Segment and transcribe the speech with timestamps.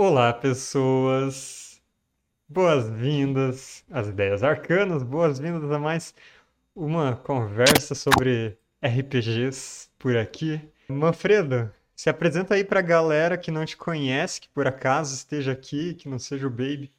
[0.00, 1.82] Olá, pessoas!
[2.48, 6.14] Boas-vindas às Ideias Arcanas, boas-vindas a mais
[6.72, 10.60] uma conversa sobre RPGs por aqui.
[10.88, 15.94] Manfredo, se apresenta aí pra galera que não te conhece, que por acaso esteja aqui,
[15.94, 16.92] que não seja o Baby.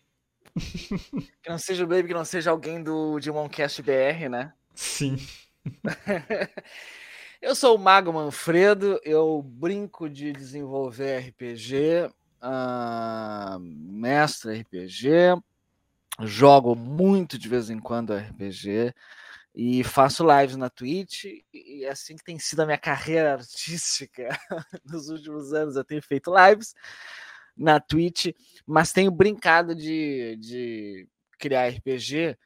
[1.42, 4.52] Que não seja o Baby, que não seja alguém do Demoncast BR, né?
[4.76, 5.16] Sim.
[7.42, 12.12] eu sou o Mago Manfredo, eu brinco de desenvolver RPG,
[12.42, 15.42] uh, mestre RPG,
[16.22, 18.94] jogo muito de vez em quando RPG
[19.56, 24.30] e faço lives na Twitch e é assim que tem sido a minha carreira artística
[24.86, 25.76] nos últimos anos.
[25.76, 26.74] Eu tenho feito lives
[27.56, 28.28] na Twitch,
[28.66, 32.38] mas tenho brincado de, de criar RPG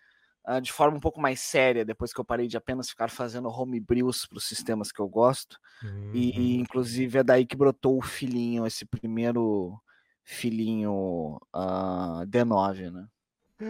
[0.48, 3.50] uh, de forma um pouco mais séria, depois que eu parei de apenas ficar fazendo
[3.50, 5.58] homebrews para os sistemas que eu gosto.
[5.84, 6.12] Uhum.
[6.14, 9.80] E, inclusive, é daí que brotou o filhinho, esse primeiro
[10.24, 13.08] filhinho uh, D9, né?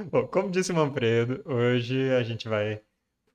[0.09, 2.81] Bom, como disse o Manfredo, hoje a gente vai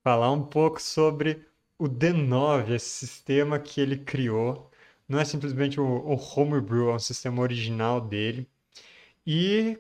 [0.03, 1.47] falar um pouco sobre
[1.79, 4.71] o D9, esse sistema que ele criou.
[5.09, 8.49] Não é simplesmente o, o homebrew, é um sistema original dele.
[9.27, 9.79] E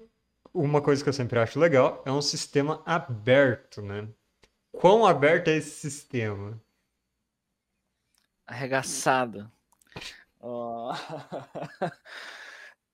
[0.62, 4.08] uma coisa que eu sempre acho legal é um sistema aberto, né?
[4.72, 6.60] Quão aberto é esse sistema?
[8.46, 9.50] Arregaçado.
[10.40, 10.90] Oh.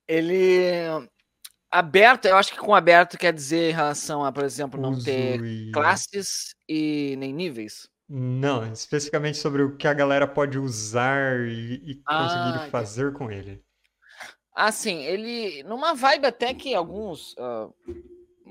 [0.07, 1.09] Ele
[1.71, 5.05] aberto, eu acho que com aberto quer dizer em relação a, por exemplo, não Uso
[5.05, 5.73] ter e...
[5.73, 7.89] classes e nem níveis.
[8.09, 13.31] Não, especificamente sobre o que a galera pode usar e, e conseguir ah, fazer com
[13.31, 13.64] ele.
[14.55, 15.63] Assim, ele.
[15.65, 17.75] Numa vibe até que alguns uh,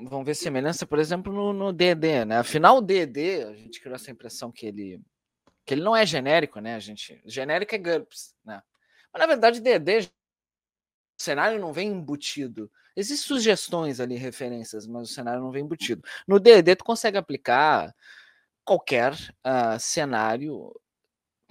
[0.07, 2.39] vão ver semelhança, por exemplo, no, no DD, né?
[2.39, 5.01] Afinal, o DD, a gente criou essa impressão que ele.
[5.65, 6.75] que ele não é genérico, né?
[6.75, 7.21] A gente.
[7.25, 8.61] Genérico é GURPS, né?
[9.13, 12.69] Mas na verdade, DD, o cenário não vem embutido.
[12.95, 16.03] Existem sugestões ali, referências, mas o cenário não vem embutido.
[16.27, 17.95] No DD, tu consegue aplicar
[18.65, 20.73] qualquer uh, cenário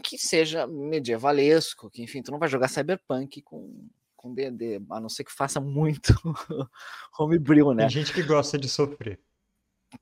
[0.02, 3.88] que seja medievalesco, que enfim, tu não vai jogar cyberpunk com
[4.22, 6.15] com D&D, a não ser que faça muito
[7.19, 7.83] homebrew, né?
[7.83, 9.19] Tem gente que gosta de sofrer.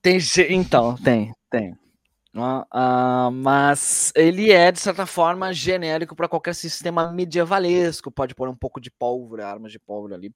[0.01, 1.75] Tem então, tem, tem.
[2.33, 8.09] Uh, uh, mas ele é, de certa forma, genérico para qualquer sistema medievalesco.
[8.09, 10.33] Pode pôr um pouco de pólvora, armas de pólvora ali.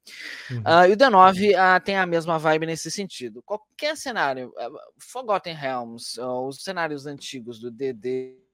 [0.50, 0.58] Uhum.
[0.58, 3.42] Uh, e o D9 tem a mesma vibe nesse sentido.
[3.42, 4.52] Qualquer cenário,
[4.98, 8.45] Forgotten Realms, os cenários antigos do DD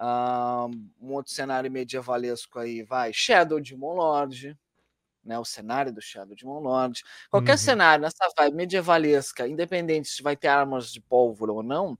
[0.00, 4.56] um outro cenário medievalesco aí vai Shadow de Lord,
[5.24, 5.38] né?
[5.38, 7.02] O cenário do Shadow de Lord.
[7.30, 7.58] Qualquer uhum.
[7.58, 11.98] cenário nessa vibe medievalesca, independente se vai ter armas de pólvora ou não,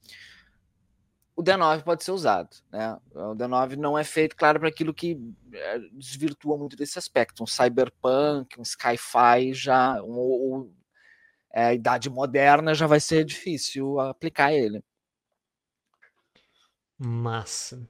[1.36, 2.56] o D9 pode ser usado.
[2.70, 2.96] Né?
[3.12, 5.18] O D9 não é feito, claro, para aquilo que
[5.52, 7.42] eh, desvirtua muito desse aspecto.
[7.42, 10.74] Um cyberpunk, um sci-fi já, um, um,
[11.52, 14.82] é, a idade moderna já vai ser difícil aplicar ele.
[16.98, 17.88] Massa.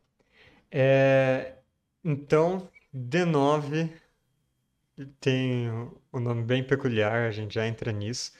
[0.70, 1.54] É,
[2.02, 3.90] então, D9
[5.20, 5.68] tem
[6.12, 8.32] um nome bem peculiar, a gente já entra nisso,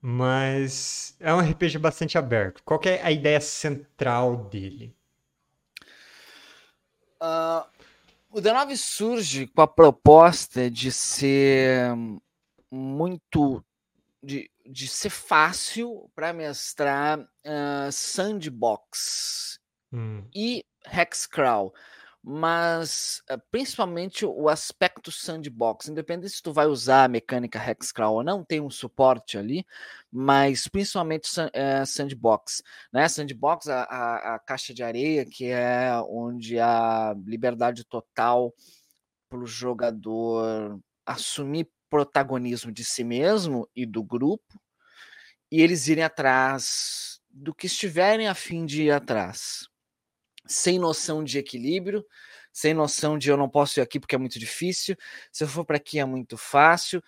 [0.00, 2.62] mas é um RPG bastante aberto.
[2.64, 4.94] Qual é a ideia central dele?
[7.22, 7.64] Uh,
[8.30, 11.92] o D9 surge com a proposta de ser
[12.70, 13.64] muito.
[14.22, 19.60] de, de ser fácil para mestrar uh, sandbox
[19.92, 20.24] hum.
[20.34, 21.72] e Hexcrawl,
[22.22, 28.22] mas eh, principalmente o aspecto sandbox, independente se tu vai usar a mecânica Hexcrawl ou
[28.22, 29.66] não, tem um suporte ali,
[30.10, 33.08] mas principalmente é, sandbox, né?
[33.08, 38.54] Sandbox, a, a, a, caixa de areia, que é onde a liberdade total
[39.28, 44.60] para o jogador assumir protagonismo de si mesmo e do grupo,
[45.50, 49.71] e eles irem atrás do que estiverem a fim de ir atrás
[50.46, 52.04] sem noção de equilíbrio,
[52.52, 54.96] sem noção de eu não posso ir aqui porque é muito difícil,
[55.30, 57.02] se eu for para aqui é muito fácil.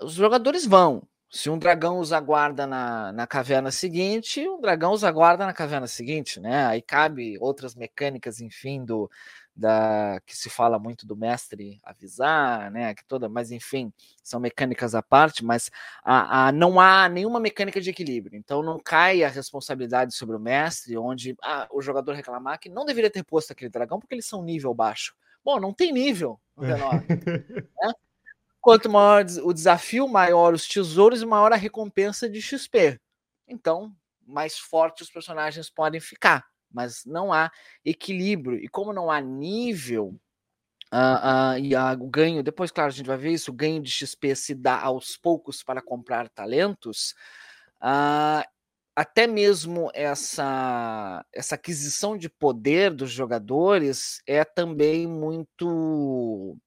[0.00, 1.06] Os jogadores vão.
[1.30, 5.86] Se um dragão os aguarda na, na caverna seguinte, um dragão os aguarda na caverna
[5.86, 6.66] seguinte, né?
[6.66, 9.10] Aí cabe outras mecânicas, enfim, do,
[9.54, 12.94] da que se fala muito do mestre avisar, né?
[12.94, 15.70] Que toda, mas enfim, são mecânicas à parte, mas
[16.02, 18.38] a, a, não há nenhuma mecânica de equilíbrio.
[18.38, 22.84] Então não cai a responsabilidade sobre o mestre, onde ah, o jogador reclamar que não
[22.84, 25.14] deveria ter posto aquele dragão porque eles são nível baixo.
[25.44, 27.06] Bom, não tem nível no D9.
[27.82, 27.92] né?
[28.60, 33.00] Quanto maior o desafio, maior os tesouros e maior a recompensa de XP.
[33.46, 33.92] Então,
[34.24, 37.50] mais fortes os personagens podem ficar mas não há
[37.84, 38.58] equilíbrio.
[38.58, 40.18] E como não há nível,
[40.92, 43.90] Uh, uh, e o ganho, depois, claro, a gente vai ver isso, o ganho de
[43.90, 47.14] XP se dá aos poucos para comprar talentos.
[47.80, 48.44] Uh,
[48.94, 56.58] até mesmo essa, essa aquisição de poder dos jogadores é também muito.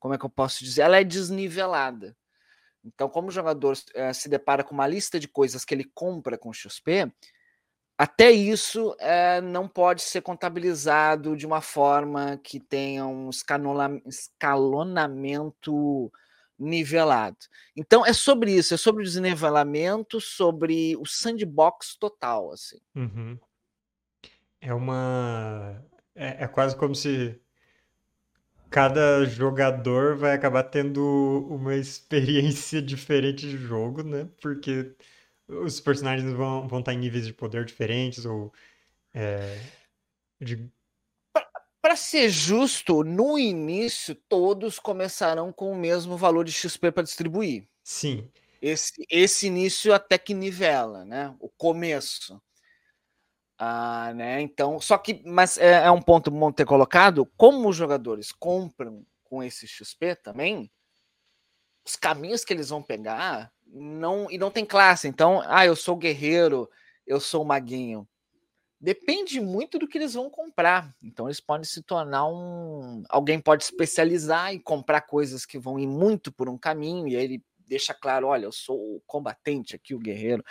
[0.00, 0.82] Como é que eu posso dizer?
[0.82, 2.16] Ela é desnivelada.
[2.82, 6.36] Então, como o jogador eh, se depara com uma lista de coisas que ele compra
[6.36, 7.10] com XP,
[8.04, 16.12] até isso é, não pode ser contabilizado de uma forma que tenha um escalonamento
[16.58, 17.38] nivelado.
[17.74, 22.76] Então é sobre isso, é sobre o desnivelamento, sobre o sandbox total, assim.
[22.94, 23.38] Uhum.
[24.60, 25.82] É uma,
[26.14, 27.40] é, é, quase como se
[28.68, 34.28] cada jogador vai acabar tendo uma experiência diferente de jogo, né?
[34.42, 34.94] Porque
[35.48, 38.52] os personagens vão, vão estar em níveis de poder diferentes ou
[39.12, 39.60] é,
[40.40, 40.70] de
[41.84, 47.68] para ser justo, no início todos começarão com o mesmo valor de XP para distribuir.
[47.82, 48.26] Sim.
[48.62, 51.36] Esse, esse início até que nivela, né?
[51.38, 52.42] O começo.
[53.58, 54.40] Ah, né?
[54.40, 57.30] Então, só que, mas é, é um ponto bom ter colocado.
[57.36, 60.72] Como os jogadores compram com esse XP também,
[61.86, 65.08] os caminhos que eles vão pegar não e não tem classe.
[65.08, 66.68] Então, ah, eu sou guerreiro,
[67.06, 68.08] eu sou maguinho
[68.84, 70.94] depende muito do que eles vão comprar.
[71.02, 73.02] Então eles podem se tornar um.
[73.08, 77.24] Alguém pode especializar e comprar coisas que vão ir muito por um caminho, e aí
[77.24, 80.44] ele deixa claro: olha, eu sou o combatente aqui, o guerreiro.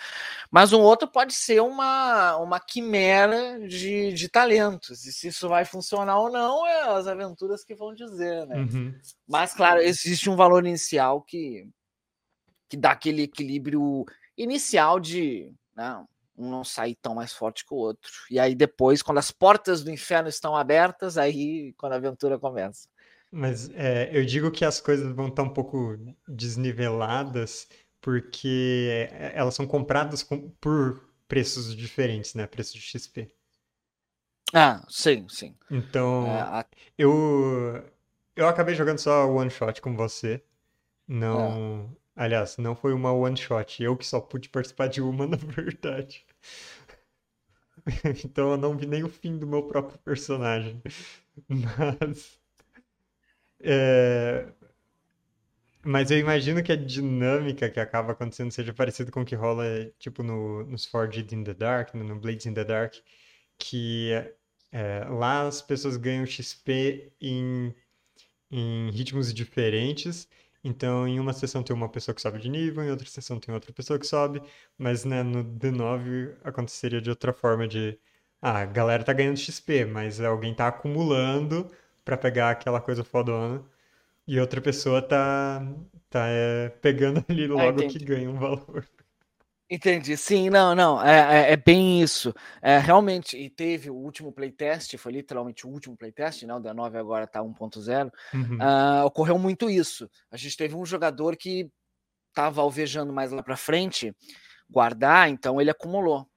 [0.49, 5.05] Mas um outro pode ser uma, uma quimera de, de talentos.
[5.05, 8.57] E se isso vai funcionar ou não, é as aventuras que vão dizer, né?
[8.57, 8.95] Uhum.
[9.27, 11.69] Mas, claro, existe um valor inicial que,
[12.73, 14.03] que dá aquele equilíbrio
[14.35, 15.53] inicial de.
[15.75, 18.11] Não, né, um não sair tão mais forte que o outro.
[18.31, 22.89] E aí depois, quando as portas do inferno estão abertas, aí quando a aventura começa.
[23.31, 25.95] Mas é, eu digo que as coisas vão estar um pouco
[26.27, 27.67] desniveladas
[28.01, 32.47] porque é, elas são compradas com, por preços diferentes, né?
[32.47, 33.31] Preço de XP.
[34.51, 35.55] Ah, sim, sim.
[35.69, 36.65] Então, é, a...
[36.97, 37.83] eu
[38.35, 40.43] eu acabei jogando só one shot com você.
[41.07, 42.02] Não, é.
[42.15, 43.81] Aliás, não foi uma one shot.
[43.83, 46.25] Eu que só pude participar de uma, na verdade.
[48.23, 50.81] então eu não vi nem o fim do meu próprio personagem.
[51.47, 52.39] Mas.
[53.61, 54.47] É...
[55.85, 59.65] Mas eu imagino que a dinâmica que acaba acontecendo seja parecida com o que rola,
[59.99, 62.95] tipo, no, nos Forged in the Dark, no Blades in the Dark,
[63.57, 64.11] que
[64.71, 67.75] é, lá as pessoas ganham XP em,
[68.49, 70.27] em ritmos diferentes
[70.63, 73.53] então, em uma sessão tem uma pessoa que sobe de nível, em outra sessão tem
[73.53, 74.41] outra pessoa que sobe,
[74.77, 77.99] mas né, no D9 aconteceria de outra forma de
[78.41, 81.69] ah, a galera tá ganhando XP, mas alguém tá acumulando
[82.05, 83.63] para pegar aquela coisa fodona
[84.27, 85.61] e outra pessoa tá
[86.09, 88.87] tá é, pegando ali ah, logo ah, que ganha um valor.
[89.73, 90.15] Entendi.
[90.15, 92.31] Sim, não, não, é, é, é bem isso.
[92.61, 96.53] É, realmente, e teve o último playtest, foi literalmente o último playtest, né?
[96.53, 98.11] O D9 agora tá 1.0.
[98.35, 98.57] Uhum.
[98.57, 100.07] Uh, ocorreu muito isso.
[100.29, 101.67] A gente teve um jogador que
[102.29, 104.15] estava alvejando mais lá para frente,
[104.69, 106.27] guardar, então ele acumulou.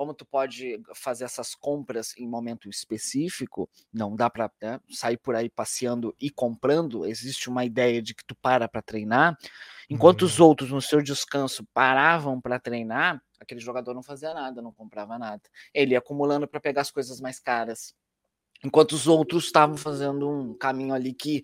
[0.00, 5.34] Como tu pode fazer essas compras em momento específico, não dá para né, sair por
[5.36, 7.04] aí passeando e comprando.
[7.04, 9.36] Existe uma ideia de que tu para para treinar.
[9.90, 10.46] Enquanto os uhum.
[10.46, 15.42] outros, no seu descanso, paravam para treinar, aquele jogador não fazia nada, não comprava nada.
[15.74, 17.94] Ele ia acumulando para pegar as coisas mais caras.
[18.64, 21.42] Enquanto os outros estavam fazendo um caminho ali que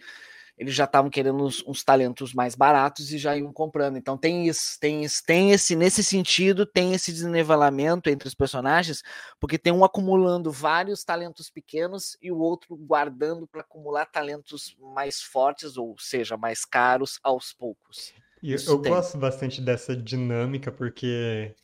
[0.59, 3.99] eles já estavam querendo uns, uns, talentos mais baratos e já iam comprando.
[3.99, 9.03] Então tem isso, tem isso, tem esse, nesse sentido, tem esse desnivelamento entre os personagens,
[9.39, 15.21] porque tem um acumulando vários talentos pequenos e o outro guardando para acumular talentos mais
[15.21, 18.15] fortes, ou seja, mais caros aos poucos.
[18.43, 18.93] E eu tem.
[18.93, 21.55] gosto bastante dessa dinâmica, porque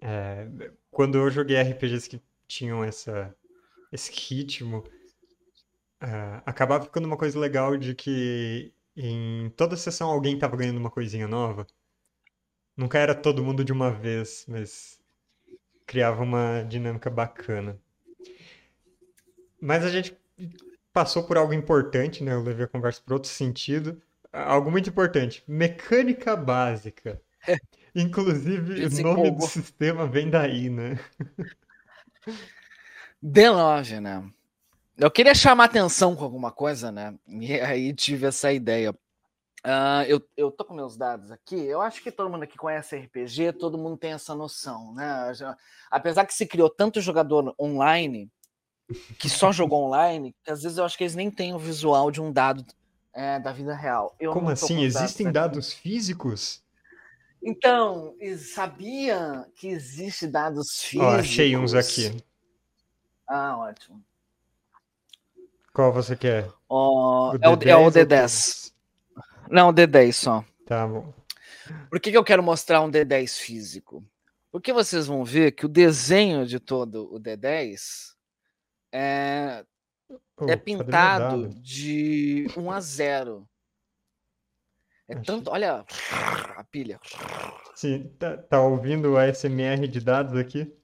[0.00, 0.46] é,
[0.90, 3.34] quando eu joguei RPGs que tinham essa,
[3.92, 4.84] esse ritmo,
[6.00, 10.90] é, acabava ficando uma coisa legal de que em toda sessão alguém estava ganhando uma
[10.90, 11.66] coisinha nova.
[12.76, 15.00] Nunca era todo mundo de uma vez, mas
[15.86, 17.78] criava uma dinâmica bacana.
[19.60, 20.16] Mas a gente
[20.92, 22.32] passou por algo importante, né?
[22.34, 24.00] Eu levei a conversa para outro sentido
[24.44, 25.42] algo muito importante.
[25.46, 27.20] Mecânica básica.
[27.94, 30.98] Inclusive, o nome do sistema vem daí, né?
[33.24, 34.30] D9, né?
[34.98, 37.14] Eu queria chamar atenção com alguma coisa, né?
[37.28, 38.92] E aí tive essa ideia.
[38.92, 41.56] Uh, eu, eu tô com meus dados aqui.
[41.56, 45.32] Eu acho que todo mundo aqui conhece RPG, todo mundo tem essa noção, né?
[45.90, 48.30] Apesar que se criou tanto jogador online,
[49.18, 52.10] que só jogou online, que às vezes eu acho que eles nem têm o visual
[52.10, 52.64] de um dado
[53.12, 54.14] é, da vida real.
[54.18, 54.82] Eu Como assim?
[54.82, 56.62] Existem dados, físicos?
[57.42, 61.06] Então, sabia que existe dados físicos?
[61.06, 62.16] Ó, achei uns aqui.
[63.28, 64.02] Ah, ótimo.
[65.76, 66.50] Qual você quer?
[66.70, 68.72] Oh, o é, o, é o D10.
[69.50, 70.42] Não, o D10 só.
[70.64, 71.12] Tá bom.
[71.90, 74.02] Por que, que eu quero mostrar um D10 físico?
[74.50, 78.14] Porque vocês vão ver que o desenho de todo o D10
[78.90, 79.66] é,
[80.38, 83.48] oh, é pintado de 1 a 0.
[85.06, 85.24] É Acho...
[85.24, 85.84] tanto, olha
[86.56, 86.98] a pilha.
[87.74, 90.74] Sim, tá, tá ouvindo o ASMR de dados aqui?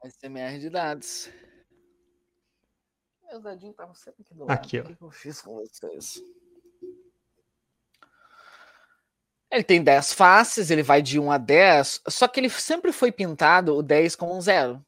[0.00, 1.28] ASMR de dados.
[3.28, 4.52] Meus dadinhos estavam sempre aqui do lado.
[4.52, 4.82] Aqui, ó.
[4.82, 6.22] O que eu fiz com vocês?
[9.50, 13.10] Ele tem 10 faces, ele vai de 1 a 10, só que ele sempre foi
[13.10, 14.84] pintado o 10 como um zero.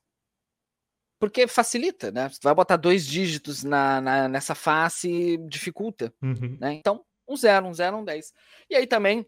[1.18, 2.28] Porque facilita, né?
[2.28, 6.12] Você vai botar dois dígitos na, na nessa face dificulta.
[6.22, 6.56] Uhum.
[6.58, 6.74] Né?
[6.74, 8.32] Então, um zero, um zero, um 10.
[8.70, 9.26] E aí também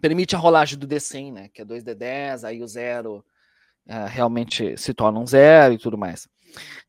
[0.00, 1.48] permite a rolagem do D100, né?
[1.48, 3.24] Que é 2D10, aí o zero
[3.86, 6.28] uh, realmente se torna um zero e tudo mais.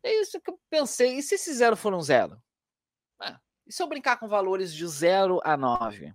[0.04, 1.18] É isso que eu pensei.
[1.18, 2.42] E se esse zero for um zero?
[3.20, 6.14] Ah, e se eu brincar com valores de 0 a 9?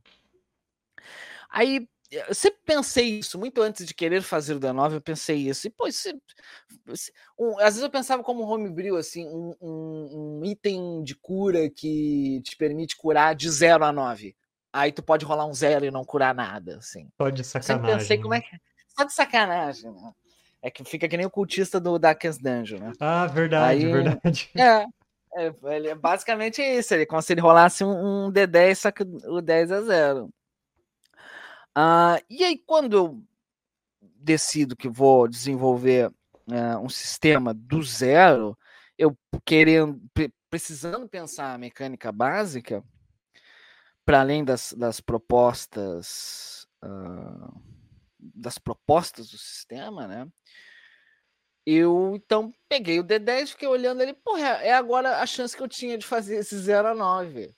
[1.50, 5.66] Aí eu sempre pensei isso, muito antes de querer fazer o D9, eu pensei isso.
[5.66, 6.14] E, pô, se,
[6.94, 11.14] se, um, às vezes eu pensava como um homebrew, assim, um, um, um, item de
[11.16, 14.36] cura que te permite curar de 0 a 9.
[14.72, 17.08] Aí tu pode rolar um zero e não curar nada, assim.
[17.16, 17.90] Só de sacanagem.
[17.90, 18.48] Eu pensei como é que...
[18.88, 20.12] Só de sacanagem, né?
[20.64, 22.92] É que fica que nem o cultista do Darkest Dungeon, né?
[22.98, 24.50] Ah, verdade, Aí, verdade.
[24.56, 24.86] É,
[25.36, 26.94] é, ele, é basicamente isso.
[26.94, 30.30] Ele, como se ele rolasse um, um D10, só que o 10 é zero.
[31.76, 33.22] Uh, e aí, quando eu
[34.00, 38.56] decido que vou desenvolver uh, um sistema do zero,
[38.96, 40.00] eu querendo,
[40.48, 42.82] precisando pensar a mecânica básica,
[44.02, 47.73] para além das, das propostas uh,
[48.34, 50.26] das propostas do sistema, né?
[51.66, 55.68] Eu então peguei o D10, fiquei olhando ele, porra, é agora a chance que eu
[55.68, 57.54] tinha de fazer esse 0 a 9.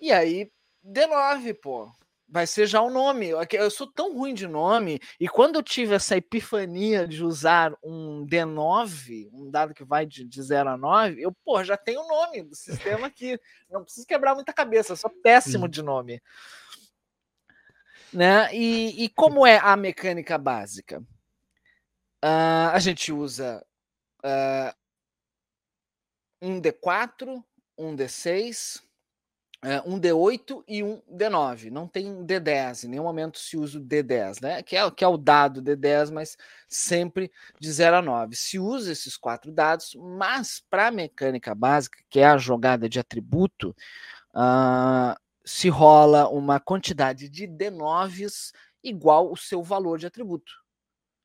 [0.00, 0.50] E aí,
[0.84, 1.90] D9, pô
[2.32, 3.28] vai ser já o nome.
[3.28, 8.26] Eu sou tão ruim de nome, e quando eu tive essa epifania de usar um
[8.26, 12.08] D9, um dado que vai de, de 0 a 9, eu, pô, já tenho o
[12.08, 13.38] nome do sistema aqui.
[13.70, 15.70] Não preciso quebrar muita cabeça, sou péssimo Sim.
[15.70, 16.22] de nome.
[18.12, 18.54] Né?
[18.54, 21.00] E, e, como é a mecânica básica?
[22.24, 23.64] Uh, a gente usa
[24.24, 24.74] uh,
[26.42, 27.42] um D4,
[27.78, 28.82] um D6,
[29.64, 31.70] é, um D8 e um D9.
[31.70, 34.62] Não tem D10, em nenhum momento se usa o D10, né?
[34.62, 36.36] Que é, que é o dado D10, mas
[36.68, 38.34] sempre de 0 a 9.
[38.34, 42.98] Se usa esses quatro dados, mas para a mecânica básica, que é a jogada de
[42.98, 43.74] atributo,
[44.34, 50.52] uh, se rola uma quantidade de D9s igual o seu valor de atributo.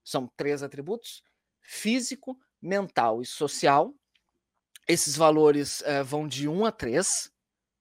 [0.03, 1.23] São três atributos:
[1.61, 3.93] físico, mental e social.
[4.87, 7.31] Esses valores uh, vão de 1 a 3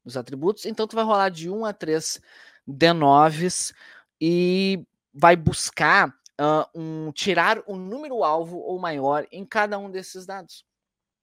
[0.05, 0.67] os atributos.
[0.67, 2.21] Então, tu vai rolar de 1 a 3
[2.69, 3.73] D9s
[4.21, 6.09] e vai buscar
[6.41, 10.65] uh, um, tirar um número alvo ou maior em cada um desses dados.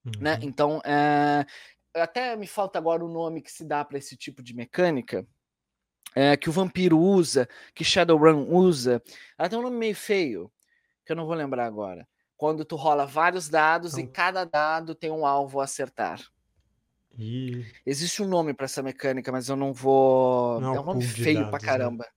[0.04, 0.12] Né?
[0.12, 0.22] Uhum.
[0.22, 0.38] Né?
[0.42, 1.46] Então, é,
[1.94, 5.26] até me falta agora o nome que se dá para esse tipo de mecânica.
[6.14, 9.02] É, que o vampiro usa, que Shadowrun usa.
[9.36, 10.52] Ela tem um nome meio feio,
[11.04, 12.06] que eu não vou lembrar agora.
[12.36, 14.04] Quando tu rola vários dados então...
[14.04, 16.20] e cada dado tem um alvo a acertar.
[17.16, 17.64] E...
[17.86, 20.60] Existe um nome para essa mecânica, mas eu não vou.
[20.60, 21.64] Não é, é um nome feio dados, pra né?
[21.64, 22.04] caramba.
[22.04, 22.10] Né?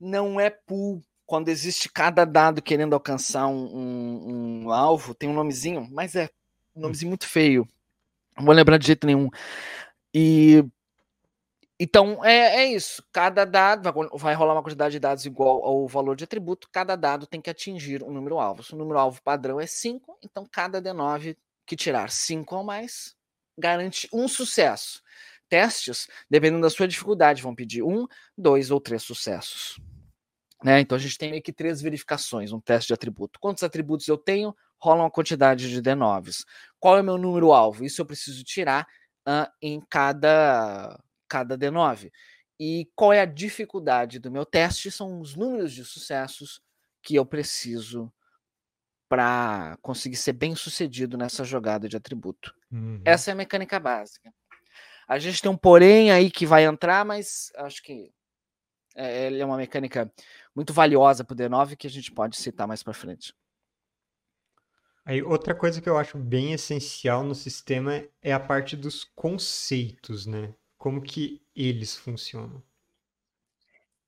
[0.00, 1.02] Não é pool.
[1.26, 6.24] Quando existe cada dado querendo alcançar um, um, um alvo, tem um nomezinho, mas é
[6.74, 6.82] um hum.
[6.82, 7.68] nomezinho muito feio.
[8.40, 9.28] Não vou lembrar de jeito nenhum.
[10.14, 10.64] E
[11.78, 13.02] então é, é isso.
[13.12, 16.68] Cada dado vai, vai, rolar uma quantidade de dados igual ao valor de atributo.
[16.70, 18.62] Cada dado tem que atingir um número alvo.
[18.62, 23.14] Se o número alvo padrão é 5, então cada D9 que tirar 5 ou mais
[23.58, 25.02] garante um sucesso.
[25.48, 28.06] Testes, dependendo da sua dificuldade, vão pedir um,
[28.36, 29.80] dois ou três sucessos.
[30.62, 30.80] Né?
[30.80, 33.40] Então a gente tem meio que três verificações, um teste de atributo.
[33.40, 34.54] Quantos atributos eu tenho?
[34.78, 36.44] Rola uma quantidade de D9s.
[36.80, 37.84] Qual é o meu número alvo?
[37.84, 38.86] Isso eu preciso tirar
[39.28, 42.10] uh, em cada, cada D9.
[42.58, 44.90] E qual é a dificuldade do meu teste?
[44.90, 46.60] São os números de sucessos
[47.02, 48.12] que eu preciso
[49.08, 52.54] para conseguir ser bem sucedido nessa jogada de atributo.
[52.70, 53.02] Uhum.
[53.04, 54.32] Essa é a mecânica básica.
[55.08, 58.12] A gente tem um porém aí que vai entrar, mas acho que
[58.94, 60.12] é, ele é uma mecânica
[60.54, 63.34] muito valiosa para o D9 que a gente pode citar mais para frente.
[65.04, 70.26] Aí, outra coisa que eu acho bem essencial no sistema é a parte dos conceitos,
[70.26, 70.54] né?
[70.76, 72.62] Como que eles funcionam.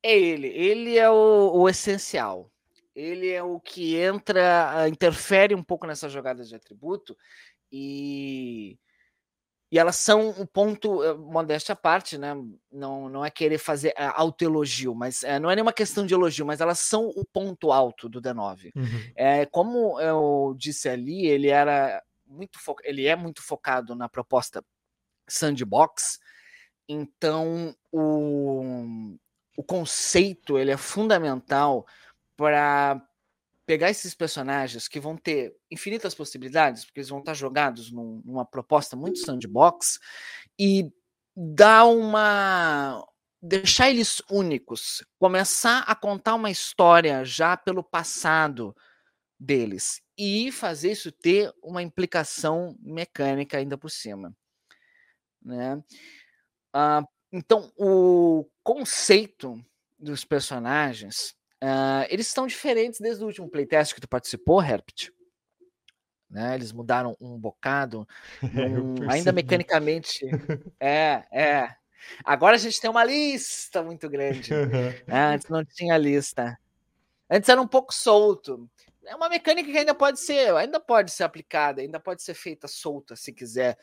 [0.02, 2.50] É ele, ele é o, o essencial.
[2.94, 7.16] Ele é o que entra, interfere um pouco nessas jogadas de atributo
[7.70, 8.78] e
[9.72, 12.34] e elas são um ponto, eh, modéstia à parte, né?
[12.70, 16.44] Não, não é querer fazer uh, autoelogio, mas uh, não é nenhuma questão de elogio,
[16.44, 18.70] mas elas são o ponto alto do D9.
[18.76, 19.12] Uhum.
[19.16, 24.62] É, como eu disse ali, ele era muito ele é muito focado na proposta
[25.26, 26.18] sandbox,
[26.86, 29.16] então o,
[29.56, 31.86] o conceito ele é fundamental
[32.36, 33.02] para
[33.72, 38.44] pegar esses personagens que vão ter infinitas possibilidades, porque eles vão estar jogados num, numa
[38.44, 39.98] proposta muito sandbox,
[40.58, 40.92] e
[41.34, 43.02] dar uma.
[43.40, 48.76] deixar eles únicos, começar a contar uma história já pelo passado
[49.40, 54.36] deles e fazer isso ter uma implicação mecânica ainda por cima.
[55.42, 55.76] Né?
[56.76, 59.58] Uh, então, o conceito
[59.98, 65.12] dos personagens Uh, eles estão diferentes desde o último playtest que tu participou, Herpet.
[66.28, 66.56] Né?
[66.56, 68.06] Eles mudaram um bocado,
[68.42, 70.26] um, ainda mecanicamente.
[70.80, 71.76] é, é.
[72.24, 74.50] Agora a gente tem uma lista muito grande.
[75.06, 75.34] né?
[75.34, 76.58] Antes não tinha lista.
[77.30, 78.68] Antes era um pouco solto
[79.06, 82.68] é uma mecânica que ainda pode ser, ainda pode ser aplicada, ainda pode ser feita
[82.68, 83.76] solta se quiser,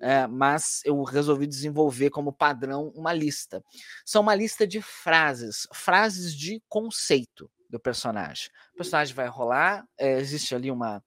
[0.00, 3.64] é, mas eu resolvi desenvolver como padrão uma lista.
[4.04, 8.50] São uma lista de frases, frases de conceito do personagem.
[8.74, 11.02] O personagem vai rolar, é, existe ali uma,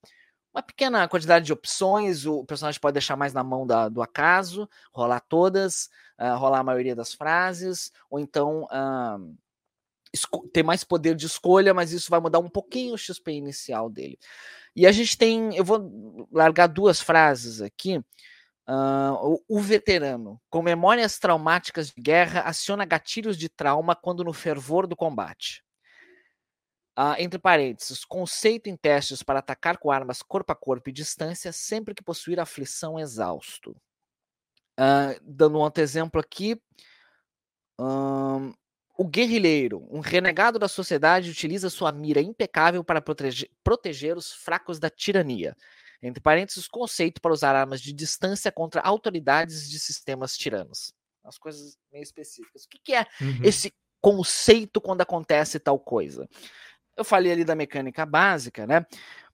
[0.53, 4.67] uma pequena quantidade de opções, o personagem pode deixar mais na mão da, do acaso,
[4.91, 8.63] rolar todas, uh, rolar a maioria das frases, ou então.
[8.65, 9.37] Uh,
[10.51, 14.17] ter mais poder de escolha, mas isso vai mudar um pouquinho o XP inicial dele.
[14.75, 17.97] E a gente tem, eu vou largar duas frases aqui.
[18.67, 24.31] Uh, o, o, veterano, com memórias traumáticas de guerra, aciona gatilhos de trauma quando no
[24.31, 25.63] fervor do combate.
[26.97, 31.51] Uh, entre parênteses, conceito em testes para atacar com armas corpo a corpo e distância
[31.51, 33.71] sempre que possuir aflição exausto.
[34.79, 36.61] Uh, dando um outro exemplo aqui,
[38.99, 44.77] o guerrilheiro, um renegado da sociedade, utiliza sua mira impecável para proteger, proteger os fracos
[44.77, 45.55] da tirania.
[46.03, 50.93] Entre parênteses, conceito para usar armas de distância contra autoridades de sistemas tiranos.
[51.23, 52.65] As coisas meio específicas.
[52.65, 53.39] O que, que é uhum.
[53.41, 56.27] esse conceito quando acontece tal coisa?
[56.97, 58.85] Eu falei ali da mecânica básica, né?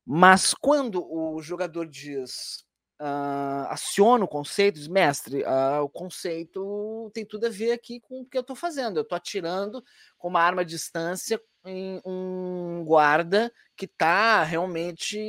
[0.06, 2.64] Mas quando o jogador diz
[3.02, 8.22] uh, aciona o conceito, diz, mestre, uh, o conceito tem tudo a ver aqui com
[8.22, 8.98] o que eu estou fazendo.
[8.98, 9.84] Eu estou atirando
[10.18, 15.20] com uma arma à distância em um guarda que está realmente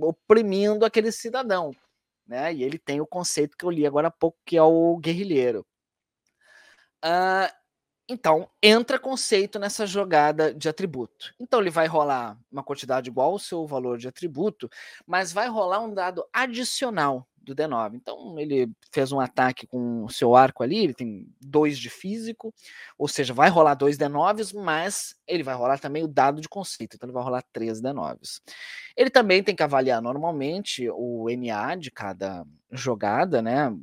[0.00, 1.72] oprimindo aquele cidadão.
[2.26, 2.54] Né?
[2.54, 5.66] E ele tem o conceito que eu li agora há pouco, que é o guerrilheiro.
[7.04, 7.61] Uh,
[8.12, 11.34] então, entra conceito nessa jogada de atributo.
[11.40, 14.68] Então, ele vai rolar uma quantidade igual ao seu valor de atributo,
[15.06, 17.94] mas vai rolar um dado adicional do D9.
[17.94, 22.54] Então, ele fez um ataque com o seu arco ali, ele tem dois de físico,
[22.98, 26.96] ou seja, vai rolar dois D9s, mas ele vai rolar também o dado de conceito,
[26.96, 28.42] então ele vai rolar três D9s.
[28.94, 33.74] Ele também tem que avaliar normalmente o NA de cada jogada, né?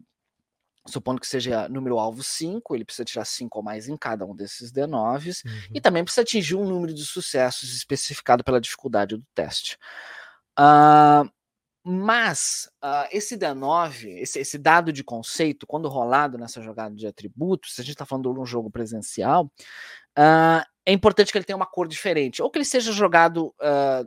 [0.87, 4.35] Supondo que seja número alvo 5, ele precisa tirar 5 ou mais em cada um
[4.35, 5.51] desses D9s, uhum.
[5.73, 9.77] e também precisa atingir um número de sucessos especificado pela dificuldade do teste.
[10.57, 11.29] Uh,
[11.83, 17.75] mas uh, esse D9, esse, esse, dado de conceito, quando rolado nessa jogada de atributos,
[17.75, 19.45] se a gente está falando de um jogo presencial,
[20.17, 23.53] uh, é importante que ele tenha uma cor diferente, ou que ele seja jogado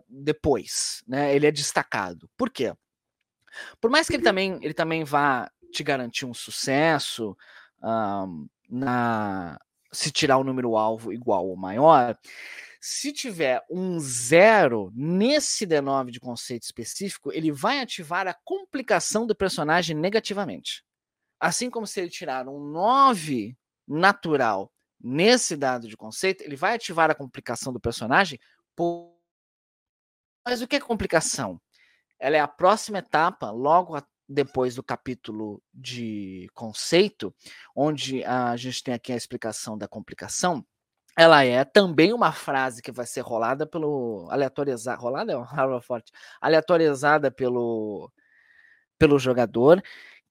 [0.09, 1.33] depois, né?
[1.33, 2.29] Ele é destacado.
[2.37, 2.75] Por quê?
[3.81, 7.37] Por mais que ele também, ele também vá te garantir um sucesso
[7.83, 9.59] um, na
[9.93, 12.17] se tirar o número alvo igual ou maior.
[12.81, 19.37] Se tiver um zero nesse D9 de conceito específico, ele vai ativar a complicação do
[19.37, 20.83] personagem negativamente.
[21.39, 23.57] Assim como se ele tirar um 9
[23.87, 28.39] natural nesse dado de conceito, ele vai ativar a complicação do personagem.
[28.75, 29.15] Por...
[30.45, 31.61] Mas o que é complicação?
[32.19, 33.95] Ela é a próxima etapa, logo
[34.33, 37.35] depois do capítulo de conceito,
[37.77, 40.65] onde a gente tem aqui a explicação da complicação,
[41.17, 45.47] ela é também uma frase que vai ser rolada pelo aleatorizada, rolada é uma
[45.83, 48.11] forte, aleatorizada pelo
[48.99, 49.83] pelo jogador,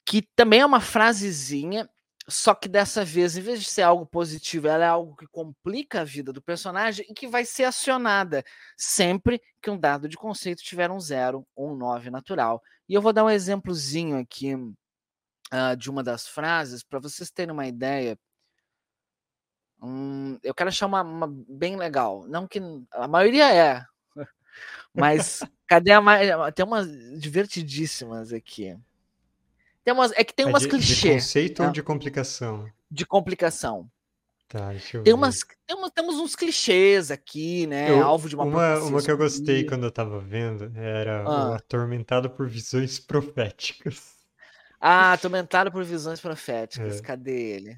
[0.06, 1.90] que também é uma frasezinha
[2.32, 6.02] só que dessa vez, em vez de ser algo positivo, ela é algo que complica
[6.02, 8.44] a vida do personagem e que vai ser acionada
[8.78, 12.62] sempre que um dado de conceito tiver um zero ou um 9 natural.
[12.88, 17.54] E eu vou dar um exemplozinho aqui uh, de uma das frases para vocês terem
[17.54, 18.18] uma ideia.
[19.82, 22.26] Hum, eu quero achar uma, uma, bem legal.
[22.28, 22.60] Não que
[22.92, 23.84] a maioria é,
[24.94, 26.30] mas cadê a mais?
[26.56, 26.88] Tem umas
[27.20, 28.78] divertidíssimas aqui.
[29.84, 31.02] Tem umas, é que tem é umas de, clichês.
[31.02, 31.66] De conceito tá?
[31.66, 32.72] ou de complicação?
[32.90, 33.90] De complicação.
[34.48, 35.18] Tá, deixa eu tem ver.
[35.18, 37.90] Umas, tem umas, temos uns clichês aqui, né?
[37.90, 41.52] Eu, Alvo de uma Uma, uma que eu gostei quando eu tava vendo era Ah.
[41.52, 44.20] o Atormentado por Visões Proféticas.
[44.84, 46.98] Ah, atormentado por visões proféticas.
[46.98, 47.02] É.
[47.04, 47.78] Cadê ele?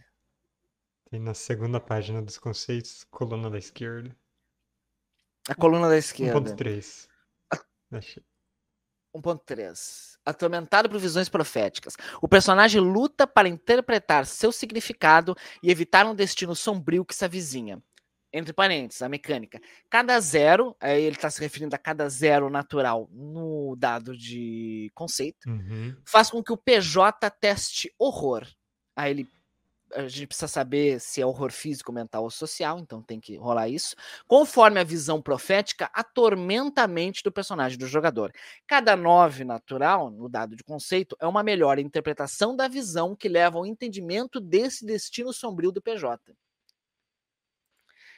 [1.12, 4.16] Tem na segunda página dos conceitos, coluna da esquerda.
[5.50, 6.40] A coluna da esquerda.
[6.40, 7.08] 1.3.
[7.92, 8.24] Achei.
[9.16, 10.14] 1.3.
[10.26, 11.96] Atormentado por visões proféticas.
[12.22, 17.82] O personagem luta para interpretar seu significado e evitar um destino sombrio que se avizinha.
[18.36, 19.60] Entre parênteses, a mecânica.
[19.90, 25.48] Cada zero, aí ele está se referindo a cada zero natural no dado de conceito,
[25.48, 25.96] Uhum.
[26.04, 28.48] faz com que o PJ teste horror.
[28.96, 29.28] Aí ele
[29.96, 33.70] a gente precisa saber se é horror físico, mental ou social, então tem que rolar
[33.70, 33.96] isso.
[34.28, 38.32] Conforme a visão profética, atormenta a mente do personagem do jogador.
[38.68, 43.58] Cada 9 natural, no dado de conceito, é uma melhor interpretação da visão que leva
[43.58, 46.34] ao entendimento desse destino sombrio do PJ.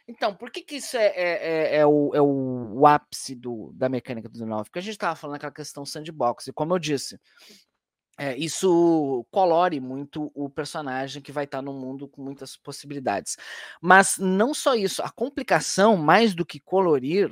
[0.07, 3.89] Então, por que, que isso é, é, é, é o, é o, ápice do, da
[3.89, 4.65] mecânica do 9?
[4.65, 7.19] Porque a gente estava falando aquela questão sandbox, e como eu disse,
[8.17, 13.38] é, isso colore muito o personagem que vai estar no mundo com muitas possibilidades.
[13.82, 17.32] Mas não só isso, a complicação, mais do que colorir,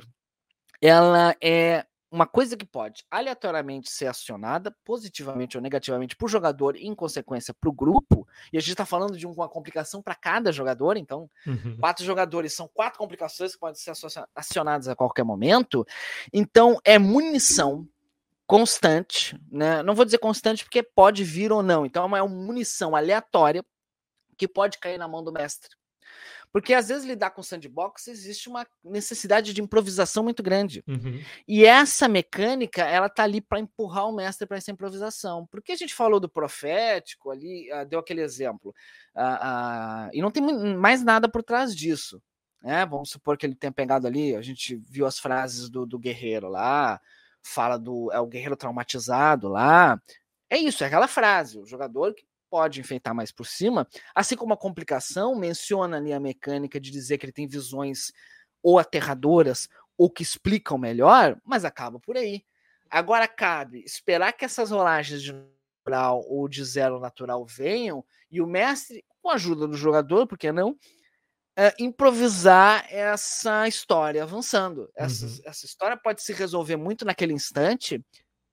[0.80, 6.76] ela é uma coisa que pode aleatoriamente ser acionada, positivamente ou negativamente, para o jogador
[6.76, 8.24] e, em consequência, para o grupo.
[8.52, 11.76] E a gente está falando de uma complicação para cada jogador, então, Uhum.
[11.80, 13.92] quatro jogadores são quatro complicações que podem ser
[14.32, 15.84] acionadas a qualquer momento.
[16.32, 17.88] Então, é munição
[18.46, 19.82] constante, né?
[19.82, 21.86] Não vou dizer constante porque pode vir ou não.
[21.86, 23.64] Então, é uma munição aleatória
[24.36, 25.70] que pode cair na mão do mestre.
[26.52, 30.84] Porque às vezes lidar com sandbox existe uma necessidade de improvisação muito grande.
[30.86, 31.20] Uhum.
[31.48, 35.48] E essa mecânica, ela tá ali para empurrar o mestre para essa improvisação.
[35.50, 38.72] Porque a gente falou do profético ali, ah, deu aquele exemplo.
[39.16, 40.42] ah, ah, e não tem
[40.76, 42.22] mais nada por trás disso.
[42.62, 42.86] Né?
[42.86, 46.48] Vamos supor que ele tenha pegado ali, a gente viu as frases do, do guerreiro
[46.48, 47.00] lá,
[47.44, 50.00] fala do é o guerreiro traumatizado lá.
[50.50, 51.58] É isso, é aquela frase.
[51.58, 56.20] O jogador que pode enfeitar mais por cima, assim como a complicação menciona ali a
[56.20, 58.12] mecânica de dizer que ele tem visões
[58.62, 62.44] ou aterradoras ou que explicam melhor, mas acaba por aí.
[62.90, 65.32] Agora cabe esperar que essas rolagens de
[65.84, 70.38] natural ou de zero natural venham e o mestre, com a ajuda do jogador, por
[70.38, 70.76] que não,
[71.56, 74.90] é, improvisar essa história avançando.
[74.94, 75.38] Essa, Uhum.
[75.44, 78.04] essa história pode se resolver muito naquele instante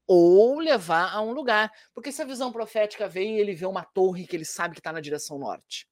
[0.06, 1.72] ou levar a um lugar.
[1.94, 4.80] Porque se a visão profética vem e ele vê uma torre que ele sabe que
[4.80, 5.88] está na direção norte.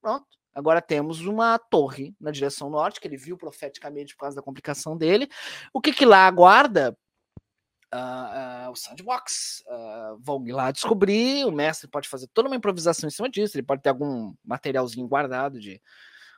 [0.00, 0.26] Pronto.
[0.54, 4.96] Agora temos uma torre na direção norte, que ele viu profeticamente por causa da complicação
[4.96, 5.28] dele.
[5.72, 6.96] O que, que lá aguarda?
[7.90, 9.64] Ah, ah, o sandbox.
[9.68, 11.44] Ah, vão ir lá descobrir.
[11.44, 13.56] O mestre pode fazer toda uma improvisação em cima disso.
[13.56, 15.80] Ele pode ter algum materialzinho guardado de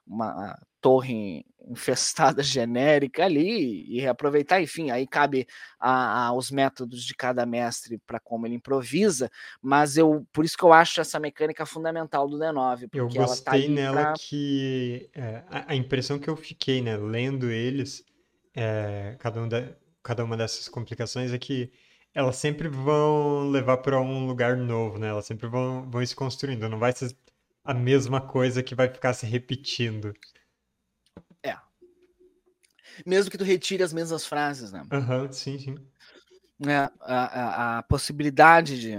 [0.07, 5.47] uma torre infestada genérica ali e reaproveitar, enfim, aí cabe
[5.81, 10.57] a, a, os métodos de cada mestre para como ele improvisa, mas eu por isso
[10.57, 14.15] que eu acho essa mecânica fundamental do D9, Eu tá gostei ali nela pra...
[14.15, 18.05] que é, a, a impressão que eu fiquei, né, lendo eles,
[18.55, 19.69] é, cada, um da,
[20.03, 21.73] cada uma dessas complicações é que
[22.15, 25.09] elas sempre vão levar para um lugar novo, né?
[25.09, 27.15] Elas sempre vão, vão se construindo, não vai ser
[27.67, 30.15] a mesma coisa que vai ficar se repetindo.
[33.07, 34.85] Mesmo que tu retire as mesmas frases, né?
[34.91, 35.77] Aham, sim, sim.
[36.67, 38.97] É, a, a, a possibilidade de,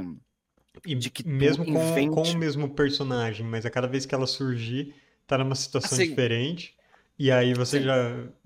[0.85, 4.15] E de que mesmo com, com invente- o mesmo personagem, mas a cada vez que
[4.15, 4.95] ela surgir,
[5.27, 6.05] tá numa situação Assim.
[6.07, 6.75] diferente.
[7.19, 7.85] E aí você Sim.
[7.85, 7.93] já,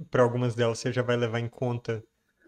[0.10, 2.04] para algumas delas, você já vai levar em conta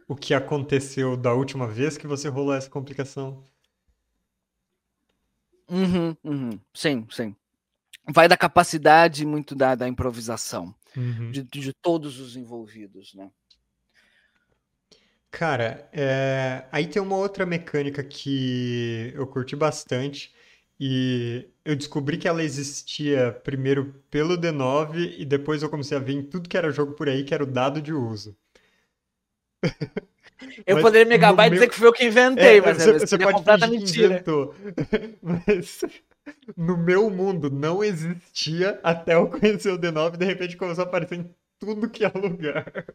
[0.08, 3.46] o que aconteceu da última vez que você rolou essa complicação.
[5.70, 6.60] Uhum, uhum.
[6.74, 7.36] Sim, sim.
[8.08, 11.32] Vai da capacidade muito da, da improvisação Uhum.
[11.32, 13.32] de, de todos os envolvidos, né?
[15.32, 20.32] Cara, é, aí tem uma outra mecânica que eu curti bastante
[20.80, 26.14] e eu descobri que ela existia primeiro pelo D9 e depois eu comecei a ver
[26.14, 28.36] em tudo que era jogo por aí que era o dado de uso.
[30.66, 32.80] Eu Mas poderia me gabar e meu- dizer que foi eu que inventei, É, mas
[32.80, 34.16] você, é, você seria pode fingir que mentira.
[34.16, 34.54] inventou.
[35.22, 35.82] Mas
[36.56, 40.88] no meu mundo não existia até eu conhecer o D9 e de repente começou a
[40.88, 42.86] aparecer em tudo que é lugar.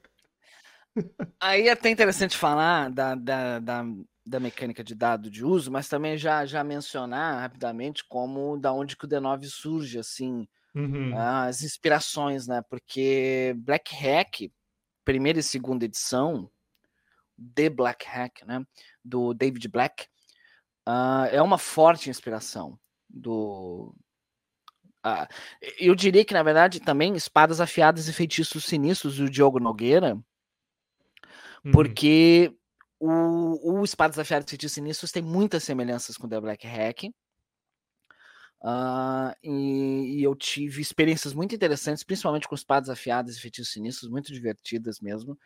[1.41, 3.85] Aí é até interessante falar da, da, da,
[4.27, 8.97] da, mecânica de dado de uso, mas também já, já mencionar rapidamente como da onde
[8.97, 11.17] que o D9 surge, assim, uhum.
[11.17, 12.63] as inspirações, né?
[12.69, 14.51] Porque Black Hack,
[15.05, 16.51] primeira e segunda edição,
[17.55, 18.65] The Black Hack, né?
[19.05, 20.07] Do David Black,
[20.89, 23.95] uh, é uma forte inspiração do.
[25.05, 25.27] Uh,
[25.79, 30.15] eu diria que, na verdade, também Espadas Afiadas e Feitiços Sinistros do Diogo Nogueira,
[31.65, 31.73] uhum.
[31.73, 32.55] porque
[32.99, 37.05] o, o Espadas Afiadas e Feitiços Sinistros tem muitas semelhanças com The Black Hack.
[38.61, 44.11] Uh, e, e, eu tive experiências muito interessantes, principalmente com espadas afiadas e feitiços sinistros,
[44.11, 45.39] muito divertidas mesmo.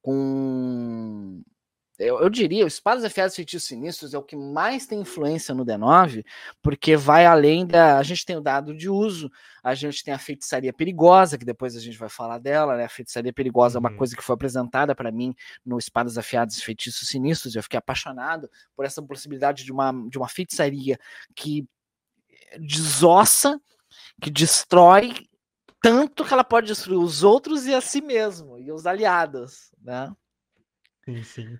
[0.00, 1.42] Com
[2.02, 5.54] eu, eu diria, o Espadas Afiadas e Feitiços Sinistros é o que mais tem influência
[5.54, 6.24] no D9,
[6.60, 7.98] porque vai além da.
[7.98, 9.30] A gente tem o dado de uso,
[9.62, 12.84] a gente tem a feitiçaria perigosa, que depois a gente vai falar dela, né?
[12.84, 13.84] A feitiçaria perigosa uhum.
[13.84, 13.98] é uma uhum.
[13.98, 15.34] coisa que foi apresentada para mim
[15.64, 19.92] no Espadas Afiadas e Feitiços Sinistros, e eu fiquei apaixonado por essa possibilidade de uma,
[20.08, 20.98] de uma feitiçaria
[21.34, 21.66] que
[22.58, 23.60] desossa,
[24.20, 25.14] que destrói
[25.82, 30.14] tanto que ela pode destruir os outros e a si mesmo, e os aliados, né?
[31.04, 31.58] Sim, sim.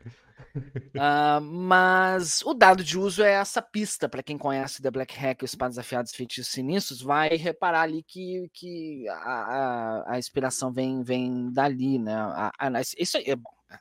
[0.94, 4.08] Uh, mas o dado de uso é essa pista.
[4.08, 8.48] Para quem conhece The Black Hack, os Espadas Afiados Feitiços Sinistros, vai reparar ali que,
[8.52, 12.14] que a, a, a inspiração vem, vem dali, né?
[12.14, 13.50] A, a, isso é bom.
[13.68, 13.78] Né?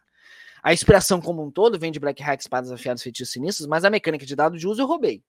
[0.63, 3.89] A inspiração como um todo vem de Black Hack, Espadas Afiados Feitiços Sinistros, mas a
[3.89, 5.24] mecânica de dado de uso eu roubei.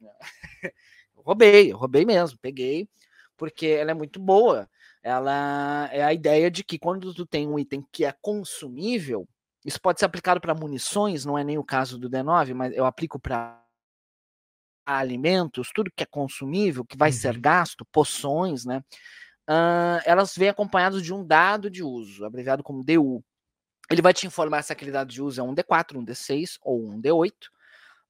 [1.16, 2.88] roubei, eu roubei mesmo, peguei,
[3.36, 4.68] porque ela é muito boa.
[5.02, 9.28] Ela é a ideia de que quando tu tem um item que é consumível,
[9.68, 12.86] isso pode ser aplicado para munições, não é nem o caso do D9, mas eu
[12.86, 13.62] aplico para
[14.86, 17.16] alimentos, tudo que é consumível, que vai uhum.
[17.16, 18.82] ser gasto, poções, né?
[19.46, 23.22] Uh, elas vêm acompanhadas de um dado de uso, abreviado como DU.
[23.90, 26.88] Ele vai te informar se aquele dado de uso é um D4, um D6 ou
[26.88, 27.32] um D8.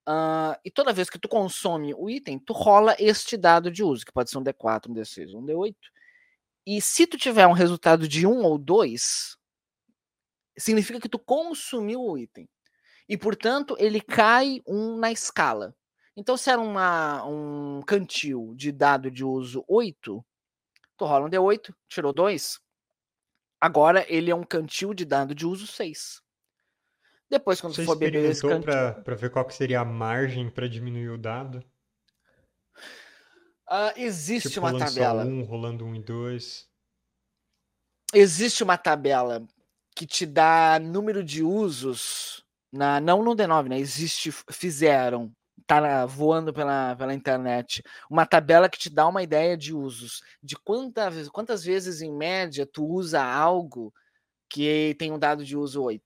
[0.08, 4.06] Uh, e toda vez que tu consome o item, tu rola este dado de uso,
[4.06, 5.74] que pode ser um D4, um D6 ou um D8.
[6.64, 9.37] E se tu tiver um resultado de 1 ou 2,
[10.58, 12.48] significa que tu consumiu o item.
[13.08, 15.74] E, portanto, ele cai um na escala.
[16.16, 20.24] Então, se era uma, um cantil de dado de uso 8,
[20.96, 22.60] tu rola um D8, tirou 2.
[23.60, 26.20] Agora ele é um cantil de dado de uso 6.
[27.30, 28.62] Depois, quando Você for beber esse cantil...
[28.62, 31.58] para ver qual que seria a margem para diminuir o dado?
[33.70, 35.24] Uh, existe tipo, uma tabela.
[35.24, 36.66] Um, rolando um e dois.
[38.14, 39.46] Existe uma tabela
[39.98, 43.80] que te dá número de usos, na, não no D9, né?
[43.80, 45.32] Existe, fizeram,
[45.66, 50.54] tá voando pela, pela internet, uma tabela que te dá uma ideia de usos, de
[50.54, 53.92] quantas, quantas vezes em média tu usa algo
[54.48, 56.00] que tem um dado de uso 8.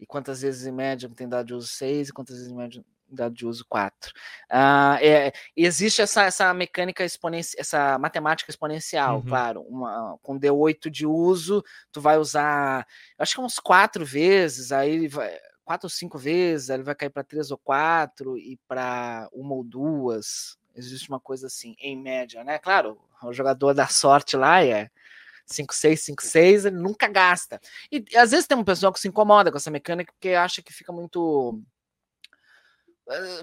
[0.00, 2.82] E quantas vezes em média tem dado de uso 6 e quantas vezes em média
[3.14, 4.10] dado de uso 4.
[4.10, 4.12] Uh,
[4.50, 9.26] ah, é, existe essa, essa mecânica exponencial, essa matemática exponencial, uhum.
[9.26, 9.62] claro.
[9.62, 12.86] Uma, com D8 de uso, tu vai usar,
[13.18, 17.10] acho que uns quatro vezes, aí vai, quatro ou cinco vezes, aí ele vai cair
[17.10, 20.56] para três ou quatro e para uma ou duas.
[20.74, 22.58] Existe uma coisa assim, em média, né?
[22.58, 24.90] Claro, o jogador da sorte lá é
[25.46, 27.60] 5-6, 5-6, ele nunca gasta.
[27.90, 30.72] E às vezes tem um pessoal que se incomoda com essa mecânica porque acha que
[30.72, 31.60] fica muito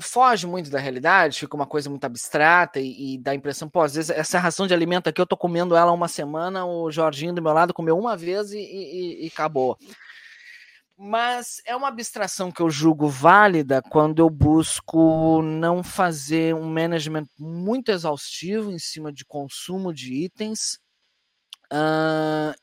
[0.01, 3.81] foge muito da realidade, fica uma coisa muito abstrata e, e, dá a impressão, pô,
[3.81, 7.33] às vezes essa ração de alimento aqui eu tô comendo ela uma semana, o Jorginho
[7.33, 9.77] do meu lado comeu uma vez e, e, e acabou.
[11.01, 17.25] Mas é uma abstração que eu julgo válida quando eu busco não fazer um management
[17.37, 20.77] muito exaustivo em cima de consumo de itens.
[21.71, 22.53] Uh,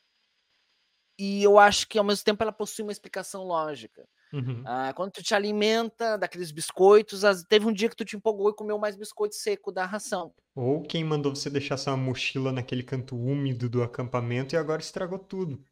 [1.17, 4.07] e eu acho que ao mesmo tempo ela possui uma explicação lógica.
[4.33, 4.61] Uhum.
[4.65, 8.55] Ah, quando tu te alimenta daqueles biscoitos, teve um dia que tu te empolgou e
[8.55, 10.33] comeu mais biscoito seco da ração.
[10.55, 15.19] Ou quem mandou você deixar sua mochila naquele canto úmido do acampamento e agora estragou
[15.19, 15.63] tudo.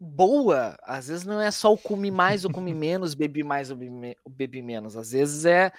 [0.00, 0.78] Boa!
[0.82, 3.76] Às vezes não é só o comi mais ou comi menos, bebi mais ou
[4.28, 4.96] bebi menos.
[4.96, 5.72] Às vezes é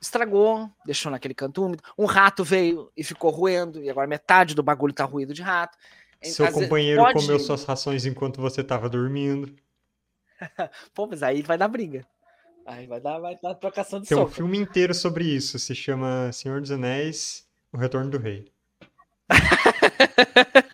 [0.00, 1.82] estragou, deixou naquele canto úmido.
[1.96, 5.78] Um rato veio e ficou roendo, e agora metade do bagulho tá ruído de rato.
[6.22, 7.20] Seu Às companheiro pode...
[7.20, 9.54] comeu suas rações enquanto você estava dormindo.
[10.94, 12.06] Pô, mas aí vai dar briga.
[12.66, 15.58] Aí vai dar, vai dar trocação de Tem um filme inteiro sobre isso.
[15.58, 18.50] Se chama Senhor dos Anéis, O Retorno do Rei.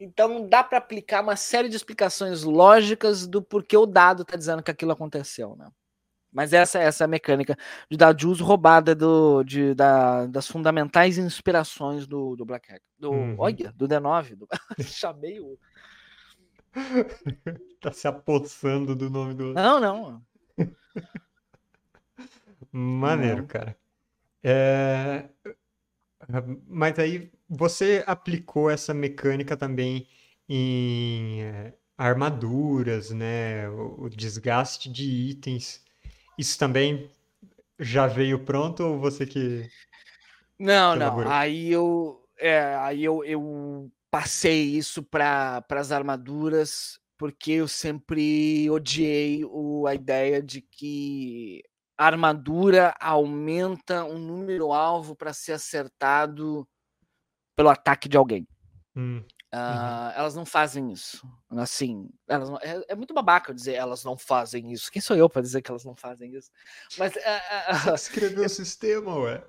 [0.00, 4.62] então dá para aplicar uma série de explicações lógicas do porquê o dado tá dizendo
[4.62, 5.68] que aquilo aconteceu, né?
[6.34, 7.56] Mas essa essa é a mecânica
[7.88, 12.82] de dar de uso roubada do, de, da, das fundamentais inspirações do, do Black Hack.
[12.98, 13.36] Do, uhum.
[13.38, 14.34] Olha, do D9.
[14.34, 14.48] Do...
[14.82, 15.56] Chamei o.
[17.80, 19.52] tá se apossando do nome do.
[19.52, 20.22] Não, não.
[22.72, 23.46] Maneiro, não.
[23.46, 23.76] cara.
[24.42, 25.28] É...
[26.66, 30.08] Mas aí você aplicou essa mecânica também
[30.48, 33.68] em é, armaduras, né?
[33.68, 35.82] O desgaste de itens.
[36.38, 37.10] Isso também
[37.78, 39.68] já veio pronto ou você que.
[40.58, 41.30] Não, não.
[41.30, 42.20] Aí eu.
[42.36, 49.94] É, aí eu, eu passei isso para as armaduras porque eu sempre odiei o, a
[49.96, 51.60] ideia de que
[51.98, 56.64] a armadura aumenta um número alvo para ser acertado
[57.56, 58.46] pelo ataque de alguém.
[58.94, 59.18] Hum.
[59.52, 61.28] Uh, elas não fazem isso.
[61.50, 64.90] Assim, elas não, é, é, muito babaca dizer elas não fazem isso.
[64.90, 66.50] Quem sou eu para dizer que elas não fazem isso?
[66.98, 67.18] Mas uh,
[67.92, 69.44] uh, escreveu o sistema, ué.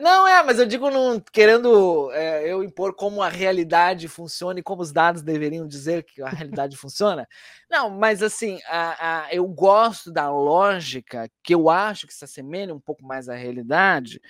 [0.00, 4.62] não é, mas eu digo não, querendo é, eu impor como a realidade funciona e
[4.62, 7.28] como os dados deveriam dizer que a realidade funciona.
[7.70, 8.58] Não, mas assim,
[9.30, 14.20] eu gosto da lógica que eu acho que se assemelha um pouco mais à realidade,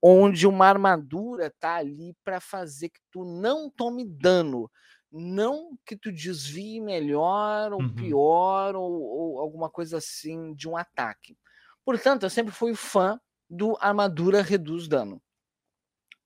[0.00, 4.70] onde uma armadura tá ali para fazer que tu não tome dano,
[5.12, 7.94] não que tu desvie melhor ou uhum.
[7.94, 11.36] pior ou, ou, alguma coisa assim de um ataque.
[11.84, 15.20] Portanto, eu sempre fui fã do armadura reduz dano.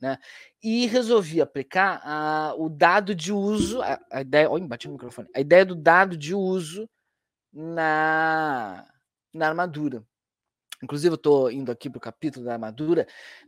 [0.01, 0.18] Né?
[0.62, 5.29] E resolvi aplicar a, o dado de uso, a, a ideia, olha, bati no microfone,
[5.35, 6.88] a ideia do dado de uso
[7.53, 8.87] na,
[9.33, 10.05] na armadura.
[10.83, 13.07] Inclusive, eu estou indo aqui para o capítulo da armadura.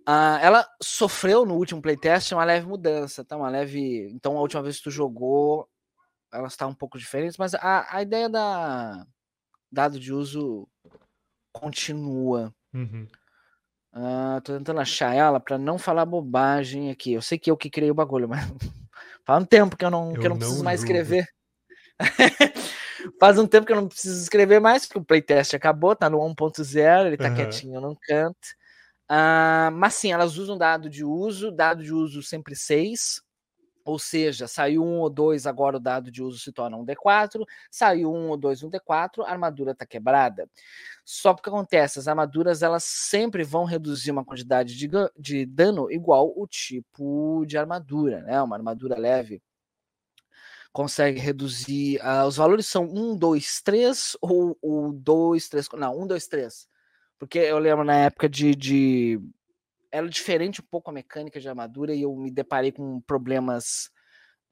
[0.09, 3.37] Uh, ela sofreu no último playtest uma leve mudança, tá?
[3.37, 4.11] Uma leve.
[4.12, 5.69] Então, a última vez que tu jogou,
[6.33, 9.07] elas estão tá um pouco diferentes, mas a, a ideia da
[9.71, 10.67] dado de uso
[11.53, 12.55] continua.
[12.73, 13.07] Uhum.
[13.93, 17.12] Uh, tô tentando achar ela para não falar bobagem aqui.
[17.12, 18.41] Eu sei que eu que criei o bagulho, mas
[19.25, 21.27] faz um tempo que eu não, eu que eu não, não preciso mais escrever.
[23.21, 26.18] Faz um tempo que eu não preciso escrever mais, porque o playtest acabou, tá no
[26.18, 27.35] 1.0, ele tá uhum.
[27.35, 28.49] quietinho num canto.
[29.11, 33.23] Uh, mas sim, elas usam dado de uso, dado de uso sempre 6.
[33.85, 37.42] Ou seja, saiu um ou dois, agora o dado de uso se torna um D4,
[37.71, 40.47] saiu um ou dois, um D4, a armadura está quebrada.
[41.07, 46.31] Só porque acontece, as armaduras elas sempre vão reduzir uma quantidade de, de dano igual
[46.37, 48.42] o tipo de armadura, né?
[48.42, 49.40] Uma armadura leve
[50.72, 52.00] consegue reduzir.
[52.00, 55.68] Uh, os valores são 1, 2, 3 ou, ou 2, 3.
[55.74, 56.68] Não, 1, 2, 3.
[57.18, 59.20] Porque eu lembro na época de, de.
[59.90, 63.90] Era diferente um pouco a mecânica de armadura e eu me deparei com problemas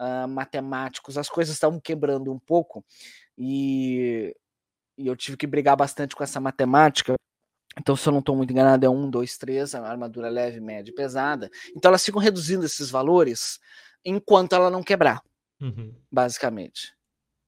[0.00, 1.18] uh, matemáticos.
[1.18, 2.85] As coisas estavam quebrando um pouco
[3.37, 4.35] e,
[4.98, 7.14] e eu tive que brigar bastante com essa matemática.
[7.79, 10.90] Então, se eu não estou muito enganado, é 1, 2, 3, a armadura leve, média
[10.90, 11.50] e pesada.
[11.76, 13.61] Então, elas ficam reduzindo esses valores
[14.02, 15.22] enquanto ela não quebrar
[15.61, 15.95] uhum.
[16.11, 16.97] basicamente.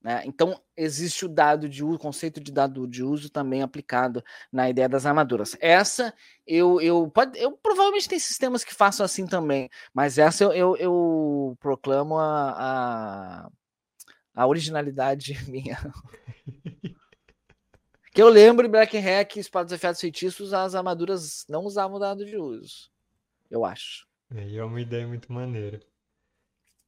[0.01, 0.23] Né?
[0.25, 4.71] Então, existe o dado de uso, o conceito de dado de uso também aplicado na
[4.71, 5.57] ideia das armaduras.
[5.61, 6.15] Essa,
[6.47, 10.77] eu, eu, pode, eu provavelmente tem sistemas que façam assim também, mas essa eu, eu,
[10.77, 12.53] eu proclamo a,
[13.47, 13.51] a,
[14.35, 15.77] a originalidade minha.
[18.13, 22.37] que eu lembro em Black Hack, Espadas Afiados Feitiços, as armaduras não usavam dado de
[22.37, 22.89] uso.
[23.51, 24.07] Eu acho.
[24.33, 25.81] É, é uma ideia muito maneira.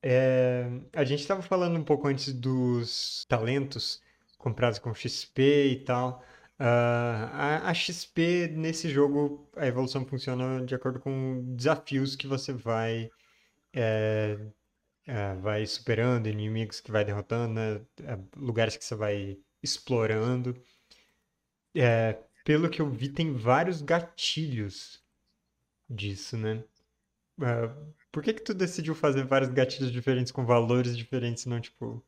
[0.03, 4.01] É, a gente estava falando um pouco antes dos talentos
[4.39, 6.25] comprados com XP e tal.
[6.59, 12.53] Uh, a, a, XP nesse jogo, a evolução funciona de acordo com desafios que você
[12.53, 13.11] vai,
[13.73, 14.39] é,
[15.07, 17.81] é, vai superando, inimigos que vai derrotando, né?
[18.05, 20.55] É, lugares que você vai explorando.
[21.75, 25.03] É, pelo que eu vi, tem vários gatilhos
[25.89, 26.63] disso, né?
[27.39, 32.05] Uh, por que que tu decidiu fazer vários gatilhos diferentes com valores diferentes, não tipo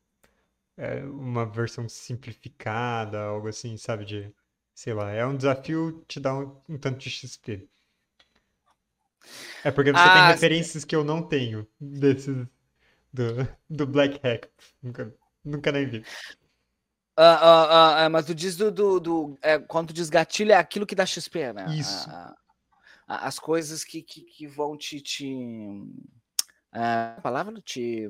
[0.76, 4.04] é, uma versão simplificada, algo assim, sabe?
[4.04, 4.34] De,
[4.74, 7.68] sei lá, é um desafio te dar um, um tanto de XP.
[9.62, 12.46] É porque você ah, tem referências que eu não tenho desses
[13.12, 14.48] do, do Black Hack.
[14.82, 15.98] Nunca, nunca nem vi.
[17.18, 18.72] Uh, uh, uh, mas tu diz do.
[18.72, 21.66] do, do é, quando tu diz gatilho, é aquilo que dá XP, né?
[21.76, 22.08] Isso
[23.16, 25.00] as coisas que, que, que vão te.
[25.00, 25.36] te
[26.72, 28.08] a palavra te.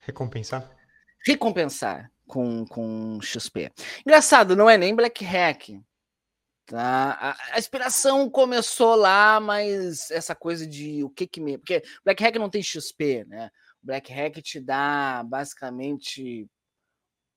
[0.00, 0.70] Recompensar?
[1.26, 3.72] Recompensar com, com XP.
[4.00, 5.80] Engraçado, não é nem Black Hack.
[6.66, 7.12] Tá?
[7.20, 11.58] A, a, inspiração começou lá, mas essa coisa de o que que me.
[11.58, 13.50] Porque Black Hack não tem XP, né?
[13.82, 16.48] Black Hack te dá basicamente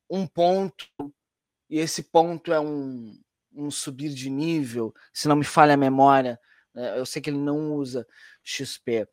[0.09, 0.87] um ponto,
[1.69, 3.19] e esse ponto é um,
[3.53, 6.39] um subir de nível, se não me falha a memória,
[6.97, 8.05] eu sei que ele não usa
[8.43, 9.03] XP.
[9.03, 9.07] Uh,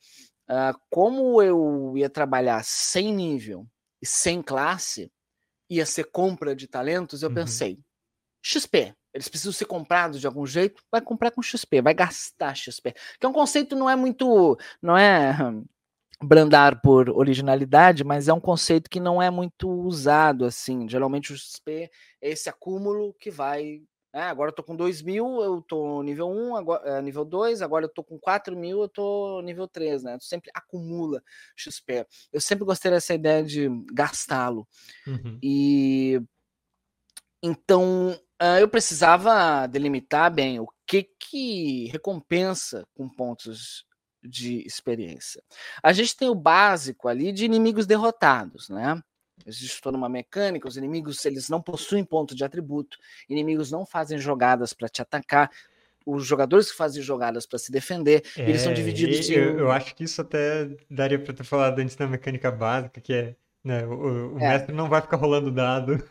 [0.48, 3.66] ah, como eu ia trabalhar sem nível
[4.02, 5.10] e sem classe,
[5.70, 7.34] ia ser compra de talentos, eu uhum.
[7.34, 7.78] pensei,
[8.42, 12.92] XP, eles precisam ser comprados de algum jeito, vai comprar com XP, vai gastar XP.
[13.18, 15.34] Que é um conceito não é muito, não é
[16.22, 20.88] brandar por originalidade, mas é um conceito que não é muito usado assim.
[20.88, 21.90] Geralmente o XP
[22.20, 23.82] é esse acúmulo que vai
[24.14, 27.60] é, agora eu tô com 2 mil, eu tô nível 1, agora, é, nível 2,
[27.60, 30.16] agora eu tô com 4 mil, eu tô nível 3, né?
[30.16, 31.20] Tu sempre acumula
[31.56, 32.06] XP.
[32.32, 34.68] Eu sempre gostei dessa ideia de gastá-lo.
[35.04, 35.36] Uhum.
[35.42, 36.22] E
[37.42, 43.84] então uh, eu precisava delimitar bem o que que recompensa com pontos
[44.22, 45.42] de experiência.
[45.82, 49.02] A gente tem o básico ali de inimigos derrotados, né?
[49.46, 52.96] Existe toda uma mecânica, os inimigos eles não possuem ponto de atributo,
[53.28, 55.50] inimigos não fazem jogadas para te atacar,
[56.06, 59.34] os jogadores que fazem jogadas para se defender, é, eles são é, divididos em...
[59.34, 63.12] eu, eu, acho que isso até daria para ter falado antes da mecânica básica, que
[63.12, 64.50] é, né, o, o é.
[64.50, 66.02] mestre não vai ficar rolando dado.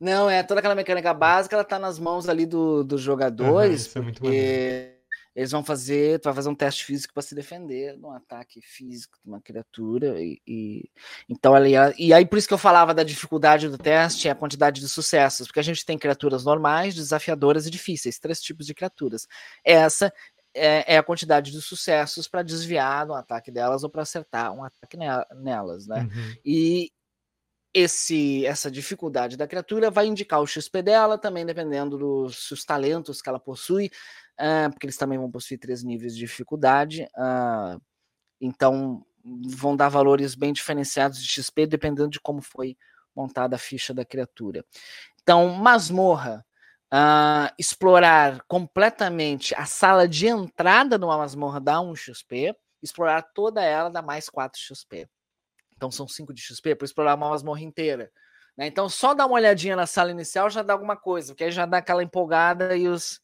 [0.00, 4.12] Não, é toda aquela mecânica básica, ela tá nas mãos ali do, dos jogadores, uhum,
[4.12, 4.93] porque
[5.34, 8.60] eles vão fazer, tu vai fazer um teste físico para se defender de um ataque
[8.62, 10.90] físico de uma criatura e, e
[11.28, 14.34] então ali e aí por isso que eu falava da dificuldade do teste é a
[14.34, 18.74] quantidade de sucessos, porque a gente tem criaturas normais, desafiadoras e difíceis, três tipos de
[18.74, 19.26] criaturas.
[19.64, 20.12] Essa
[20.54, 24.62] é, é a quantidade de sucessos para desviar do ataque delas ou para acertar um
[24.62, 26.02] ataque nelas, né?
[26.02, 26.34] Uhum.
[26.44, 26.92] E
[27.74, 33.20] esse essa dificuldade da criatura vai indicar o XP dela, também dependendo dos, dos talentos
[33.20, 33.90] que ela possui
[34.40, 37.08] uh, porque eles também vão possuir três níveis de dificuldade.
[37.16, 37.80] Uh,
[38.40, 42.76] então, vão dar valores bem diferenciados de XP, dependendo de como foi
[43.14, 44.64] montada a ficha da criatura.
[45.22, 46.44] Então, masmorra.
[46.92, 53.88] Uh, explorar completamente a sala de entrada numa masmorra dá 1 XP, explorar toda ela
[53.88, 55.08] dá mais 4 XP.
[55.76, 58.12] Então são 5 de XP para explorar uma masmorra inteira.
[58.56, 58.66] Né?
[58.66, 61.66] Então só dar uma olhadinha na sala inicial já dá alguma coisa, porque aí já
[61.66, 63.20] dá aquela empolgada e os,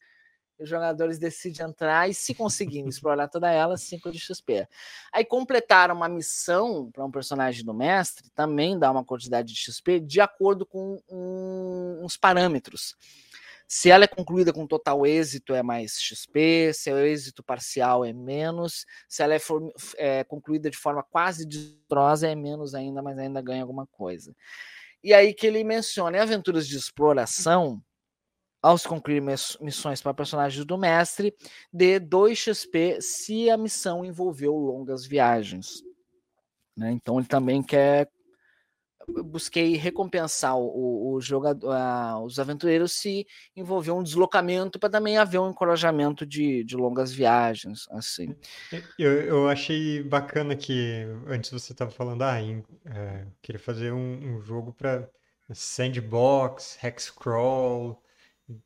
[0.61, 4.67] os jogadores decidem entrar e, se conseguirem explorar toda ela, 5 de XP.
[5.11, 9.99] Aí, completar uma missão para um personagem do mestre também dá uma quantidade de XP
[9.99, 12.95] de acordo com um, uns parâmetros.
[13.73, 16.73] Se ela é concluída com total êxito, é mais XP.
[16.73, 18.85] Se é o êxito parcial, é menos.
[19.07, 23.41] Se ela é, for, é concluída de forma quase desastrosa, é menos ainda, mas ainda
[23.41, 24.35] ganha alguma coisa.
[25.01, 27.81] E aí que ele menciona, em aventuras de exploração,
[28.61, 31.33] aos concluir missões para personagens do mestre,
[31.73, 35.83] dê 2 XP se a missão envolveu longas viagens.
[36.77, 36.91] Né?
[36.91, 38.09] Então ele também quer.
[39.25, 45.39] Busquei recompensar o, o jogador, uh, os aventureiros se envolver um deslocamento para também haver
[45.39, 47.87] um encorajamento de, de longas viagens.
[47.89, 48.35] assim.
[48.97, 54.35] Eu, eu achei bacana que antes você estava falando, ah, em, é, queria fazer um,
[54.35, 55.09] um jogo para
[55.51, 58.01] sandbox, hexcrawl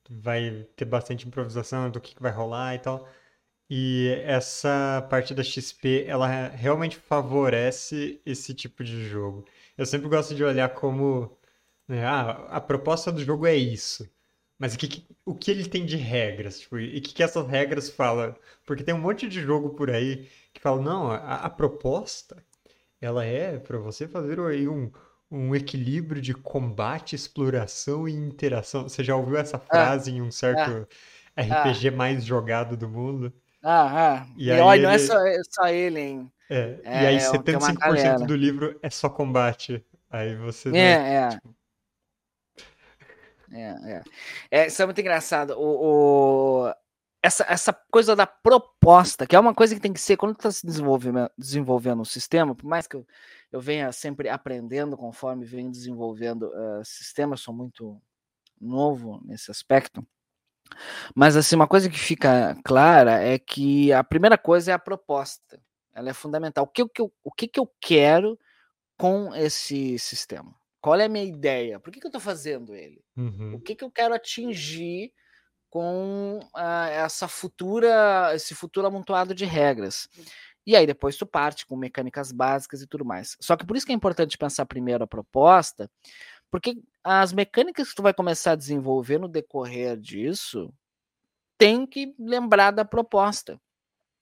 [0.10, 3.08] vai ter bastante improvisação do que, vai rolar e tal.
[3.70, 9.46] E essa parte da XP, ela realmente favorece esse tipo de jogo.
[9.78, 11.38] Eu sempre gosto de olhar como,
[11.88, 14.10] né, ah, a proposta do jogo é isso.
[14.58, 16.60] Mas o que, o que ele tem de regras?
[16.62, 18.36] Tipo, e o que, que essas regras falam?
[18.66, 22.44] Porque tem um monte de jogo por aí que fala, não, a, a proposta,
[23.02, 24.92] ela é para você fazer aí um,
[25.36, 28.84] um equilíbrio de combate, exploração e interação.
[28.84, 30.88] Você já ouviu essa ah, frase ah, em um certo
[31.36, 31.92] ah, RPG ah.
[31.92, 33.34] mais jogado do mundo?
[33.62, 34.28] Ah, ah.
[34.38, 34.88] E, e olha, ele...
[34.88, 36.32] não é só, é só ele, hein?
[36.50, 39.84] É, é e aí é, 75% do livro é só combate.
[40.10, 40.70] Aí você.
[40.70, 41.30] É, né, é.
[41.30, 41.56] Tipo...
[43.52, 44.04] É, é.
[44.52, 44.68] é.
[44.68, 45.56] Isso é muito engraçado.
[45.58, 46.74] O, o,
[47.22, 50.52] essa, essa coisa da proposta, que é uma coisa que tem que ser quando está
[50.52, 53.06] se desenvolvendo, desenvolvendo um sistema, por mais que eu,
[53.52, 58.02] eu venha sempre aprendendo conforme venho desenvolvendo uh, sistemas, sou muito
[58.60, 60.06] novo nesse aspecto.
[61.14, 65.62] Mas assim, uma coisa que fica clara é que a primeira coisa é a proposta.
[65.94, 66.66] Ela é fundamental.
[66.66, 68.38] O que, o que, eu, o que, que eu quero
[68.98, 70.54] com esse sistema?
[70.82, 71.80] Qual é a minha ideia?
[71.80, 73.04] Por que, que eu estou fazendo ele?
[73.16, 73.56] Uhum.
[73.56, 75.14] O que, que eu quero atingir
[75.76, 80.08] com uh, essa futura, esse futuro amontoado de regras.
[80.66, 83.38] E aí depois tu parte com mecânicas básicas e tudo mais.
[83.40, 85.90] Só que por isso que é importante pensar primeiro a proposta,
[86.50, 90.74] porque as mecânicas que tu vai começar a desenvolver no decorrer disso
[91.58, 93.60] tem que lembrar da proposta.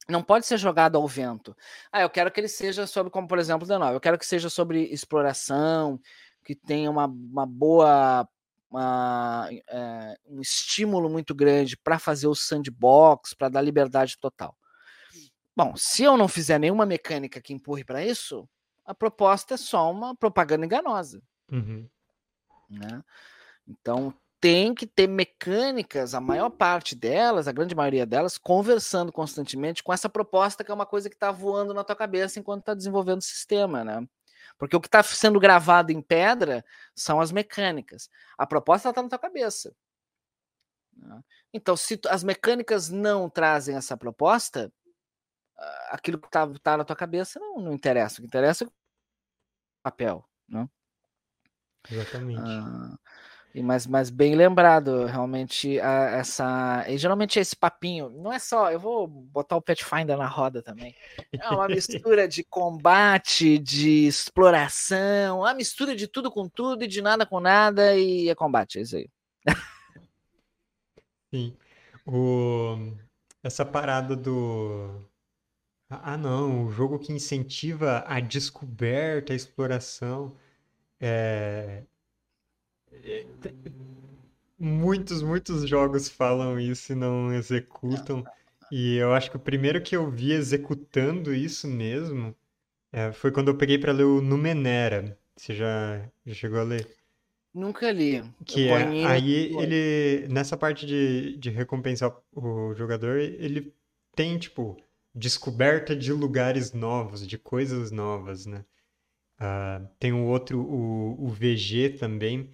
[0.10, 1.56] Não pode ser jogado ao vento.
[1.91, 4.50] Ah, eu quero que ele seja sobre, como por exemplo, o eu quero que seja
[4.50, 6.00] sobre exploração,
[6.44, 8.28] que tenha uma, uma boa
[8.70, 14.58] uma, é, um estímulo muito grande para fazer o sandbox, para dar liberdade total.
[15.56, 18.47] Bom, se eu não fizer nenhuma mecânica que empurre para isso,
[18.86, 21.22] a proposta é só uma propaganda enganosa.
[21.51, 21.88] Uhum.
[22.70, 23.04] Né?
[23.68, 29.82] Então tem que ter mecânicas, a maior parte delas, a grande maioria delas, conversando constantemente
[29.82, 32.74] com essa proposta que é uma coisa que está voando na tua cabeça enquanto está
[32.74, 34.06] desenvolvendo o sistema, né?
[34.58, 38.10] Porque o que está sendo gravado em pedra são as mecânicas.
[38.38, 39.74] A proposta está na tua cabeça.
[40.97, 41.22] Né?
[41.54, 44.70] Então, se as mecânicas não trazem essa proposta,
[45.89, 48.18] aquilo que está tá na tua cabeça não, não interessa.
[48.18, 48.72] O que interessa é o
[49.84, 50.26] papel.
[50.47, 50.68] Né?
[51.89, 52.41] Exatamente.
[52.41, 52.97] Ah,
[53.54, 56.86] e mas, mas bem lembrado, realmente, a, essa.
[56.88, 58.72] E geralmente esse papinho, não é só.
[58.72, 60.95] Eu vou botar o Pathfinder na roda também.
[61.32, 67.01] É uma mistura de combate, de exploração, uma mistura de tudo com tudo e de
[67.01, 69.10] nada com nada, e é combate, é isso aí.
[71.32, 71.56] Sim.
[72.08, 72.95] O...
[73.43, 75.06] Essa parada do.
[75.90, 80.36] Ah, não, o jogo que incentiva a descoberta, a exploração.
[81.00, 81.84] É,
[84.58, 88.24] Muitos, muitos jogos falam isso e não executam.
[88.72, 92.36] E eu acho que o primeiro que eu vi executando isso mesmo
[92.92, 95.18] é, foi quando eu peguei para ler o Numenera.
[95.36, 96.88] Você já, já chegou a ler?
[97.54, 98.24] Nunca li.
[98.46, 103.74] Que é, aí ele, nessa parte de, de recompensar o jogador, ele
[104.16, 104.78] tem, tipo,
[105.14, 108.66] descoberta de lugares novos, de coisas novas, né?
[109.39, 112.49] Uh, tem o outro, o, o VG também,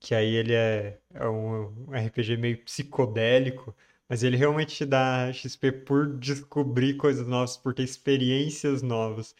[0.00, 3.74] que aí ele é, é um, RPG meio psicodélico,
[4.08, 9.34] mas ele realmente te dá XP por descobrir coisas novas, por ter experiências novas.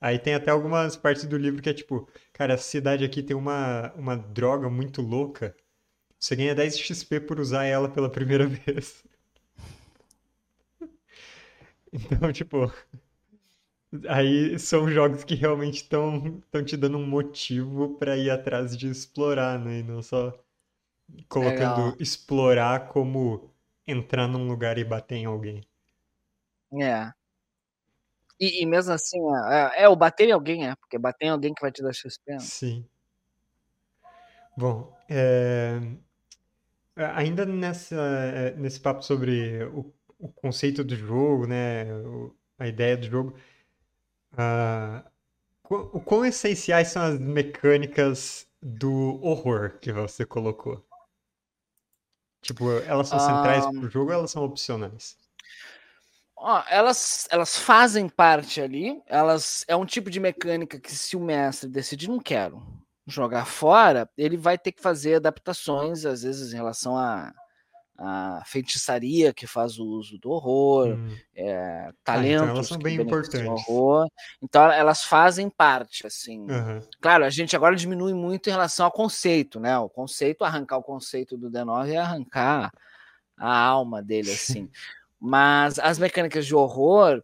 [0.00, 3.36] Aí tem até algumas partes do livro que é tipo, cara, essa cidade aqui tem
[3.36, 5.54] uma, uma droga muito louca.
[6.18, 9.04] Você ganha 10 XP por usar ela pela primeira vez.
[11.92, 12.72] Então, tipo,
[14.08, 19.58] Aí são jogos que realmente estão te dando um motivo para ir atrás de explorar,
[19.58, 19.80] né?
[19.80, 20.32] E não só
[21.28, 21.96] colocando Legal.
[21.98, 23.50] explorar como
[23.84, 25.64] entrar num lugar e bater em alguém.
[26.80, 27.10] É.
[28.38, 29.18] E, e mesmo assim,
[29.48, 31.92] é, é, o bater em alguém, é, porque bater em alguém que vai te dar
[31.92, 32.32] XP.
[32.32, 32.38] Né?
[32.38, 32.86] Sim.
[34.56, 35.80] Bom, é...
[36.96, 41.92] ainda nessa, é, nesse papo sobre o, o conceito do jogo, né?
[41.92, 43.34] O, a ideia do jogo.
[44.32, 45.02] Uh,
[45.92, 50.84] o quão essenciais são as mecânicas do horror que você colocou?
[52.42, 53.80] Tipo, elas são centrais um...
[53.80, 55.16] pro jogo ou elas são opcionais?
[56.36, 61.20] Ó, elas, elas fazem parte ali, elas é um tipo de mecânica que se o
[61.20, 62.62] mestre decidir não quero
[63.06, 67.32] jogar fora, ele vai ter que fazer adaptações, às vezes em relação a
[68.02, 71.14] a feitiçaria que faz o uso do horror, hum.
[71.36, 73.68] é, talentos ah, então elas são bem importantes.
[73.68, 74.08] Horror.
[74.42, 76.40] Então elas fazem parte, assim.
[76.50, 76.80] Uhum.
[76.98, 79.78] Claro, a gente agora diminui muito em relação ao conceito, né?
[79.78, 82.72] O conceito, arrancar o conceito do D9 é arrancar
[83.36, 84.70] a alma dele, assim.
[85.20, 87.22] Mas as mecânicas de horror,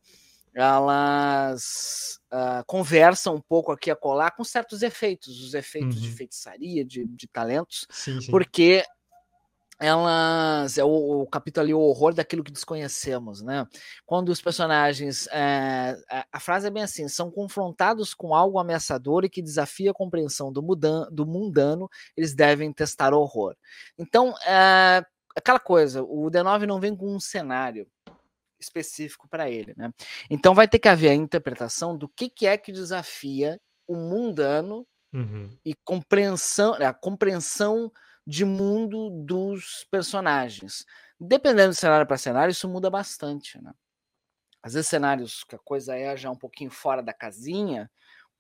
[0.53, 6.03] elas uh, conversam um pouco aqui a colar com certos efeitos, os efeitos uhum.
[6.03, 8.31] de feitiçaria, de, de talentos, sim, sim.
[8.31, 8.85] porque
[9.79, 13.67] elas é o, o, capítulo ali o horror daquilo que desconhecemos, né?
[14.07, 19.25] Quando os personagens, é, a, a, frase é bem assim, são confrontados com algo ameaçador
[19.25, 23.55] e que desafia a compreensão do, mudan, do mundano, eles devem testar o horror.
[23.99, 25.05] Então, é,
[25.37, 27.87] aquela coisa, o D9 não vem com um cenário
[28.59, 29.93] específico para ele, né?
[30.31, 34.87] Então vai ter que haver a interpretação do que, que é que desafia o mundano
[35.13, 35.51] uhum.
[35.65, 37.93] e compreensão, a compreensão
[38.27, 40.85] de mundo dos personagens.
[41.19, 43.73] Dependendo de cenário para cenário, isso muda bastante, né?
[44.63, 47.91] Às vezes cenários que a coisa é já um pouquinho fora da casinha,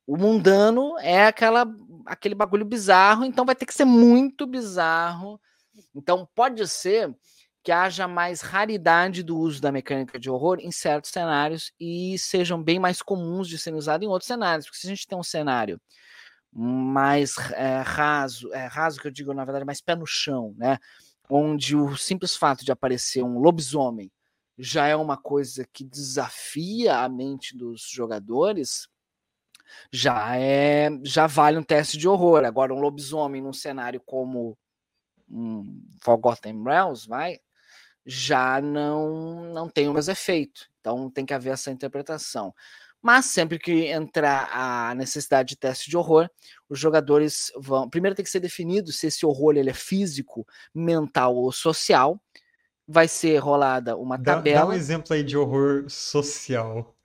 [0.07, 1.67] o mundano é aquela
[2.05, 5.41] aquele bagulho bizarro, então vai ter que ser muito bizarro.
[5.95, 7.15] Então pode ser
[7.63, 12.63] que haja mais raridade do uso da mecânica de horror em certos cenários e sejam
[12.63, 14.67] bem mais comuns de serem usados em outros cenários.
[14.67, 15.81] Porque se a gente tem um cenário
[16.59, 20.79] mais é, raso, é, raso que eu digo, na verdade, mais pé no chão, né?
[21.29, 24.11] Onde o simples fato de aparecer um lobisomem
[24.59, 28.89] já é uma coisa que desafia a mente dos jogadores,
[29.93, 32.45] já é já vale um teste de horror.
[32.45, 34.57] Agora, um lobisomem num cenário como
[35.29, 37.39] um Forgotten Realms, vai,
[38.07, 40.69] já não não tem o mesmo efeito.
[40.81, 42.55] Então tem que haver essa interpretação.
[43.03, 46.29] Mas sempre que entrar a necessidade de teste de horror,
[46.69, 47.89] os jogadores vão.
[47.89, 52.21] Primeiro tem que ser definido se esse horror ele é físico, mental ou social.
[52.89, 54.61] Vai ser rolada uma Dá, tabela.
[54.61, 56.97] dá um exemplo aí de horror social.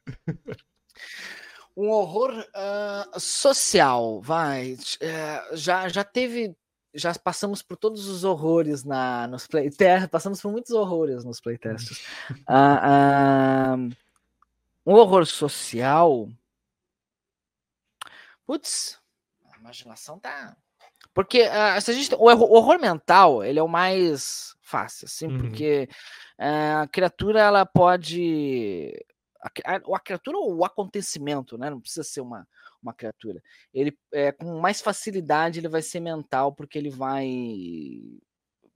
[1.76, 4.78] um horror uh, social, vai.
[5.00, 6.56] É, já, já teve.
[6.94, 12.02] Já passamos por todos os horrores na, nos playtests, passamos por muitos horrores nos playtests.
[12.50, 13.96] uh, uh,
[14.86, 16.30] um horror social.
[18.46, 19.00] Putz,
[19.52, 20.56] a imaginação tá.
[21.14, 25.40] Porque uh, se a gente, o horror mental ele é o mais fácil, assim, uhum.
[25.40, 25.90] porque
[26.40, 28.94] uh, a criatura ela pode
[29.42, 31.70] a, a, a, criatura ou o acontecimento, né?
[31.70, 32.48] Não precisa ser uma,
[32.82, 33.42] uma criatura.
[33.74, 37.30] Ele é, com mais facilidade ele vai ser mental porque ele vai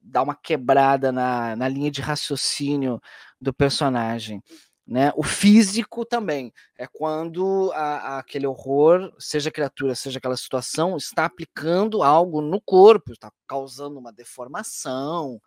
[0.01, 3.01] dar uma quebrada na, na linha de raciocínio
[3.39, 4.43] do personagem.
[4.87, 5.11] Né?
[5.15, 11.25] O físico também é quando a, a, aquele horror, seja criatura, seja aquela situação, está
[11.25, 15.41] aplicando algo no corpo, está causando uma deformação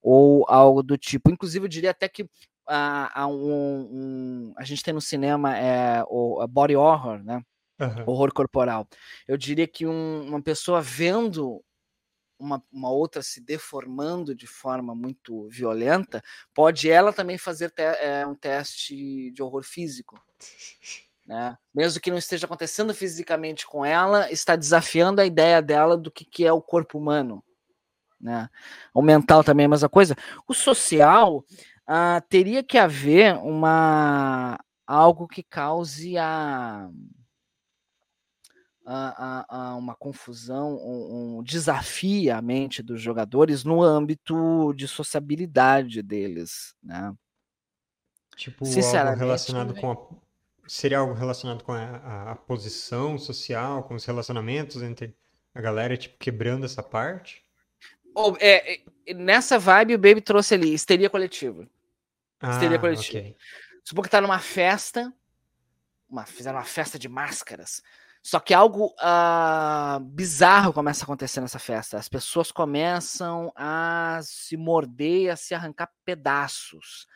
[0.00, 1.32] ou algo do tipo.
[1.32, 2.28] Inclusive, eu diria até que
[2.66, 7.42] a, a, um, um, a gente tem no cinema é, o body horror, né?
[7.80, 8.04] Uhum.
[8.06, 8.86] Horror corporal.
[9.26, 11.60] Eu diria que um, uma pessoa vendo
[12.40, 16.22] uma, uma, outra se deformando de forma muito violenta,
[16.54, 20.20] pode ela também fazer te, é, um teste de horror físico.
[21.26, 21.56] Né?
[21.72, 26.24] Mesmo que não esteja acontecendo fisicamente com ela, está desafiando a ideia dela do que,
[26.24, 27.44] que é o corpo humano.
[28.20, 28.48] Né?
[28.92, 30.16] O mental também é a mesma coisa.
[30.48, 31.44] O social
[31.88, 36.90] uh, teria que haver uma algo que cause a,
[38.84, 44.88] a, a, a uma confusão, um, um desafio à mente dos jogadores no âmbito de
[44.88, 47.14] sociabilidade deles, né?
[48.36, 49.96] Tipo, algo relacionado com a,
[50.66, 55.14] seria algo relacionado com a, a, posição social, com os relacionamentos entre
[55.54, 57.44] a galera, tipo, quebrando essa parte?
[58.38, 61.68] é, é, nessa vibe, o Baby trouxe ali histeria coletiva.
[62.40, 63.18] Ah, histeria coletiva.
[63.18, 63.36] Okay.
[63.84, 65.12] Supor que tá numa festa,
[66.08, 67.82] uma, fizeram uma festa de máscaras.
[68.22, 71.96] Só que algo uh, bizarro começa a acontecer nessa festa.
[71.96, 77.06] As pessoas começam a se morder, a se arrancar pedaços.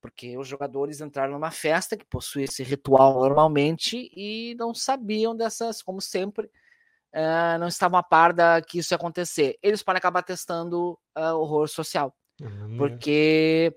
[0.00, 5.82] Porque os jogadores entraram numa festa que possui esse ritual normalmente e não sabiam dessas,
[5.82, 6.46] como sempre,
[7.14, 9.58] uh, não estavam a par da que isso ia acontecer.
[9.62, 12.16] Eles podem acabar testando uh, horror social.
[12.40, 12.76] Uhum.
[12.78, 13.74] Porque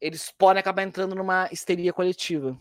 [0.00, 2.58] eles podem acabar entrando numa histeria coletiva.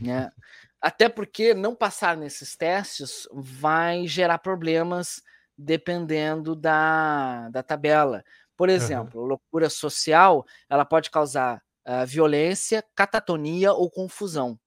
[0.00, 0.30] Né?
[0.80, 5.22] Até porque não passar nesses testes vai gerar problemas
[5.56, 8.24] dependendo da, da tabela.
[8.56, 9.26] Por exemplo, uhum.
[9.26, 14.58] loucura social ela pode causar uh, violência, catatonia ou confusão.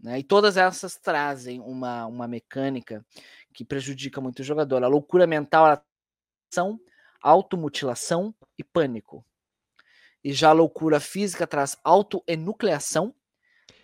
[0.00, 0.18] Né?
[0.18, 3.04] E todas essas trazem uma, uma mecânica
[3.52, 4.84] que prejudica muito o jogador.
[4.84, 5.82] A loucura mental
[6.52, 6.78] são
[7.22, 9.24] automutilação e pânico.
[10.22, 13.14] E já a loucura física traz autoenucleação.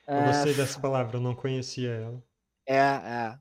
[0.07, 2.23] Eu gostei uh, dessa palavra, eu não conhecia ela.
[2.67, 3.39] É, é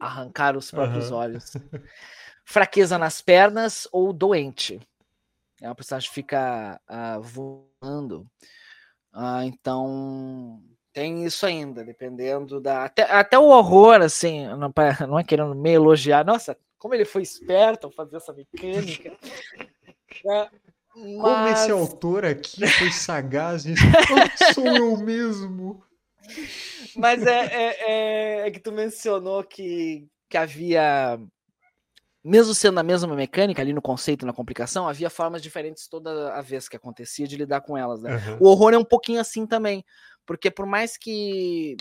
[0.00, 1.16] arrancar os próprios uhum.
[1.16, 1.52] olhos.
[2.44, 4.80] Fraqueza nas pernas ou doente.
[5.60, 8.26] É uma personagem fica uh, voando.
[9.12, 12.84] Uh, então tem isso ainda, dependendo da.
[12.84, 14.72] Até, até o horror, assim, não,
[15.08, 16.24] não é querendo me elogiar.
[16.24, 19.16] Nossa, como ele foi esperto ao fazer essa mecânica.
[20.26, 20.48] É,
[20.98, 21.22] mas...
[21.22, 23.64] Como esse autor aqui foi sagaz,
[24.54, 25.82] sou eu mesmo.
[26.96, 27.90] Mas é, é,
[28.42, 31.18] é, é, que tu mencionou que, que havia,
[32.24, 36.42] mesmo sendo a mesma mecânica ali no conceito, na complicação, havia formas diferentes toda a
[36.42, 38.02] vez que acontecia de lidar com elas.
[38.02, 38.16] Né?
[38.16, 38.36] Uhum.
[38.40, 39.84] O horror é um pouquinho assim também,
[40.26, 41.76] porque por mais que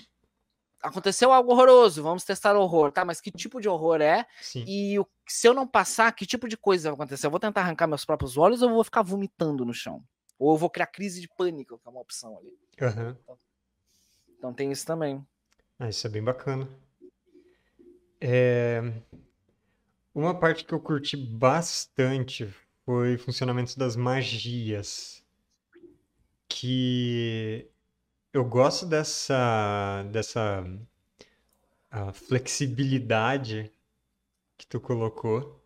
[0.82, 3.04] aconteceu algo horroroso, vamos testar o horror, tá?
[3.04, 4.26] Mas que tipo de horror é?
[4.42, 4.64] Sim.
[4.68, 7.28] E o, se eu não passar, que tipo de coisa vai acontecer?
[7.28, 10.04] Eu vou tentar arrancar meus próprios olhos ou eu vou ficar vomitando no chão?
[10.40, 12.58] Ou eu vou criar crise de pânico, que é uma opção ali.
[12.82, 13.16] Uhum.
[13.22, 13.40] Então,
[14.38, 15.26] então, tem isso também.
[15.80, 16.70] Ah, isso é bem bacana.
[18.22, 18.82] É...
[20.14, 22.52] Uma parte que eu curti bastante
[22.86, 25.24] foi o funcionamento das magias.
[26.48, 27.70] Que
[28.38, 30.64] eu gosto dessa, dessa
[32.14, 33.72] flexibilidade
[34.58, 35.62] que tu colocou.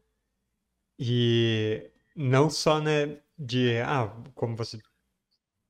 [0.99, 4.79] E não só, né, de, ah, como você,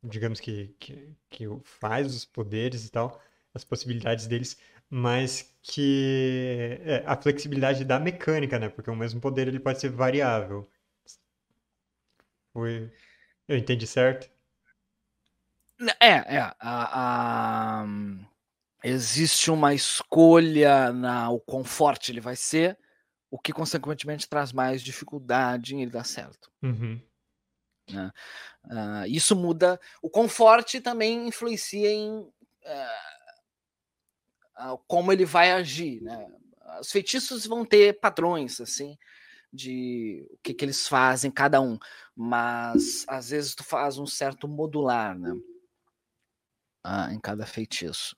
[0.04, 3.22] digamos que, que, que faz os poderes e tal,
[3.54, 4.58] as possibilidades deles,
[4.89, 9.89] mas que é, a flexibilidade da mecânica, né, porque o mesmo poder ele pode ser
[9.91, 10.70] variável.
[12.54, 12.89] Foi...
[13.47, 14.31] Eu entendi certo?
[16.00, 16.40] É, é.
[16.60, 17.86] A, a,
[18.84, 22.78] existe uma escolha na o conforto ele vai ser,
[23.30, 26.52] o que consequentemente traz mais dificuldade em ele dar certo.
[26.62, 27.02] Uhum.
[27.90, 28.12] Né?
[28.66, 29.80] Uh, isso muda.
[30.02, 32.32] O conforto também influencia em uh,
[34.74, 36.02] uh, como ele vai agir.
[36.02, 36.28] Né?
[36.80, 38.98] Os feitiços vão ter padrões assim
[39.52, 41.78] de o que, que eles fazem cada um,
[42.16, 45.34] mas às vezes tu faz um certo modular, né?
[47.12, 48.16] Em cada feitiço.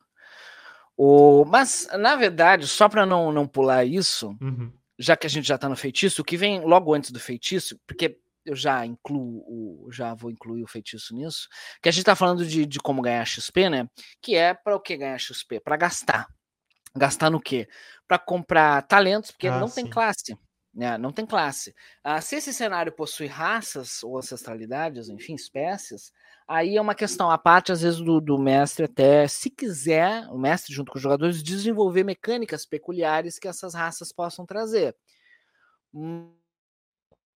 [0.96, 4.72] O, mas, na verdade, só para não, não pular isso, uhum.
[4.98, 7.80] já que a gente já está no feitiço, o que vem logo antes do feitiço,
[7.88, 11.48] porque eu já incluo o, já vou incluir o feitiço nisso,
[11.82, 13.88] que a gente está falando de, de como ganhar XP, né?
[14.22, 15.60] Que é para o que ganhar XP?
[15.60, 16.28] Para gastar.
[16.96, 17.68] Gastar no quê?
[18.08, 19.76] Para comprar talentos, porque ah, não sim.
[19.76, 20.38] tem classe.
[20.74, 20.98] Né?
[20.98, 21.74] Não tem classe.
[22.04, 26.12] Ah, se esse cenário possui raças ou ancestralidades, enfim, espécies,
[26.48, 30.38] aí é uma questão à parte, às vezes, do, do mestre, até se quiser, o
[30.38, 34.96] mestre, junto com os jogadores, desenvolver mecânicas peculiares que essas raças possam trazer.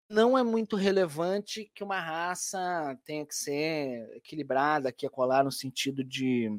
[0.10, 5.52] Não é muito relevante que uma raça tenha que ser equilibrada aqui a colar no
[5.52, 6.50] sentido de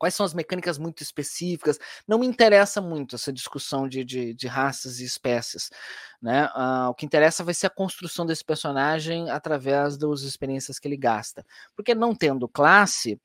[0.00, 1.78] quais são as mecânicas muito específicas.
[2.08, 5.68] Não me interessa muito essa discussão de, de, de raças e espécies.
[6.22, 6.46] Né?
[6.46, 10.96] Uh, o que interessa vai ser a construção desse personagem através das experiências que ele
[10.96, 11.44] gasta.
[11.76, 13.20] Porque não tendo classe,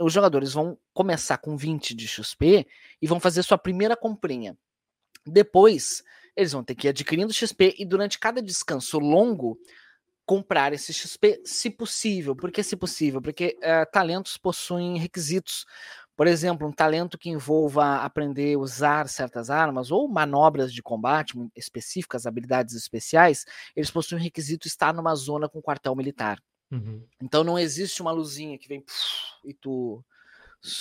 [0.00, 2.66] os jogadores vão começar com 20 de XP
[3.00, 4.56] e vão fazer sua primeira comprinha.
[5.26, 6.02] Depois,
[6.34, 9.58] eles vão ter que ir adquirindo XP e durante cada descanso longo
[10.26, 12.34] comprar esse XP, se possível.
[12.34, 13.22] Por que se possível?
[13.22, 15.64] Porque uh, talentos possuem requisitos.
[16.16, 21.34] Por exemplo, um talento que envolva aprender a usar certas armas ou manobras de combate
[21.54, 23.44] específicas, habilidades especiais,
[23.76, 26.42] eles possuem o requisito estar numa zona com quartel militar.
[26.70, 27.06] Uhum.
[27.22, 28.82] Então não existe uma luzinha que vem
[29.44, 30.02] e tu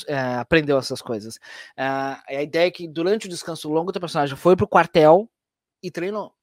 [0.08, 1.36] é, aprendeu essas coisas.
[1.78, 5.30] Uh, a ideia é que durante o descanso longo, o teu personagem foi pro quartel
[5.84, 6.34] e treinou.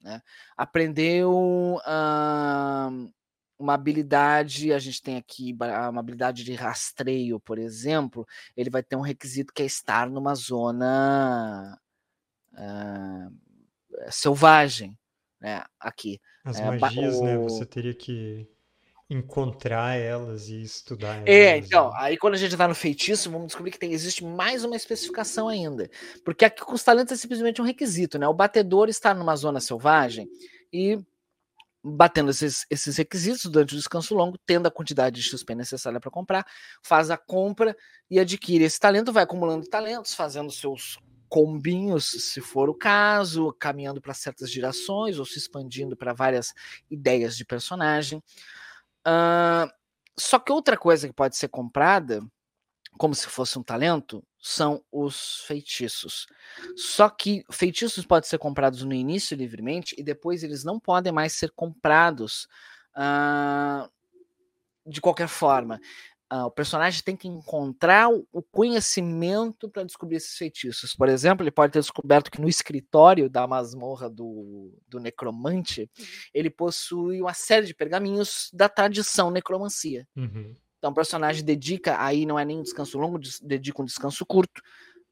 [0.00, 0.20] Né?
[0.56, 3.12] Aprendeu uh,
[3.60, 5.54] uma habilidade, a gente tem aqui
[5.90, 10.34] uma habilidade de rastreio, por exemplo, ele vai ter um requisito que é estar numa
[10.34, 11.78] zona
[12.54, 14.98] uh, selvagem,
[15.38, 15.62] né?
[15.78, 16.20] Aqui.
[16.42, 17.24] As é, magias, o...
[17.24, 17.36] né?
[17.36, 18.48] Você teria que
[19.10, 21.28] encontrar elas e estudar é, elas.
[21.28, 24.64] É, então, aí quando a gente tá no feitiço, vamos descobrir que tem, existe mais
[24.64, 25.90] uma especificação ainda.
[26.24, 28.26] Porque aqui com os talentos é simplesmente um requisito, né?
[28.26, 30.28] O batedor está numa zona selvagem
[30.72, 30.98] e
[31.82, 36.10] batendo esses, esses requisitos durante o descanso longo, tendo a quantidade de XP necessária para
[36.10, 36.46] comprar,
[36.82, 37.76] faz a compra
[38.10, 44.00] e adquire esse talento, vai acumulando talentos, fazendo seus combinhos, se for o caso, caminhando
[44.00, 46.52] para certas gerações ou se expandindo para várias
[46.90, 48.22] ideias de personagem.
[49.06, 49.70] Uh,
[50.18, 52.20] só que outra coisa que pode ser comprada,
[52.98, 56.26] como se fosse um talento, são os feitiços.
[56.76, 61.34] Só que feitiços podem ser comprados no início livremente e depois eles não podem mais
[61.34, 62.48] ser comprados
[62.96, 63.90] uh,
[64.86, 65.80] de qualquer forma.
[66.32, 70.94] Uh, o personagem tem que encontrar o conhecimento para descobrir esses feitiços.
[70.94, 76.04] Por exemplo, ele pode ter descoberto que no escritório da masmorra do, do necromante, uhum.
[76.32, 80.06] ele possui uma série de pergaminhos da tradição necromancia.
[80.16, 80.54] Uhum.
[80.80, 84.60] Então o personagem dedica, aí não é nem um descanso longo, dedica um descanso curto,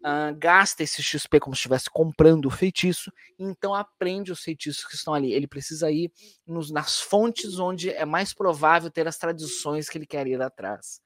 [0.01, 4.97] uh, gasta esse XP como se estivesse comprando o feitiço, então aprende os feitiços que
[4.97, 5.33] estão ali.
[5.33, 6.11] Ele precisa ir
[6.45, 11.01] nos, nas fontes onde é mais provável ter as tradições que ele quer ir atrás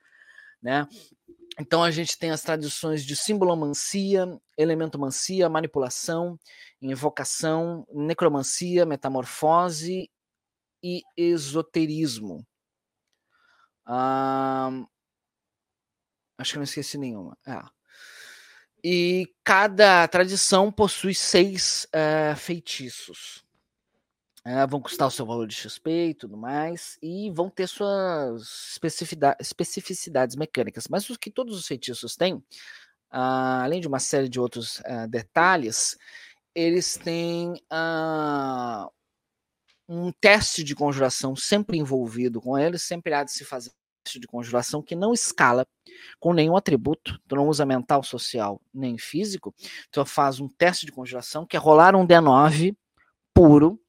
[0.62, 0.86] né?
[1.60, 6.38] Então a gente tem as tradições de simbolomancia, elementomancia, manipulação,
[6.80, 10.08] invocação, necromancia, metamorfose
[10.82, 12.46] e esoterismo.
[13.86, 14.70] Ah,
[16.38, 17.36] acho que não esqueci nenhuma.
[17.46, 17.60] É.
[18.84, 23.44] E cada tradição possui seis uh, feitiços.
[24.44, 28.76] É, vão custar o seu valor de XP e tudo mais, e vão ter suas
[29.38, 30.88] especificidades mecânicas.
[30.88, 32.42] Mas o que todos os feitiços têm, uh,
[33.62, 35.96] além de uma série de outros uh, detalhes,
[36.56, 38.90] eles têm uh,
[39.92, 43.70] um teste de conjuração sempre envolvido com eles, sempre há de se fazer
[44.02, 45.66] teste de conjuração que não escala
[46.18, 49.54] com nenhum atributo, tu não usa mental, social, nem físico,
[49.90, 52.76] tu faz um teste de conjuração que é rolar um D9
[53.32, 53.80] puro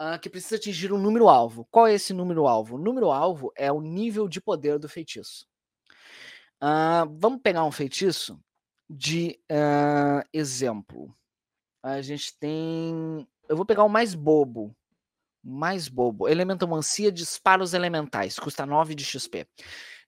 [0.00, 1.66] uh, que precisa atingir um número alvo.
[1.70, 2.76] Qual é esse número alvo?
[2.76, 5.46] O número alvo é o nível de poder do feitiço.
[6.62, 8.40] Uh, vamos pegar um feitiço
[8.88, 11.14] de uh, exemplo.
[11.82, 13.26] A gente tem.
[13.48, 14.74] Eu vou pegar o mais bobo.
[15.48, 16.28] Mais bobo.
[16.28, 18.38] Elementomancia dispara os elementais.
[18.38, 19.46] Custa 9 de XP.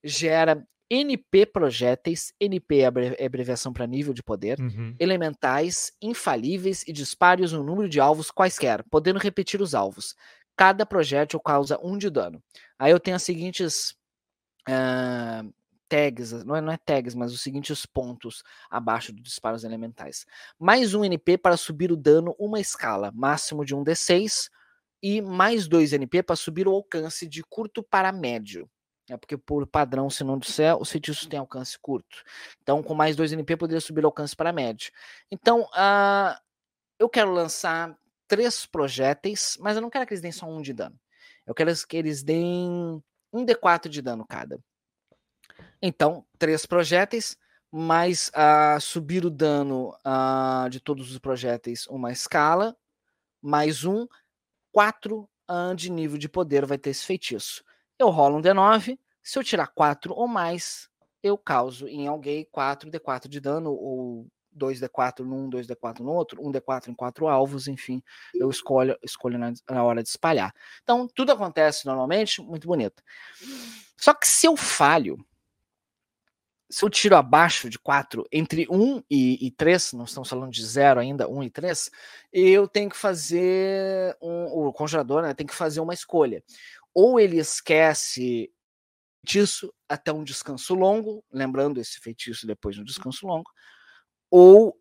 [0.04, 4.94] gera NP projéteis, NP é, é abreviação para nível de poder, Uhum.
[4.98, 10.16] elementais, infalíveis e disparos no número de alvos quaisquer, podendo repetir os alvos.
[10.56, 12.42] Cada projétil causa um de dano.
[12.76, 13.94] Aí eu tenho as seguintes
[14.68, 15.44] ah,
[15.88, 20.26] tags, não é, não é tags, mas os seguintes pontos abaixo dos disparos elementais.
[20.58, 24.50] Mais um NP para subir o dano uma escala, máximo de um D6,
[25.02, 28.68] e mais dois NP para subir o alcance de curto para médio.
[29.08, 32.22] É porque, por padrão, se não disser, os feitiços têm alcance curto.
[32.62, 34.92] Então, com mais dois NP, poderia subir o alcance para médio.
[35.30, 36.38] Então, uh,
[36.98, 37.96] eu quero lançar
[38.28, 40.98] três projéteis, mas eu não quero que eles deem só um de dano.
[41.44, 44.60] Eu quero que eles deem um D4 de dano cada.
[45.82, 47.36] Então, três projéteis,
[47.72, 52.76] mais uh, subir o dano uh, de todos os projéteis uma escala,
[53.40, 54.06] mais um,
[54.72, 57.64] quatro uh, de nível de poder vai ter esse feitiço.
[57.98, 60.88] Eu rolo um D9, se eu tirar quatro ou mais,
[61.22, 66.88] eu causo em alguém 4 D4 de dano, ou 2D4 num, 2D4 no outro, 1D4
[66.88, 68.02] em quatro alvos, enfim,
[68.34, 70.52] eu escolho, escolho na, na hora de espalhar.
[70.82, 73.02] Então, tudo acontece normalmente, muito bonito.
[73.96, 75.18] Só que se eu falho,
[76.70, 80.64] se eu tiro abaixo de 4, entre 1 e, e 3, não estamos falando de
[80.64, 81.90] 0 ainda, 1 e 3,
[82.32, 86.42] eu tenho que fazer, um, o congelador né, tem que fazer uma escolha.
[86.94, 88.50] Ou ele esquece
[89.20, 93.50] feitiço até um descanso longo, lembrando esse feitiço depois de um descanso longo,
[94.30, 94.76] ou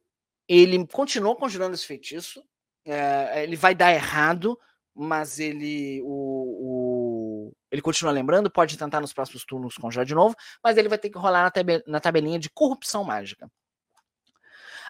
[0.48, 2.44] ele continuou congelando esse feitiço,
[2.86, 4.58] é, ele vai dar errado,
[4.96, 6.99] mas ele o, o,
[7.72, 11.10] ele continua lembrando, pode tentar nos próximos turnos congelar de novo, mas ele vai ter
[11.10, 13.50] que rolar na, tab na tabelinha de corrupção mágica.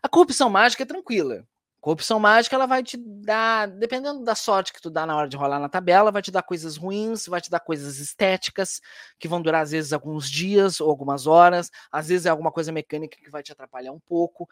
[0.01, 1.45] A corrupção mágica é tranquila.
[1.82, 5.38] Corrupção mágica, ela vai te dar, dependendo da sorte que tu dá na hora de
[5.38, 8.82] rolar na tabela, vai te dar coisas ruins, vai te dar coisas estéticas,
[9.18, 12.70] que vão durar às vezes alguns dias ou algumas horas, às vezes é alguma coisa
[12.70, 14.45] mecânica que vai te atrapalhar um pouco,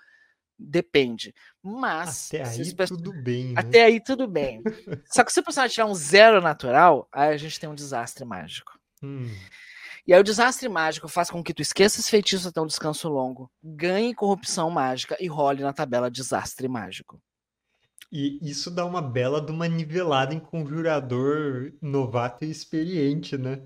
[0.57, 1.33] depende.
[1.61, 2.29] Mas.
[2.33, 3.45] Até aí tudo bem.
[3.47, 3.53] Né?
[3.57, 4.61] Até aí tudo bem.
[5.11, 8.25] Só que se o personagem tirar um zero natural, aí a gente tem um desastre
[8.25, 8.77] mágico.
[9.03, 9.29] Hum.
[10.07, 13.09] E aí o desastre mágico faz com que tu esqueça esse feitiço até um descanso
[13.09, 17.21] longo, ganhe corrupção mágica e role na tabela desastre mágico.
[18.09, 23.61] E isso dá uma bela de uma nivelada em conjurador novato e experiente, né?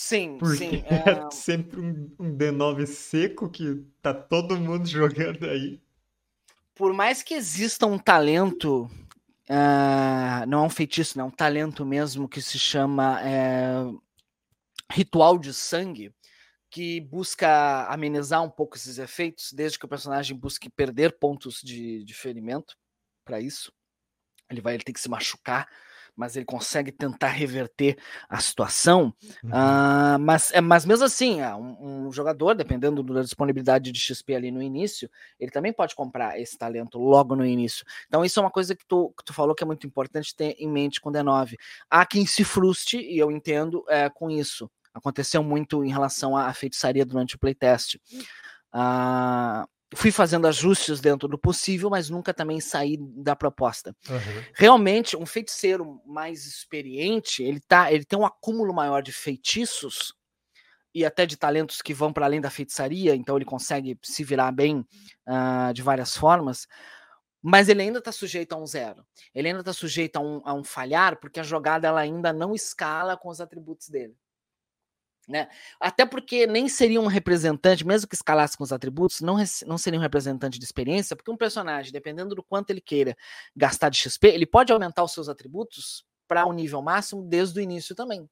[0.00, 0.84] Sim, Porque sim.
[0.86, 5.82] É, é sempre um, um D9 seco que tá todo mundo jogando aí.
[6.72, 8.84] Por mais que exista um talento,
[9.50, 14.00] uh, não é um feitiço, não é um talento mesmo que se chama uh,
[14.88, 16.14] ritual de sangue
[16.70, 22.04] que busca amenizar um pouco esses efeitos, desde que o personagem busque perder pontos de,
[22.04, 22.76] de ferimento
[23.24, 23.72] para isso.
[24.48, 25.68] Ele vai ele tem que se machucar,
[26.18, 27.96] mas ele consegue tentar reverter
[28.28, 29.14] a situação.
[29.44, 29.50] Uhum.
[29.50, 34.34] Uh, mas, é, mas mesmo assim, uh, um, um, jogador, dependendo da disponibilidade de XP
[34.34, 35.08] ali no início,
[35.38, 37.86] ele também pode comprar esse talento logo no início.
[38.08, 40.56] Então, isso é uma coisa que tu, que tu falou que é muito importante ter
[40.58, 41.54] em mente com D9.
[41.88, 46.52] Há quem se frustre, e eu entendo é, com isso aconteceu muito em relação à
[46.52, 47.94] feitiçaria durante o playtest.
[48.74, 49.64] Uh,
[49.94, 53.96] fui fazendo ajustes dentro do possível, mas nunca também saí da proposta.
[54.08, 54.44] Uhum.
[54.54, 60.12] Realmente, um feiticeiro mais experiente, ele, tá, ele tem um acúmulo maior de feitiços
[60.94, 64.52] e até de talentos que vão para além da feitiçaria, então ele consegue se virar
[64.52, 64.84] bem
[65.26, 66.66] uh, de várias formas.
[67.40, 69.06] Mas ele ainda está sujeito a um zero.
[69.32, 72.54] Ele ainda está sujeito a um, a um falhar, porque a jogada ela ainda não
[72.54, 74.14] escala com os atributos dele.
[75.28, 75.46] Né?
[75.78, 79.98] Até porque nem seria um representante, mesmo que escalasse com os atributos, não, não seria
[79.98, 83.14] um representante de experiência, porque um personagem, dependendo do quanto ele queira
[83.54, 87.60] gastar de XP, ele pode aumentar os seus atributos para o um nível máximo desde
[87.60, 88.26] o início também.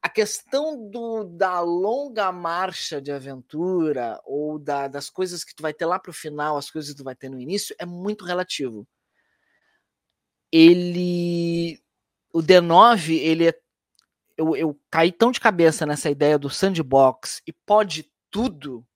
[0.00, 5.72] A questão do, da longa marcha de aventura ou da, das coisas que tu vai
[5.74, 8.24] ter lá para o final, as coisas que tu vai ter no início, é muito
[8.24, 8.86] relativo.
[10.50, 11.80] Ele.
[12.32, 13.62] O D9 ele é
[14.36, 18.86] eu, eu caí tão de cabeça nessa ideia do sandbox e pode tudo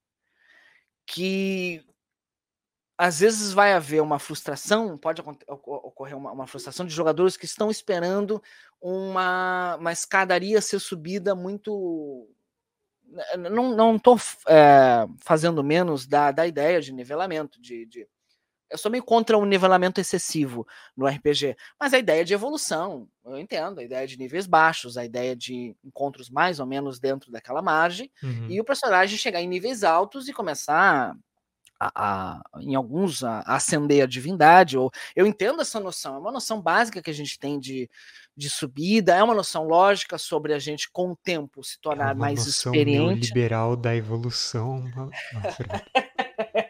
[1.06, 1.84] que
[2.98, 7.70] às vezes vai haver uma frustração, pode ocorrer uma, uma, frustração de jogadores que estão
[7.70, 8.42] esperando
[8.80, 12.26] uma, uma escadaria ser subida muito.
[13.38, 14.18] Não estou
[14.48, 18.08] é, fazendo menos da, da ideia de nivelamento, de, de
[18.70, 23.38] eu sou meio contra o nivelamento excessivo no RPG, mas a ideia de evolução, eu
[23.38, 27.62] entendo, a ideia de níveis baixos, a ideia de encontros mais ou menos dentro daquela
[27.62, 28.46] margem, uhum.
[28.50, 31.16] e o personagem chegar em níveis altos e começar
[31.78, 36.18] a, a, em alguns a, a, ascender a divindade, ou eu entendo essa noção, é
[36.18, 37.88] uma noção básica que a gente tem de,
[38.36, 42.14] de subida, é uma noção lógica sobre a gente, com o tempo, se tornar é
[42.14, 43.28] uma mais noção experiente.
[43.28, 44.84] liberal da evolução.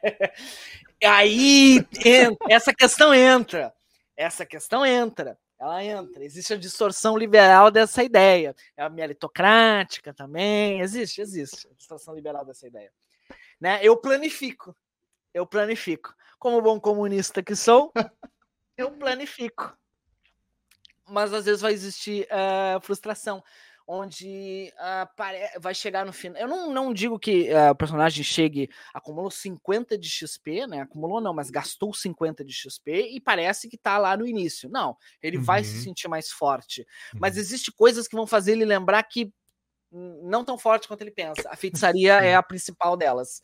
[1.04, 3.74] Aí entra, essa questão entra.
[4.16, 5.38] Essa questão entra.
[5.58, 6.24] Ela entra.
[6.24, 8.54] Existe a distorção liberal dessa ideia.
[8.76, 10.80] É a meritocrática também.
[10.80, 12.92] Existe, existe a distorção liberal dessa ideia.
[13.60, 13.80] Né?
[13.82, 14.76] Eu planifico.
[15.32, 16.14] Eu planifico.
[16.38, 17.92] Como bom comunista que sou,
[18.76, 19.76] eu planifico
[21.08, 23.42] mas às vezes vai existir uh, frustração,
[23.86, 26.40] onde uh, vai chegar no final.
[26.40, 30.80] Eu não, não digo que uh, o personagem chegue, acumulou 50 de XP, né?
[30.80, 34.68] Acumulou não, mas gastou 50 de XP e parece que tá lá no início.
[34.68, 35.44] Não, ele uhum.
[35.44, 35.82] vai se uhum.
[35.84, 36.80] sentir mais forte.
[37.12, 37.20] Uhum.
[37.20, 39.32] Mas existe coisas que vão fazer ele lembrar que
[39.90, 41.48] não tão forte quanto ele pensa.
[41.48, 43.40] A feitiçaria é a principal delas.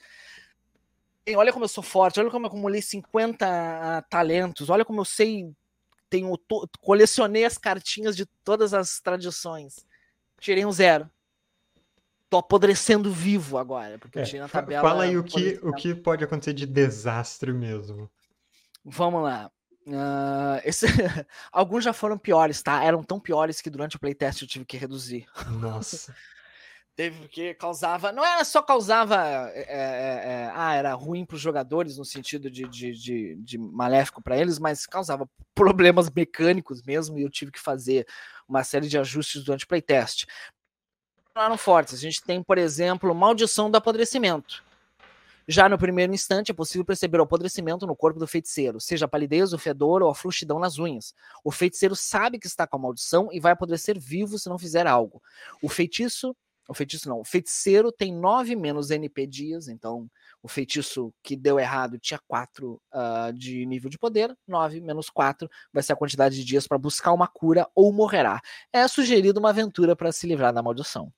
[1.37, 5.55] olha como eu sou forte, olha como eu acumulei 50 talentos, olha como eu sei
[6.11, 6.39] tenho
[6.83, 9.87] colecionei as cartinhas de todas as tradições.
[10.43, 11.09] Tirei um zero.
[12.29, 14.83] Tô apodrecendo vivo agora, porque é, eu tirei na tabela.
[14.83, 18.11] Fala aí o que, o que pode acontecer de desastre mesmo.
[18.85, 19.53] Vamos lá.
[19.87, 20.87] Uh, esse...
[21.53, 22.83] Alguns já foram piores, tá?
[22.83, 25.27] Eram tão piores que durante o playtest eu tive que reduzir.
[25.61, 26.13] Nossa.
[26.95, 28.13] Teve porque causava.
[28.13, 29.17] Não era só causava.
[29.55, 33.59] É, é, é, ah, era ruim para os jogadores no sentido de, de, de, de
[33.59, 38.07] maléfico para eles, mas causava problemas mecânicos mesmo, e eu tive que fazer
[38.47, 40.27] uma série de ajustes durante o playtest.
[41.35, 41.95] Eram fortes.
[41.95, 44.63] A gente tem, por exemplo, maldição do apodrecimento.
[45.49, 49.09] Já no primeiro instante, é possível perceber o apodrecimento no corpo do feiticeiro, seja a
[49.09, 51.15] palidez, o fedor ou a frouxidão nas unhas.
[51.43, 54.87] O feiticeiro sabe que está com a maldição e vai apodrecer vivo se não fizer
[54.87, 55.21] algo.
[55.61, 56.37] O feitiço
[56.73, 57.21] o feitiço não.
[57.21, 60.11] O feiticeiro tem 9 menos NP dias, então
[60.43, 65.11] o feitiço que deu errado tinha 4 uh, ah, de nível de poder, 9 menos
[65.11, 68.41] 4 vai ser a quantidade de dias para buscar uma cura ou morrerá.
[68.73, 71.13] É sugerido uma aventura para se livrar da maldição.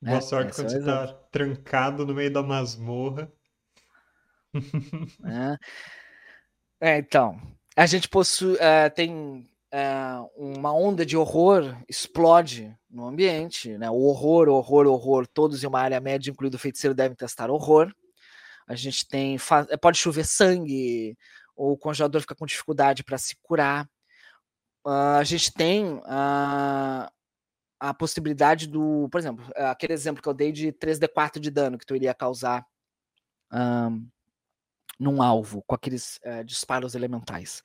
[0.00, 3.32] Boa é, sorte quando você está trancado no meio da masmorra.
[6.80, 6.90] é.
[6.92, 6.98] é.
[6.98, 7.40] então,
[7.74, 13.90] a gente possui, uh, tem uh, uma onda de horror explode no ambiente, né?
[13.90, 17.92] O horror, horror, horror, todos em uma área média, incluindo o feiticeiro, devem testar horror.
[18.66, 19.36] A gente tem.
[19.80, 21.16] Pode chover sangue,
[21.56, 23.88] o congelador fica com dificuldade para se curar.
[24.86, 27.10] Uh, a gente tem uh,
[27.80, 29.08] a possibilidade do.
[29.10, 32.64] Por exemplo, aquele exemplo que eu dei de 3D4 de dano que tu iria causar.
[33.52, 34.06] Um,
[34.98, 37.62] num alvo com aqueles é, disparos elementais.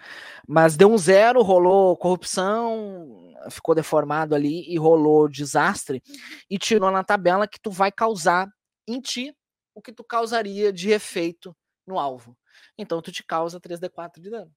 [0.47, 6.01] Mas deu um zero, rolou corrupção, ficou deformado ali e rolou desastre
[6.49, 8.47] e tirou na tabela que tu vai causar
[8.87, 9.35] em ti
[9.73, 11.55] o que tu causaria de efeito
[11.87, 12.37] no alvo.
[12.77, 14.51] Então tu te causa 3d4 de dano.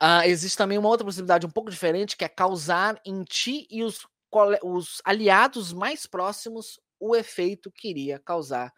[0.00, 3.82] Uh, existe também uma outra possibilidade um pouco diferente, que é causar em ti e
[3.82, 4.06] os,
[4.62, 8.72] os aliados mais próximos o efeito que iria causar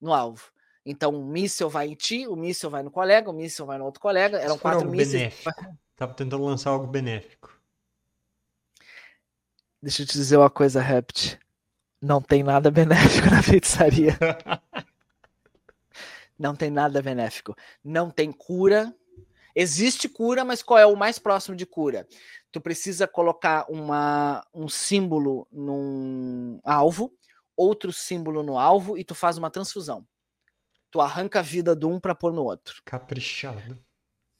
[0.00, 0.50] no alvo.
[0.84, 3.84] Então, o míssil vai em ti, o míssil vai no colega, o míssil vai no
[3.84, 4.38] outro colega.
[4.38, 5.12] Eram quatro mísseis.
[5.12, 5.76] Benéfico.
[5.96, 7.56] Tava tentando lançar algo benéfico.
[9.80, 11.38] Deixa eu te dizer uma coisa, Rept.
[12.00, 14.18] Não tem nada benéfico na feitiçaria.
[16.36, 17.56] Não tem nada benéfico.
[17.84, 18.92] Não tem cura.
[19.54, 22.08] Existe cura, mas qual é o mais próximo de cura?
[22.50, 27.12] Tu precisa colocar uma, um símbolo num alvo,
[27.56, 30.04] outro símbolo no alvo e tu faz uma transfusão.
[30.92, 32.82] Tu arranca a vida de um para pôr no outro.
[32.84, 33.78] Caprichado.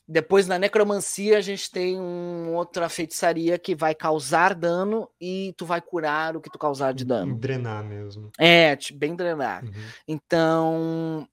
[0.07, 5.65] Depois na necromancia a gente tem um, outra feitiçaria que vai causar dano e tu
[5.65, 7.35] vai curar o que tu causar de dano.
[7.37, 8.31] Drenar mesmo.
[8.39, 9.65] É, bem drenar.
[9.65, 9.73] Uhum.
[10.07, 11.29] Então,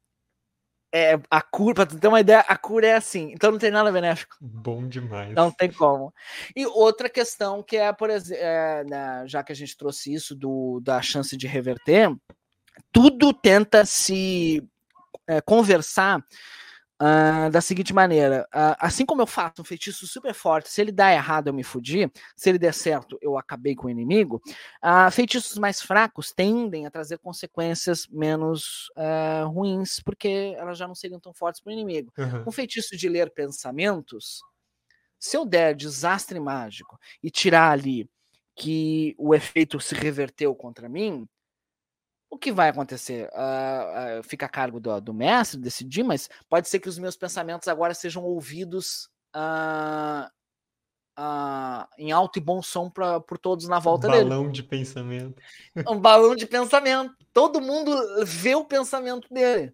[0.93, 3.71] é, a cura, pra tu ter uma ideia, a cura é assim, então não tem
[3.71, 4.37] nada benéfico.
[4.39, 5.33] Bom demais.
[5.35, 6.13] Não tem como.
[6.55, 10.33] E outra questão que é, por exemplo, é, né, já que a gente trouxe isso
[10.33, 12.15] do, da chance de reverter,
[12.91, 14.63] tudo tenta se
[15.29, 16.19] é, conversar
[16.99, 20.91] uh, da seguinte maneira: uh, assim como eu faço um feitiço super forte, se ele
[20.91, 24.41] dá errado eu me fudi, se ele der certo eu acabei com o inimigo,
[24.83, 28.91] uh, feitiços mais fracos tendem a trazer consequências menos
[29.53, 32.11] ruins, porque elas já não seriam tão fortes para o inimigo.
[32.17, 32.45] Uhum.
[32.47, 34.41] Um feitiço de ler pensamentos,
[35.19, 38.09] se eu der desastre mágico e tirar ali
[38.55, 41.27] que o efeito se reverteu contra mim,
[42.29, 43.27] o que vai acontecer?
[43.33, 47.15] Uh, uh, fica a cargo do, do, mestre decidir, mas pode ser que os meus
[47.15, 50.29] pensamentos agora sejam ouvidos uh,
[51.97, 54.29] em alto e bom som pra, por todos na volta um dele.
[54.29, 55.41] Balão de pensamento.
[55.87, 57.13] Um balão de pensamento.
[57.33, 57.91] Todo mundo
[58.23, 59.73] vê o pensamento dele.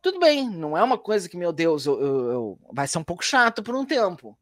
[0.00, 3.04] Tudo bem, não é uma coisa que, meu Deus, eu, eu, eu vai ser um
[3.04, 4.38] pouco chato por um tempo.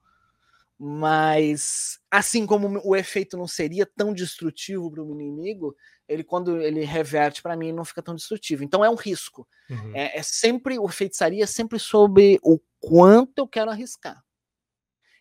[0.79, 5.75] Mas assim como o efeito não seria tão destrutivo para o inimigo,
[6.09, 8.63] ele quando ele reverte para mim não fica tão destrutivo.
[8.63, 9.47] Então é um risco.
[9.69, 9.93] Uhum.
[9.95, 14.23] É, é, sempre o feitiçaria é sempre sobre o quanto eu quero arriscar.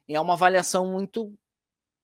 [0.08, 1.34] E é uma avaliação muito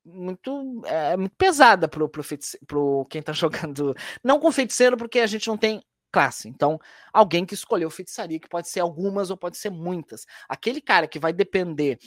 [0.04, 2.24] muito é, muito pesada pro, pro,
[2.66, 3.96] pro quem tá jogando.
[4.24, 6.50] Não com feiticeiro, porque a gente não tem classe.
[6.50, 6.80] Então,
[7.14, 10.26] alguém que escolheu feitiçaria, que pode ser algumas ou pode ser muitas.
[10.50, 11.98] Aquele cara que vai depender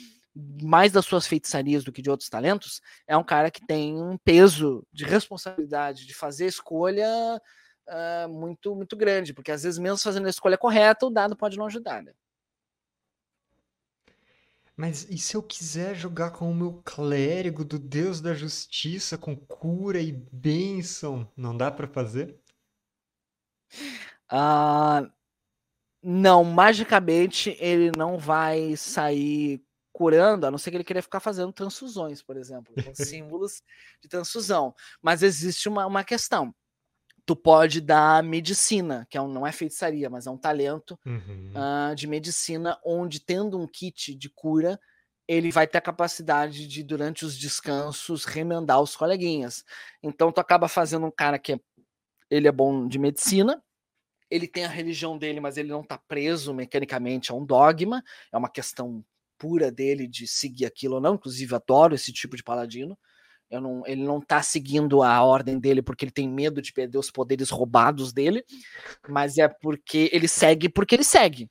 [0.61, 4.17] mais das suas feitiçarias do que de outros talentos, é um cara que tem um
[4.17, 7.09] peso de responsabilidade de fazer escolha
[7.87, 11.57] uh, muito muito grande, porque às vezes mesmo fazendo a escolha correta, o dado pode
[11.57, 12.03] não ajudar.
[12.03, 12.13] Né?
[14.75, 19.35] Mas e se eu quiser jogar com o meu clérigo do Deus da Justiça, com
[19.35, 22.37] cura e bênção, não dá para fazer?
[24.29, 25.09] Uh,
[26.03, 29.64] não, magicamente ele não vai sair
[29.95, 33.63] curando, a não ser que ele queira ficar fazendo transfusões, por exemplo, com símbolos
[34.01, 34.75] de transfusão.
[35.01, 36.53] Mas existe uma, uma questão.
[37.25, 41.53] Tu pode dar medicina, que é um, não é feitiçaria, mas é um talento uhum.
[41.55, 44.77] uh, de medicina, onde tendo um kit de cura,
[45.29, 49.63] ele vai ter a capacidade de, durante os descansos, remendar os coleguinhas.
[50.03, 51.59] Então, tu acaba fazendo um cara que é,
[52.29, 53.63] ele é bom de medicina,
[54.29, 58.37] ele tem a religião dele, mas ele não está preso mecanicamente a um dogma, é
[58.37, 59.01] uma questão
[59.37, 61.15] pura dele de seguir aquilo ou não.
[61.15, 62.97] Inclusive, adoro esse tipo de paladino.
[63.51, 67.11] Não, ele não tá seguindo a ordem dele porque ele tem medo de perder os
[67.11, 68.43] poderes roubados dele,
[69.07, 71.49] mas é porque ele segue porque ele segue.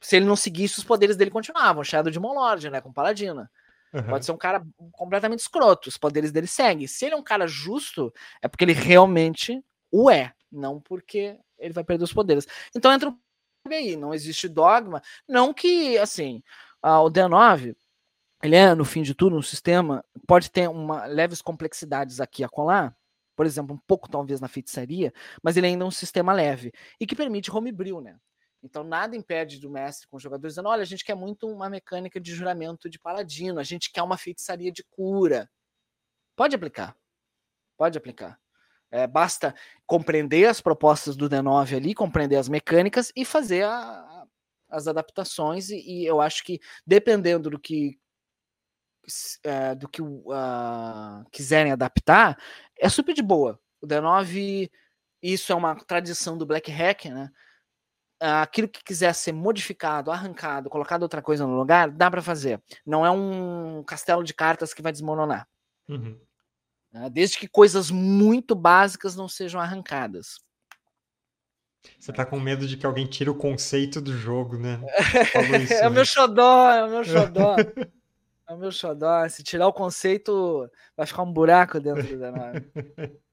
[0.00, 1.84] Se ele não seguisse, os poderes dele continuavam.
[1.84, 2.80] Shadow de Lord, né?
[2.80, 3.50] Com Paladina.
[3.94, 4.02] Uhum.
[4.02, 6.86] Pode ser um cara completamente escroto, os poderes dele seguem.
[6.86, 11.72] Se ele é um cara justo, é porque ele realmente o é, não porque ele
[11.72, 12.46] vai perder os poderes.
[12.74, 13.18] Então entra o
[13.68, 15.02] aí, não existe dogma.
[15.26, 16.42] Não que, assim,
[16.88, 17.74] ah, o D9,
[18.40, 22.48] ele é, no fim de tudo, um sistema, pode ter uma, leves complexidades aqui a
[22.48, 22.96] colar,
[23.34, 25.12] por exemplo, um pouco talvez na feitiçaria,
[25.42, 28.16] mas ele ainda é um sistema leve e que permite homebrew, né?
[28.62, 31.68] Então nada impede do mestre com os jogadores dizendo: olha, a gente quer muito uma
[31.68, 35.50] mecânica de juramento de paladino, a gente quer uma feitiçaria de cura.
[36.36, 36.96] Pode aplicar.
[37.76, 38.38] Pode aplicar.
[38.92, 39.52] É, basta
[39.84, 44.15] compreender as propostas do D9 ali, compreender as mecânicas e fazer a,
[44.68, 47.98] as adaptações, e, e eu acho que dependendo do que
[49.44, 52.36] é, do que uh, quiserem adaptar,
[52.76, 53.60] é super de boa.
[53.80, 54.68] O D9,
[55.22, 57.30] isso é uma tradição do Black Hack, né?
[58.18, 62.62] aquilo que quiser ser modificado, arrancado, colocado outra coisa no lugar, dá para fazer.
[62.84, 65.46] Não é um castelo de cartas que vai desmoronar.
[65.88, 66.18] Uhum.
[66.92, 67.10] Né?
[67.10, 70.40] Desde que coisas muito básicas não sejam arrancadas.
[71.98, 74.80] Você tá com medo de que alguém tire o conceito do jogo, né?
[75.62, 77.56] Isso, é o meu xodó, é o meu xodó.
[78.48, 79.28] é o meu xodó.
[79.28, 82.66] Se tirar o conceito, vai ficar um buraco dentro do nave.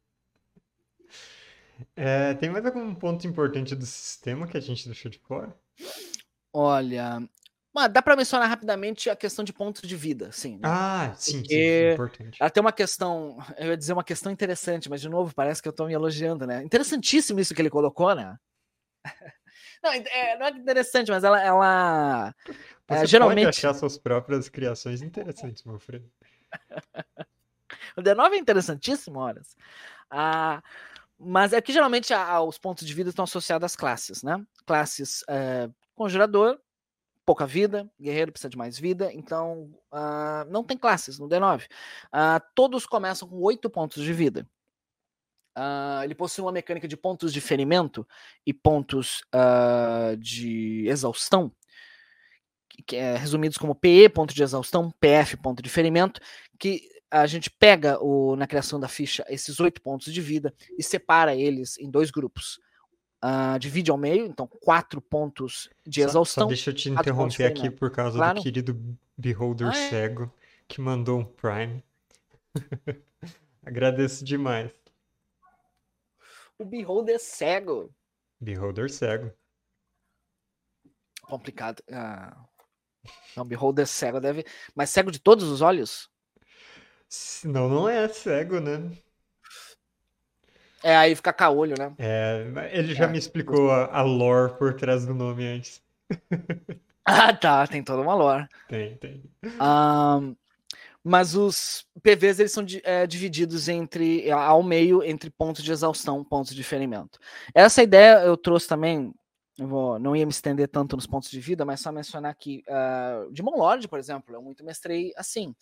[1.96, 5.54] É, tem mais algum ponto importante do sistema que a gente deixou de fora?
[6.54, 7.22] Olha,
[7.92, 10.54] dá para mencionar rapidamente a questão de pontos de vida, sim.
[10.54, 10.62] Né?
[10.64, 12.38] Ah, sim, Porque sim, é importante.
[12.40, 15.68] Ela tem uma questão, eu ia dizer uma questão interessante, mas de novo, parece que
[15.68, 16.62] eu tô me elogiando, né?
[16.64, 18.38] Interessantíssimo isso que ele colocou, né?
[19.84, 21.44] Não, é, não é interessante, mas ela.
[21.44, 22.34] ela
[22.88, 23.48] é, geralmente.
[23.48, 26.10] Pode achar suas próprias criações interessantes, meu filho.
[27.98, 29.58] o D9 é interessantíssimo, horas.
[30.10, 30.64] Ah,
[31.20, 34.42] mas é que geralmente a, os pontos de vida estão associados às classes, né?
[34.66, 36.58] Classes é, conjurador,
[37.26, 41.64] pouca vida, guerreiro precisa de mais vida, então uh, não tem classes no D9.
[41.64, 41.68] Uh,
[42.12, 44.48] ah, todos começam com oito pontos de vida.
[45.58, 48.08] Uh, ele possui uma mecânica de pontos de ferimento
[48.46, 49.22] e pontos
[50.20, 51.52] de exaustão,
[52.88, 56.20] que é resumidos como PE, ponto de exaustão, PF, ponto de ferimento,
[56.60, 60.82] que a gente pega o, na criação da ficha esses oito pontos de vida e
[60.82, 62.60] separa eles em dois grupos.
[63.24, 66.44] Uh, divide ao meio, então quatro pontos de exaustão.
[66.44, 68.40] Só, deixa eu te interromper aqui por causa claro.
[68.40, 69.90] do querido Beholder ah, é?
[69.90, 70.34] Cego,
[70.68, 71.82] que mandou um Prime.
[73.66, 74.72] Agradeço demais.
[76.60, 77.96] O Beholder cego.
[78.42, 79.32] Beholder cego.
[81.22, 81.82] Complicado.
[81.90, 82.46] Ah.
[83.38, 84.46] Não, Beholder cego deve.
[84.76, 86.10] Mas cego de todos os olhos?
[87.44, 88.92] Não, não é cego, né?
[90.84, 91.94] É, aí fica caolho, né?
[91.98, 93.08] É, ele já é.
[93.08, 95.82] me explicou a, a lore por trás do nome antes.
[97.06, 98.48] ah, tá, tem toda uma lore.
[98.68, 99.24] Tem, tem.
[99.44, 100.36] Um,
[101.02, 106.54] mas os PVs eles são é, divididos entre ao meio entre pontos de exaustão, pontos
[106.54, 107.18] de ferimento.
[107.56, 109.14] Essa ideia eu trouxe também
[109.58, 112.64] eu vou, não ia me estender tanto nos pontos de vida, mas só mencionar que
[112.68, 115.56] uh, de Lord, por exemplo, eu muito mestrei assim.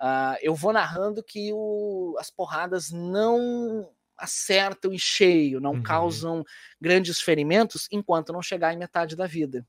[0.00, 3.88] Uh, eu vou narrando que o, as porradas não
[4.18, 5.82] acertam em cheio, não uhum.
[5.82, 6.44] causam
[6.80, 9.66] grandes ferimentos enquanto não chegar em metade da vida.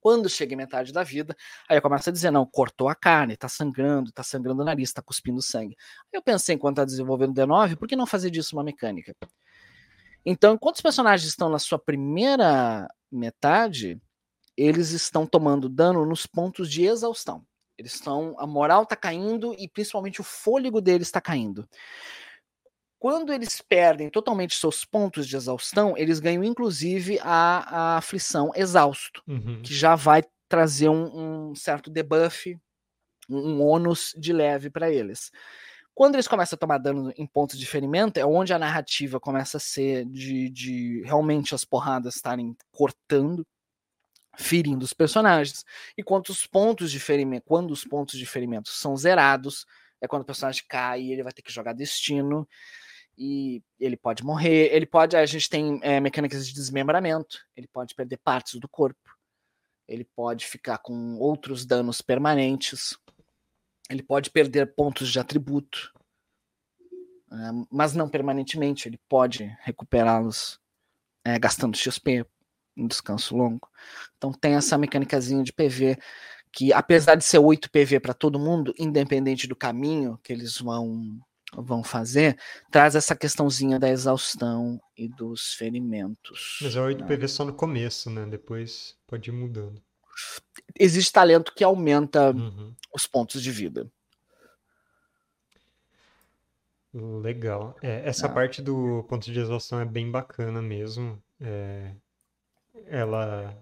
[0.00, 1.34] Quando chega em metade da vida,
[1.68, 4.92] aí eu começo a dizer: não, cortou a carne, tá sangrando, tá sangrando o nariz,
[4.92, 5.74] tá cuspindo sangue.
[6.12, 9.14] Aí eu pensei, enquanto tá desenvolvendo o D9, por que não fazer disso uma mecânica?
[10.26, 14.00] Então, enquanto os personagens estão na sua primeira metade,
[14.56, 17.44] eles estão tomando dano nos pontos de exaustão.
[17.76, 21.68] Eles estão, a moral está caindo e principalmente o fôlego deles está caindo.
[23.04, 29.22] Quando eles perdem totalmente seus pontos de exaustão, eles ganham inclusive a, a aflição exausto,
[29.28, 29.60] uhum.
[29.60, 32.58] que já vai trazer um, um certo debuff,
[33.28, 35.30] um, um ônus de leve para eles.
[35.94, 39.58] Quando eles começam a tomar dano em pontos de ferimento, é onde a narrativa começa
[39.58, 43.46] a ser de, de realmente as porradas estarem cortando,
[44.34, 45.62] ferindo os personagens.
[45.94, 49.66] E quando os pontos de ferimento, quando os pontos de ferimento são zerados,
[50.00, 52.48] é quando o personagem cai e ele vai ter que jogar destino
[53.16, 57.94] e ele pode morrer, ele pode, a gente tem é, mecânicas de desmembramento, ele pode
[57.94, 59.16] perder partes do corpo,
[59.86, 62.96] ele pode ficar com outros danos permanentes,
[63.88, 65.92] ele pode perder pontos de atributo,
[67.30, 67.36] é,
[67.70, 70.60] mas não permanentemente, ele pode recuperá-los
[71.24, 72.26] é, gastando XP,
[72.76, 73.68] um descanso longo.
[74.16, 75.96] Então tem essa mecânicazinha de PV
[76.52, 81.20] que, apesar de ser 8 PV para todo mundo, independente do caminho que eles vão
[81.62, 82.38] vão fazer,
[82.70, 86.58] traz essa questãozinha da exaustão e dos ferimentos.
[86.62, 87.06] Mas é 8 né?
[87.06, 88.26] PV só no começo, né?
[88.26, 89.82] Depois pode ir mudando.
[90.78, 92.74] Existe talento que aumenta uhum.
[92.94, 93.90] os pontos de vida.
[96.94, 97.76] Legal.
[97.82, 98.32] É, essa é.
[98.32, 101.20] parte do ponto de exaustão é bem bacana mesmo.
[101.40, 101.92] É,
[102.86, 103.58] ela.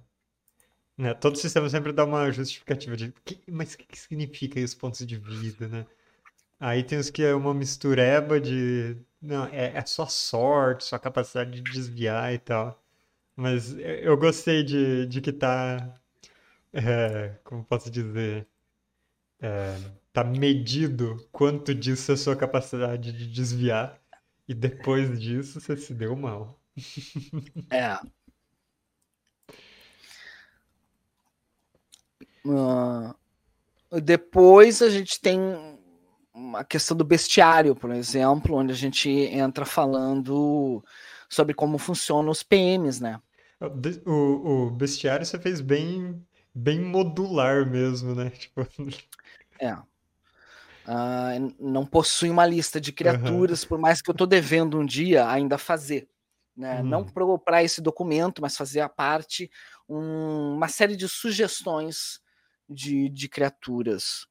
[0.96, 3.12] Né, todo sistema sempre dá uma justificativa de.
[3.24, 5.86] Que, mas o que, que significa os pontos de vida, né?
[6.62, 8.96] Aí tem os que é uma mistureba de.
[9.20, 12.80] Não, é, é só sorte, só capacidade de desviar e tal.
[13.34, 15.92] Mas eu gostei de, de que tá.
[16.72, 18.46] É, como posso dizer?
[19.40, 19.76] É,
[20.12, 24.00] tá medido quanto disso é a sua capacidade de desviar.
[24.48, 26.60] E depois disso você se deu mal.
[27.70, 27.98] É.
[32.44, 35.38] Uh, depois a gente tem
[36.56, 40.82] a questão do bestiário, por exemplo, onde a gente entra falando
[41.28, 43.20] sobre como funcionam os PMs, né?
[44.04, 46.24] O, o bestiário você fez bem,
[46.54, 48.30] bem modular mesmo, né?
[48.36, 48.66] Tipo...
[49.60, 49.74] É.
[49.74, 53.68] Uh, não possui uma lista de criaturas, uhum.
[53.68, 56.08] por mais que eu estou devendo um dia ainda fazer.
[56.56, 56.80] Né?
[56.80, 56.86] Uhum.
[56.86, 59.50] Não para esse documento, mas fazer a parte
[59.88, 62.20] um, uma série de sugestões
[62.68, 64.26] de, de criaturas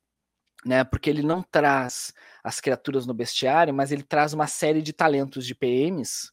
[0.65, 0.83] né?
[0.83, 2.13] Porque ele não traz
[2.43, 6.31] as criaturas no bestiário, mas ele traz uma série de talentos de PMs.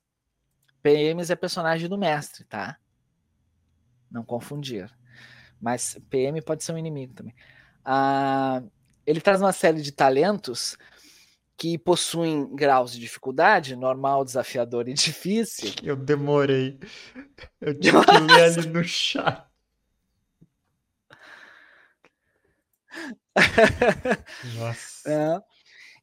[0.83, 2.79] PMs é personagem do mestre, tá?
[4.11, 4.91] Não confundir.
[5.61, 7.35] Mas PM pode ser um inimigo também.
[7.85, 8.63] Ah,
[9.07, 10.77] ele traz uma série de talentos
[11.57, 15.73] que possuem graus de dificuldade, normal, desafiador e difícil.
[15.83, 16.79] Eu demorei.
[17.61, 19.49] Eu tive que ler ali no chat.
[24.57, 25.11] Nossa.
[25.11, 25.43] É.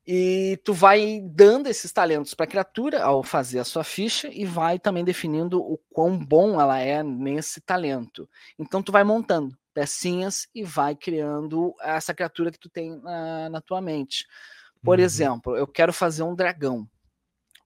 [0.08, 4.46] E tu vai dando esses talentos para a criatura ao fazer a sua ficha e
[4.46, 8.30] vai também definindo o quão bom ela é nesse talento.
[8.60, 13.62] Então tu vai montando pecinhas e vai criando essa criatura que tu tem na, na
[13.62, 14.28] tua mente.
[14.84, 15.06] Por uhum.
[15.06, 16.88] exemplo, eu quero fazer um dragão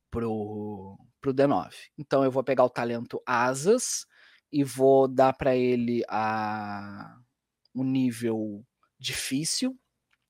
[0.09, 1.71] pro, pro D9.
[1.97, 4.05] Então eu vou pegar o talento asas
[4.49, 7.17] e vou dar para ele a
[7.75, 8.65] o nível
[8.99, 9.77] difícil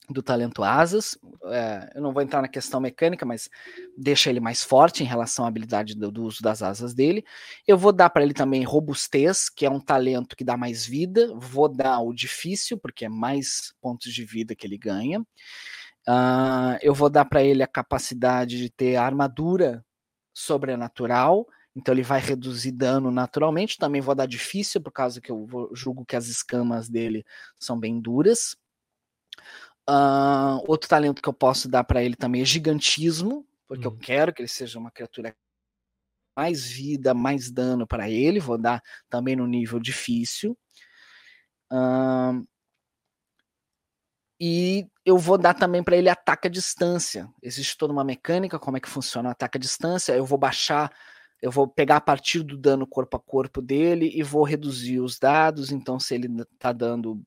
[0.09, 1.17] do talento asas.
[1.45, 3.49] É, eu não vou entrar na questão mecânica, mas
[3.97, 7.23] deixa ele mais forte em relação à habilidade do, do uso das asas dele.
[7.67, 11.33] Eu vou dar para ele também robustez, que é um talento que dá mais vida.
[11.35, 15.21] Vou dar o difícil, porque é mais pontos de vida que ele ganha.
[16.07, 19.85] Uh, eu vou dar para ele a capacidade de ter armadura
[20.33, 21.45] sobrenatural.
[21.79, 23.77] Então ele vai reduzir dano naturalmente.
[23.77, 27.25] Também vou dar difícil, por causa que eu julgo que as escamas dele
[27.57, 28.57] são bem duras.
[29.89, 33.97] Uh, outro talento que eu posso dar para ele também é gigantismo, porque eu uhum.
[33.97, 35.33] quero que ele seja uma criatura
[36.37, 38.41] mais vida, mais dano para ele.
[38.41, 40.57] Vou dar também no nível difícil.
[41.71, 42.45] Uh,
[44.37, 47.29] e eu vou dar também para ele ataque à distância.
[47.41, 50.13] Existe toda uma mecânica, como é que funciona o ataque à distância.
[50.13, 50.91] Eu vou baixar
[51.41, 55.17] eu vou pegar a partir do dano corpo a corpo dele e vou reduzir os
[55.17, 55.71] dados.
[55.71, 57.21] Então, se ele está dando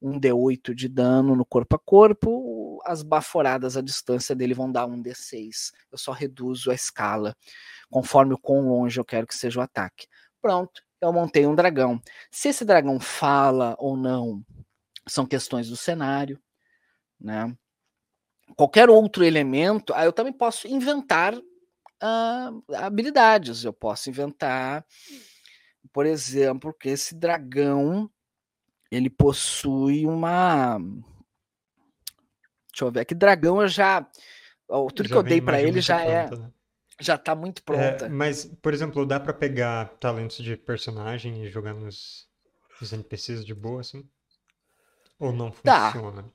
[0.00, 4.86] um D8 de dano no corpo a corpo, as baforadas à distância dele vão dar
[4.86, 5.72] um D6.
[5.90, 7.36] Eu só reduzo a escala,
[7.90, 10.06] conforme o quão longe eu quero que seja o ataque.
[10.40, 12.00] Pronto, eu montei um dragão.
[12.30, 14.42] Se esse dragão fala ou não,
[15.06, 16.40] são questões do cenário,
[17.20, 17.54] né?
[18.56, 21.34] Qualquer outro elemento, eu também posso inventar
[22.02, 23.64] uh, habilidades.
[23.64, 24.84] Eu posso inventar,
[25.92, 28.10] por exemplo, que esse dragão
[28.90, 30.78] ele possui uma.
[32.70, 34.06] Deixa eu ver, que dragão eu já.
[34.66, 36.30] Tudo já que eu dei para ele já é.
[36.30, 36.52] Né?
[37.00, 38.06] Já tá muito é, pronta.
[38.06, 42.28] É, mas, por exemplo, dá para pegar talentos de personagem e jogar nos,
[42.80, 44.08] nos NPCs de boa, assim?
[45.18, 46.30] Ou não funciona?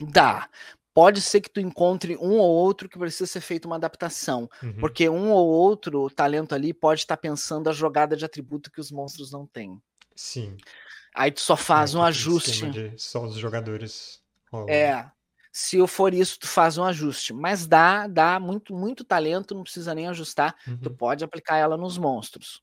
[0.00, 0.48] Dá.
[0.48, 0.48] Dá
[0.94, 4.74] pode ser que tu encontre um ou outro que precisa ser feita uma adaptação, uhum.
[4.78, 8.90] porque um ou outro talento ali pode estar pensando a jogada de atributo que os
[8.90, 9.80] monstros não têm.
[10.14, 10.56] Sim.
[11.14, 12.70] Aí tu só faz é, um ajuste.
[12.70, 14.22] De só os jogadores.
[14.68, 15.06] É.
[15.50, 17.32] Se eu for isso, tu faz um ajuste.
[17.32, 20.54] Mas dá, dá muito, muito talento, não precisa nem ajustar.
[20.66, 20.78] Uhum.
[20.78, 22.62] Tu pode aplicar ela nos monstros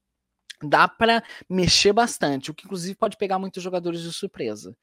[0.63, 4.75] dá para mexer bastante, o que inclusive pode pegar muitos jogadores de surpresa,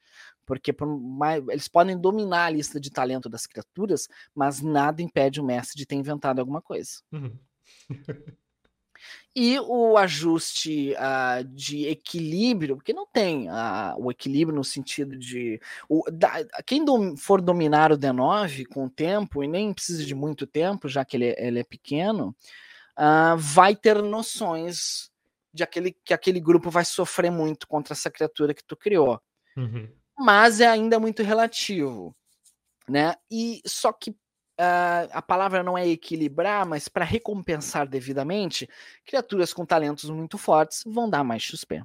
[0.45, 5.45] porque mais, eles podem dominar a lista de talento das criaturas, mas nada impede o
[5.45, 6.91] mestre de ter inventado alguma coisa.
[7.11, 7.37] Uhum.
[9.35, 15.61] e o ajuste uh, de equilíbrio, porque não tem uh, o equilíbrio no sentido de.
[15.87, 20.15] O, da, quem dom, for dominar o D9 com o tempo, e nem precisa de
[20.15, 22.35] muito tempo, já que ele, é, ele é pequeno,
[22.97, 25.11] uh, vai ter noções
[25.57, 29.19] de aquele, que aquele grupo vai sofrer muito contra essa criatura que tu criou.
[29.57, 29.91] Uhum.
[30.17, 32.15] Mas é ainda muito relativo,
[32.87, 33.15] né?
[33.29, 38.69] E só que uh, a palavra não é equilibrar, mas para recompensar devidamente,
[39.03, 41.83] criaturas com talentos muito fortes vão dar mais XP.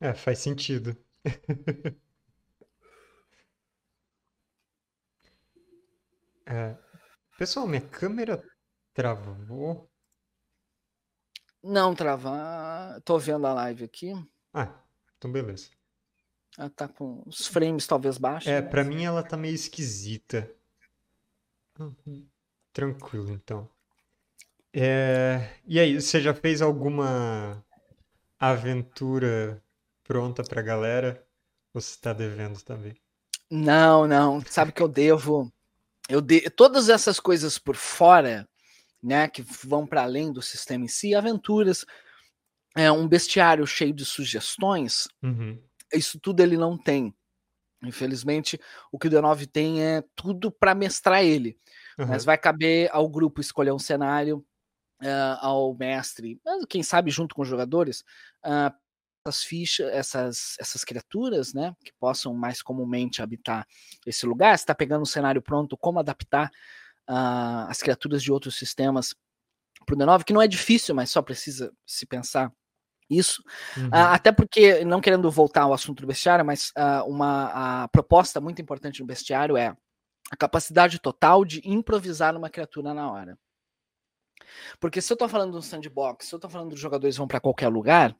[0.00, 0.96] É, faz sentido.
[6.46, 6.76] é,
[7.36, 8.40] pessoal, minha câmera
[8.94, 9.87] travou.
[11.62, 13.00] Não travar.
[13.02, 14.12] Tô vendo a live aqui.
[14.52, 14.72] Ah,
[15.16, 15.70] então beleza.
[16.56, 18.50] Ela tá com os frames talvez baixos.
[18.50, 20.50] É, para mim ela tá meio esquisita.
[21.78, 22.26] Uhum.
[22.72, 23.68] Tranquilo, então.
[24.72, 25.54] É...
[25.66, 27.64] E aí, você já fez alguma
[28.38, 29.62] aventura
[30.04, 31.24] pronta pra galera?
[31.72, 32.96] Ou você tá devendo também?
[33.50, 34.40] Não, não.
[34.42, 35.52] Sabe que eu devo.
[36.08, 36.50] Eu de...
[36.50, 38.48] Todas essas coisas por fora
[39.02, 41.84] né, que vão para além do sistema em si, aventuras,
[42.76, 45.60] é, um bestiário cheio de sugestões, uhum.
[45.92, 47.14] isso tudo ele não tem.
[47.82, 48.60] Infelizmente,
[48.90, 51.56] o que o D9 tem é tudo para mestrar ele.
[51.98, 52.06] Uhum.
[52.06, 54.44] Mas vai caber ao grupo escolher um cenário,
[55.02, 58.00] uh, ao mestre, quem sabe junto com os jogadores,
[58.44, 58.74] uh,
[59.24, 63.66] essas fichas, essas, essas criaturas, né, que possam mais comumente habitar
[64.06, 64.54] esse lugar.
[64.54, 66.50] Está pegando um cenário pronto, como adaptar
[67.08, 69.14] uh, as criaturas de outros sistemas
[69.86, 72.52] para o D9, que não é difícil, mas só precisa se pensar
[73.08, 73.42] isso.
[73.76, 73.88] Uhum.
[73.88, 78.40] Uh, até porque, não querendo voltar ao assunto do bestiário, mas uh, uma a proposta
[78.40, 79.74] muito importante no bestiário é
[80.30, 83.38] a capacidade total de improvisar uma criatura na hora.
[84.78, 87.26] Porque se eu estou falando de um sandbox, se eu estou falando dos jogadores vão
[87.26, 88.14] para qualquer lugar,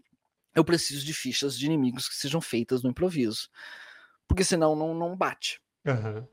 [0.55, 3.49] eu preciso de fichas de inimigos que sejam feitas no improviso.
[4.27, 5.61] Porque senão não, não bate.
[5.87, 6.27] Uhum.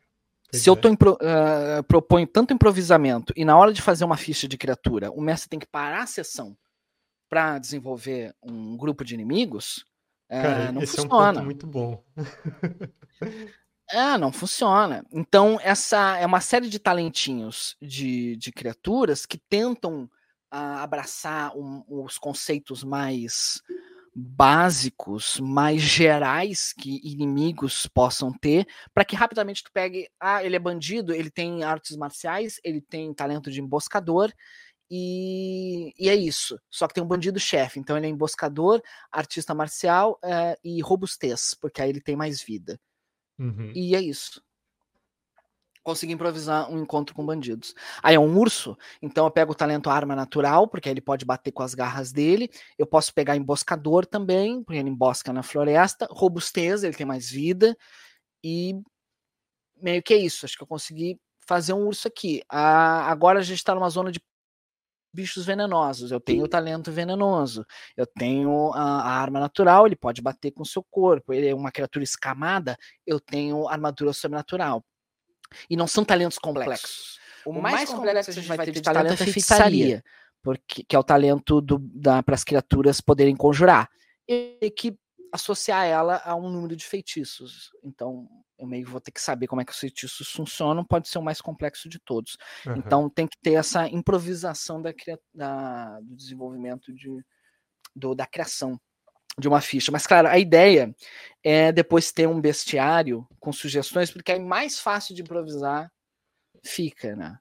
[0.52, 4.48] Se eu tô impro, uh, proponho tanto improvisamento e na hora de fazer uma ficha
[4.48, 6.56] de criatura, o mestre tem que parar a sessão
[7.30, 9.86] para desenvolver um grupo de inimigos,
[10.30, 11.28] Cara, uh, não esse funciona.
[11.28, 12.04] É um ponto muito bom.
[13.92, 15.06] É, não funciona.
[15.12, 20.06] Então, essa é uma série de talentinhos de, de criaturas que tentam
[20.52, 23.62] uh, abraçar um, os conceitos mais
[24.16, 30.60] básicos, mais gerais que inimigos possam ter, para que rapidamente tu pegue, ah, ele é
[30.60, 34.32] bandido, ele tem artes marciais, ele tem talento de emboscador,
[34.90, 36.58] e, e é isso.
[36.70, 38.82] Só que tem um bandido chefe, então ele é emboscador,
[39.12, 42.80] artista marcial é, e robustez, porque aí ele tem mais vida.
[43.38, 43.74] Uhum.
[43.76, 44.45] E é isso
[45.86, 47.76] consegui improvisar um encontro com bandidos.
[48.02, 51.52] Aí é um urso, então eu pego o talento arma natural, porque ele pode bater
[51.52, 52.50] com as garras dele.
[52.78, 56.08] Eu posso pegar emboscador também, porque ele embosca na floresta.
[56.10, 57.78] Robustez, ele tem mais vida.
[58.44, 58.74] E
[59.80, 60.46] meio que é isso.
[60.46, 62.42] Acho que eu consegui fazer um urso aqui.
[62.50, 64.20] Ah, agora a gente está numa zona de
[65.14, 66.12] bichos venenosos.
[66.12, 67.64] Eu tenho o talento venenoso.
[67.96, 71.32] Eu tenho a, a, arma natural, ele pode bater com o seu corpo.
[71.32, 72.76] Ele é uma criatura escamada,
[73.06, 74.84] eu tenho armadura sobrenatural.
[75.70, 77.20] E não são talentos complexos.
[77.46, 80.04] O mais complexo que a gente vai ter de talento é feitiçaria,
[80.42, 81.64] porque, que é o talento
[82.26, 83.90] para as criaturas poderem conjurar.
[84.28, 84.98] E que
[85.32, 87.70] associar ela a um número de feitiços.
[87.84, 88.28] Então,
[88.58, 91.22] eu meio vou ter que saber como é que os feitiços funcionam, pode ser o
[91.22, 92.38] mais complexo de todos.
[92.66, 92.78] Uhum.
[92.78, 94.94] Então, tem que ter essa improvisação da,
[95.34, 97.10] da do desenvolvimento de,
[97.96, 98.80] do, da criação
[99.40, 99.92] de uma ficha.
[99.92, 100.96] Mas, claro, a ideia
[101.44, 105.92] é depois ter um bestiário com sugestões, porque aí mais fácil de improvisar
[106.64, 107.38] fica, né?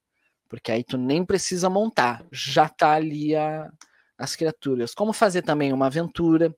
[0.49, 3.71] Porque aí tu nem precisa montar, já tá ali a,
[4.19, 4.95] as criaturas.
[4.95, 6.55] Como fazer também uma aventura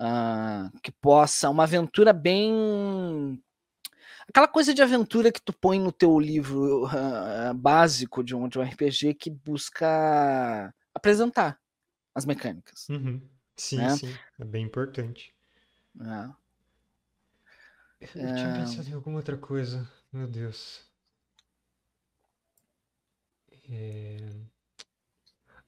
[0.00, 3.42] uh, que possa, uma aventura bem
[4.28, 8.58] aquela coisa de aventura que tu põe no teu livro uh, básico de um, de
[8.58, 11.58] um RPG que busca apresentar
[12.14, 12.88] as mecânicas.
[12.88, 13.20] Uhum.
[13.60, 13.94] Sim, né?
[13.94, 14.14] sim.
[14.38, 15.34] É bem importante.
[16.00, 16.30] É.
[18.00, 18.58] Eu tinha é...
[18.58, 19.86] pensado em alguma outra coisa.
[20.10, 20.80] Meu Deus.
[23.68, 24.16] É...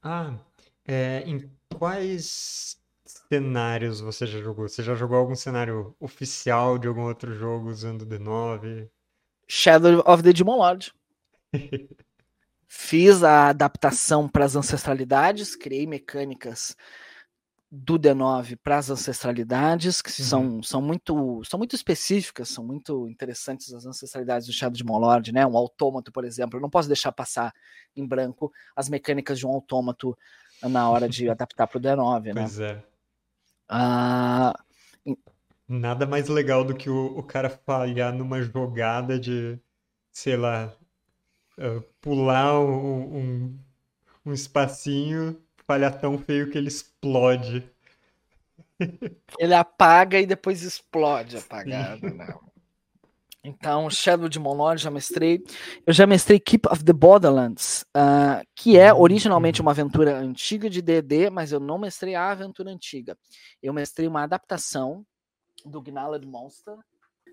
[0.02, 0.39] Ah,
[0.86, 4.66] é, em quais cenários você já jogou?
[4.66, 8.89] Você já jogou algum cenário oficial de algum outro jogo usando D9?
[9.47, 10.94] Shadow of the Demon Lord.
[12.66, 16.74] Fiz a adaptação para as ancestralidades, criei mecânicas
[17.74, 20.27] do D9 para as ancestralidades, que uhum.
[20.27, 25.32] são, são, muito, são muito específicas, são muito interessantes as ancestralidades do Shadow de Molord,
[25.32, 25.47] né?
[25.47, 27.51] Um autômato, por exemplo, eu não posso deixar passar
[27.97, 30.15] em branco as mecânicas de um autômato
[30.62, 32.43] na hora de adaptar para o D9, né?
[32.43, 32.85] Pois é.
[33.66, 34.55] Ah,
[35.66, 39.59] Nada mais legal do que o, o cara falhar numa jogada de,
[40.12, 40.70] sei lá,
[41.59, 43.59] uh, pular um, um,
[44.27, 45.40] um espacinho
[45.73, 47.66] falhar tão feio que ele explode.
[49.39, 52.35] Ele apaga e depois explode apagado, né?
[53.44, 55.43] Então, Shadow de Monor já mestrei.
[55.86, 60.82] Eu já mestrei Keep of the Borderlands, uh, que é originalmente uma aventura antiga de
[60.82, 63.16] D&D, mas eu não mestrei a aventura antiga.
[63.62, 65.05] Eu mestrei uma adaptação
[65.65, 66.77] do Gnalled Monster.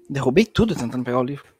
[0.10, 1.59] Derrubei tudo tentando pegar o livro.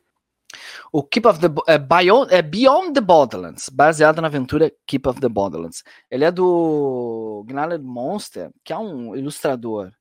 [0.92, 5.22] O Keep of the é, Beyond, é Beyond the Borderlands, baseado na aventura Keep of
[5.22, 5.84] the Borderlands.
[6.10, 9.92] Ele é do Gnarled Monster, que é um ilustrador,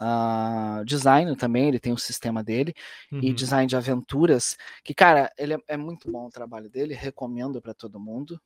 [0.00, 2.74] uh, designer também, ele tem o um sistema dele,
[3.12, 3.20] uhum.
[3.22, 7.60] e design de aventuras, que, cara, ele é, é muito bom o trabalho dele, recomendo
[7.60, 8.40] para todo mundo.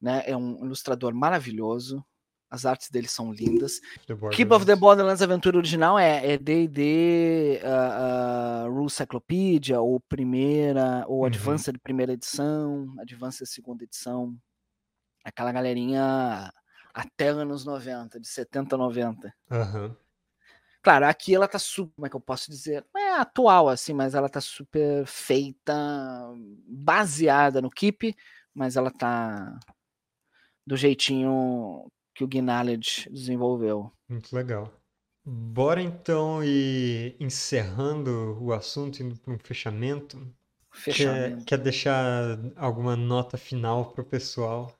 [0.00, 0.22] Né?
[0.26, 2.04] É um ilustrador maravilhoso,
[2.50, 3.80] as artes dele são lindas.
[4.32, 11.04] Keep of the Borderlands aventura original é D&D é uh, uh, Rule Cyclopedia, ou primeira,
[11.08, 11.24] ou uhum.
[11.26, 14.36] Advanced primeira edição, Advanced segunda edição.
[15.24, 16.52] Aquela galerinha
[16.94, 19.34] até anos 90, de 70 a 90.
[19.50, 19.96] Uhum.
[20.82, 22.86] Claro, aqui ela tá super, como é que eu posso dizer?
[22.94, 25.74] Não é atual assim, mas ela tá super feita,
[26.68, 28.14] baseada no Keep,
[28.54, 29.58] mas ela tá
[30.64, 33.92] do jeitinho que o Gnaled desenvolveu.
[34.08, 34.72] Muito legal.
[35.24, 40.34] Bora então ir encerrando o assunto, indo para um fechamento.
[40.72, 41.38] Fechamento.
[41.38, 44.72] Quer, quer deixar alguma nota final para o pessoal?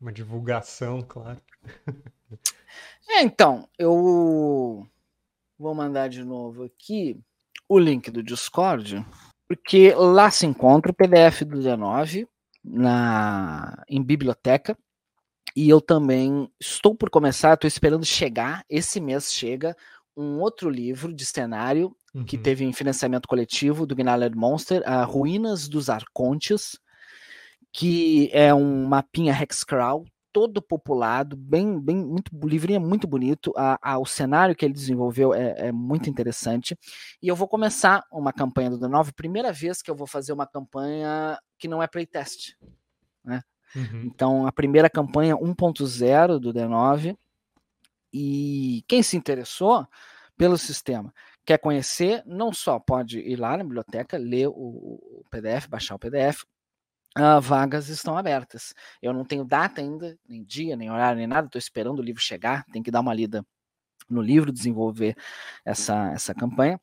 [0.00, 1.40] Uma divulgação, claro.
[3.08, 4.84] É, então, eu
[5.56, 7.16] vou mandar de novo aqui
[7.68, 9.06] o link do Discord,
[9.48, 12.28] porque lá se encontra o PDF do 19
[12.64, 14.76] na, em biblioteca.
[15.56, 19.74] E eu também estou por começar, estou esperando chegar, esse mês chega,
[20.14, 22.24] um outro livro de cenário uhum.
[22.24, 26.78] que teve em financiamento coletivo do Gnarled Monster, a Ruínas dos Arcontes,
[27.72, 33.54] que é um mapinha Hexcrawl todo populado, bem, bem, muito, o livrinho é muito bonito,
[33.56, 36.76] a, a, o cenário que ele desenvolveu é, é, muito interessante,
[37.22, 40.46] e eu vou começar uma campanha do D9, primeira vez que eu vou fazer uma
[40.46, 42.54] campanha que não é playtest,
[43.24, 43.40] né?
[43.76, 44.02] Uhum.
[44.04, 47.16] Então, a primeira campanha 1.0 do D9.
[48.12, 49.86] E quem se interessou
[50.36, 51.12] pelo sistema,
[51.44, 56.44] quer conhecer, não só pode ir lá na biblioteca, ler o, PDF, baixar o PDF,
[57.18, 58.74] Uh, vagas estão abertas.
[59.00, 61.46] Eu não tenho data ainda, nem dia, nem horário, nem nada.
[61.46, 62.62] Estou esperando o livro chegar.
[62.66, 63.42] Tem que dar uma lida
[64.06, 65.16] no livro, desenvolver
[65.64, 66.78] essa, essa campanha.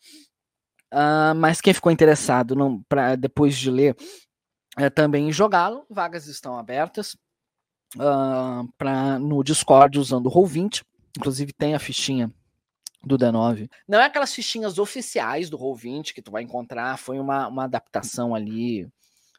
[0.91, 3.95] Uh, mas quem ficou interessado, não, pra, depois de ler
[4.77, 5.85] é, também jogá-lo.
[5.89, 7.15] Vagas estão abertas
[7.95, 10.83] uh, no Discord usando o Roll20.
[11.17, 12.31] Inclusive tem a fichinha
[13.03, 13.69] do D9.
[13.87, 18.33] Não é aquelas fichinhas oficiais do Roll20 que tu vai encontrar, foi uma, uma adaptação
[18.33, 18.87] ali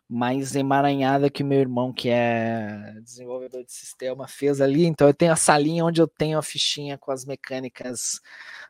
[0.08, 4.84] mais emaranhada que meu irmão, que é desenvolvedor de sistema, fez ali.
[4.84, 8.20] Então eu tenho a salinha onde eu tenho a fichinha com as mecânicas,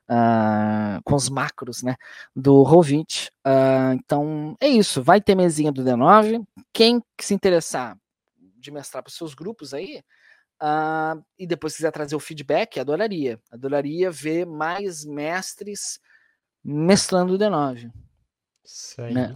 [0.08, 1.96] uh, com os macros, né,
[2.34, 3.28] do Roll20.
[3.46, 6.44] Uh, então é isso, vai ter mesinha do D9.
[6.72, 7.98] Quem se interessar
[8.56, 10.02] de mestrar para os seus grupos aí,
[10.62, 13.40] uh, e depois quiser trazer o feedback, adoraria.
[13.50, 16.00] Adoraria ver mais mestres
[16.64, 17.92] mestrando o D9.
[18.64, 19.12] Isso aí.
[19.12, 19.34] Né?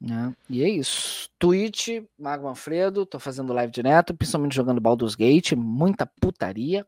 [0.00, 0.34] Né?
[0.48, 1.28] E é isso.
[1.38, 6.86] Twitch, Mago Manfredo, tô fazendo live direto, principalmente jogando Baldur's Gate, muita putaria.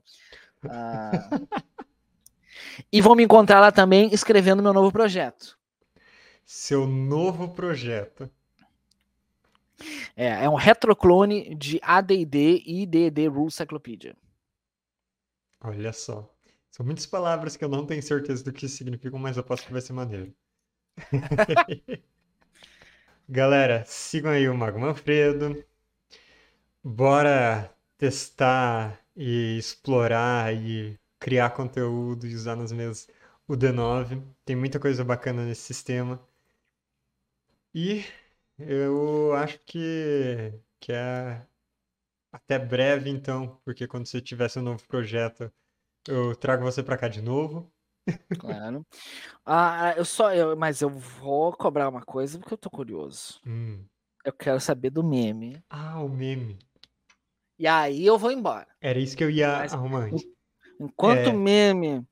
[0.65, 1.29] Ah...
[2.91, 5.59] e vão me encontrar lá também escrevendo meu novo projeto.
[6.45, 8.31] Seu novo projeto.
[10.17, 14.17] É, é um retroclone de AD&D e D&D Rule Cyclopedia.
[15.61, 16.33] Olha só.
[16.71, 19.73] São muitas palavras que eu não tenho certeza do que significam, mas eu posso que
[19.73, 20.33] vai ser maneiro.
[23.29, 25.65] Galera, sigam aí o Mago Manfredo.
[26.85, 33.09] Bora testar e explorar e criar conteúdo e usar nas mesas
[33.49, 34.23] o D9.
[34.45, 36.21] Tem muita coisa bacana nesse sistema.
[37.75, 38.05] E
[38.59, 41.47] eu acho que, que é
[42.33, 45.53] até breve, então, porque quando você tiver seu novo projeto,
[46.09, 47.73] eu trago você para cá de novo.
[48.39, 48.85] Claro.
[49.45, 53.41] Ah, eu só, eu, mas eu vou cobrar uma coisa porque eu tô curioso.
[53.47, 53.85] Hum.
[54.25, 55.63] Eu quero saber do meme.
[55.69, 56.59] Ah, o meme.
[57.59, 58.69] E aí eu vou embora.
[58.81, 60.11] Era isso que eu ia mas, arrumar.
[60.81, 61.33] Enquanto o é...
[61.33, 62.07] meme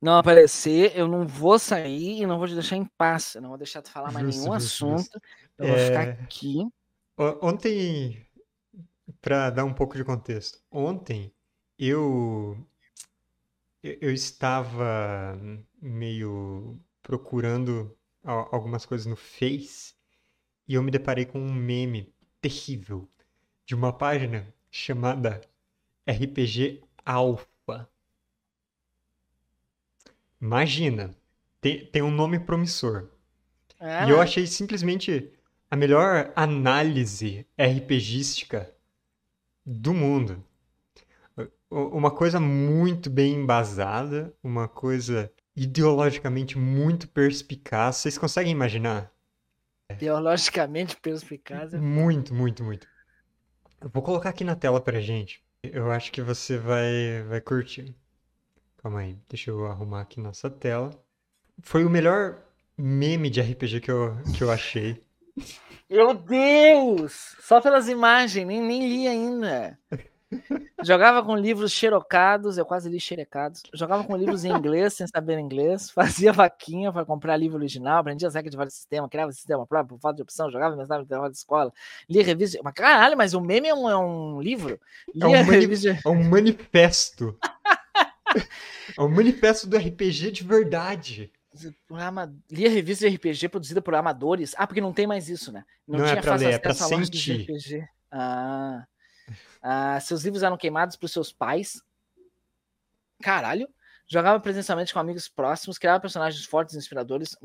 [0.00, 3.34] não aparecer, eu não vou sair e não vou te deixar em paz.
[3.34, 4.98] Eu não vou deixar de falar mais justo, nenhum justo, assunto.
[4.98, 5.20] Justo.
[5.58, 5.68] Eu é...
[5.68, 6.68] vou ficar é, aqui.
[7.40, 8.26] Ontem,
[9.20, 11.32] para dar um pouco de contexto, ontem
[11.78, 12.56] eu
[13.82, 15.38] eu estava
[15.80, 19.94] meio procurando algumas coisas no Face
[20.68, 23.08] e eu me deparei com um meme terrível
[23.66, 25.40] de uma página chamada
[26.08, 27.88] RPG Alpha.
[30.40, 31.14] Imagina,
[31.60, 33.08] tem, tem um nome promissor.
[34.06, 35.32] E eu achei simplesmente
[35.68, 38.72] a melhor análise RPGística
[39.64, 40.44] do mundo
[41.72, 47.96] uma coisa muito bem embasada, uma coisa ideologicamente muito perspicaz.
[47.96, 49.10] Vocês conseguem imaginar?
[49.90, 51.72] Ideologicamente perspicaz.
[51.72, 52.86] É muito, muito, muito.
[53.80, 55.42] Eu vou colocar aqui na tela pra gente.
[55.62, 57.94] Eu acho que você vai, vai curtir.
[58.78, 60.90] Calma aí, deixa eu arrumar aqui nossa tela.
[61.62, 62.42] Foi o melhor
[62.76, 65.02] meme de RPG que eu, que eu achei.
[65.88, 67.36] Meu Deus!
[67.40, 69.78] Só pelas imagens, nem, nem li ainda.
[70.82, 73.62] Jogava com livros xerocados, eu quase li xerecados.
[73.72, 75.90] Jogava com livros em inglês, sem saber inglês.
[75.90, 79.96] Fazia vaquinha para comprar livro original, aprendia as regras de vários sistemas, criava sistema próprio,
[79.96, 81.72] por falta de opção, jogava mestrado de de escola,
[82.08, 82.58] lia revista.
[82.62, 84.80] Mas caralho, mas o meme é um, é um livro?
[85.14, 85.98] Lia é um, revista...
[86.04, 87.38] é um manifesto.
[88.98, 91.30] é um manifesto do RPG de verdade.
[92.50, 94.54] Lia revista de RPG produzida por amadores.
[94.56, 95.64] Ah, porque não tem mais isso, né?
[95.86, 97.46] Não, não tinha é pra ler, é pra sentir.
[98.10, 98.84] Ah.
[99.62, 101.82] Ah, seus livros eram queimados por seus pais.
[103.22, 103.68] Caralho.
[104.06, 107.36] Jogava presencialmente com amigos próximos, criava personagens fortes e inspiradores,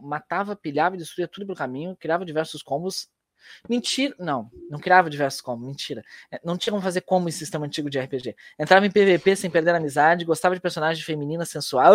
[0.00, 3.10] matava, pilhava e destruía tudo pelo caminho, criava diversos combos.
[3.68, 4.14] Mentira.
[4.18, 6.02] Não, não criava diversos combos, mentira.
[6.30, 8.34] É, não tinha como fazer como em sistema antigo de RPG.
[8.58, 11.94] Entrava em PVP sem perder a amizade, gostava de personagens femininas sensual.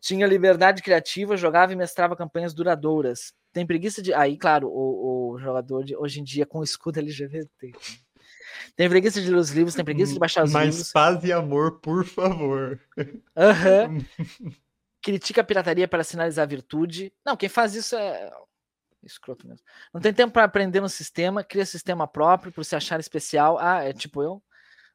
[0.00, 3.34] Tinha liberdade criativa, jogava e mestrava campanhas duradouras.
[3.56, 4.12] Tem preguiça de.
[4.12, 7.72] Aí, claro, o, o jogador de, hoje em dia com escudo LGBT.
[8.76, 10.80] Tem preguiça de ler os livros, tem preguiça de baixar os Mas livros.
[10.80, 12.78] Mas paz e amor, por favor.
[12.98, 14.52] Uhum.
[15.02, 17.10] Critica a pirataria para sinalizar a virtude.
[17.24, 18.30] Não, quem faz isso é
[19.02, 19.64] escroto mesmo.
[19.90, 23.56] Não tem tempo para aprender no sistema, cria sistema próprio por se achar especial.
[23.58, 24.42] Ah, é tipo eu.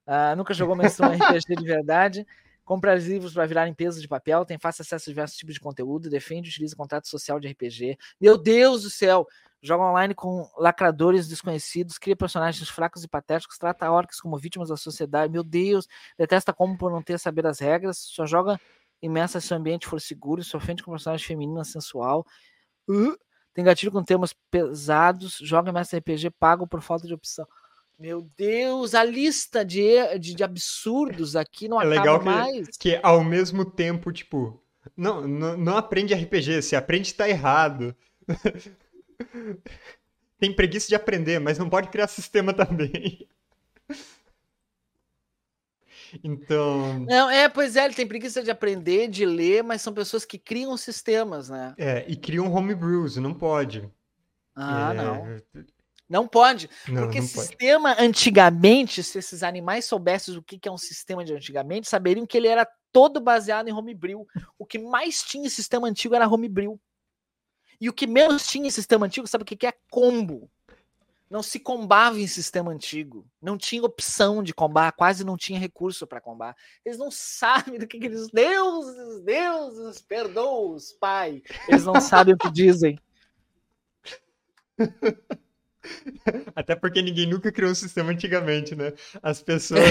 [0.06, 2.28] Ah, nunca jogou mestrão RPG de verdade.
[2.72, 6.10] Compra livros para virar peso de papel, tem fácil acesso a diversos tipos de conteúdo,
[6.10, 7.98] defende e utiliza contrato social de RPG.
[8.18, 9.28] Meu Deus do céu!
[9.62, 14.78] Joga online com lacradores desconhecidos, cria personagens fracos e patéticos, trata orcs como vítimas da
[14.78, 15.34] sociedade.
[15.34, 15.86] Meu Deus,
[16.18, 18.58] detesta como por não ter saber as regras, só joga
[19.02, 22.26] imersa se o ambiente for seguro, se ofende com personagem feminina sensual.
[22.88, 23.18] Uh,
[23.54, 27.46] tem gatilho com temas pesados, joga imersa RPG pago por falta de opção.
[28.02, 32.68] Meu Deus, a lista de, de, de absurdos aqui não é acaba legal que, mais.
[32.80, 34.60] Que ao mesmo tempo, tipo,
[34.98, 37.96] não, não, não aprende RPG, se aprende tá errado.
[40.40, 43.28] Tem preguiça de aprender, mas não pode criar sistema também.
[46.24, 47.02] Então.
[47.02, 50.40] Não, é, pois é, ele tem preguiça de aprender, de ler, mas são pessoas que
[50.40, 51.76] criam sistemas, né?
[51.78, 53.88] É, e criam homebrews, não pode.
[54.56, 54.98] Ah, é...
[54.98, 55.38] não.
[56.12, 56.70] Não pode.
[56.90, 58.06] Não, porque não sistema pode.
[58.06, 62.50] antigamente, se esses animais soubessem o que é um sistema de antigamente, saberiam que ele
[62.50, 64.28] era todo baseado em homebrew.
[64.60, 66.78] O que mais tinha em sistema antigo era homebrew.
[67.80, 70.52] E o que menos tinha em sistema antigo, sabe o que é combo?
[71.30, 73.26] Não se combava em sistema antigo.
[73.42, 76.58] Não tinha opção de combar, quase não tinha recurso para combar.
[76.84, 78.28] Eles não sabem do que, que eles.
[78.32, 81.42] Deuses, deuses, perdoa-os, pai.
[81.70, 83.00] Eles não sabem o que dizem.
[86.56, 88.94] Até porque ninguém nunca criou um sistema antigamente, né?
[89.22, 89.82] As pessoas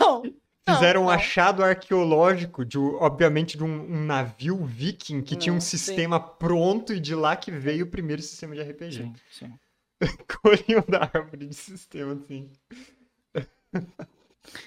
[0.00, 0.22] não,
[0.68, 5.58] fizeram não, um achado arqueológico, de, obviamente, de um, um navio viking que tinha um
[5.58, 6.30] hum, sistema sim.
[6.38, 8.96] pronto e de lá que veio o primeiro sistema de RPG.
[8.96, 9.58] Sim, sim.
[10.42, 12.50] Colhiam da árvore de sistema, assim.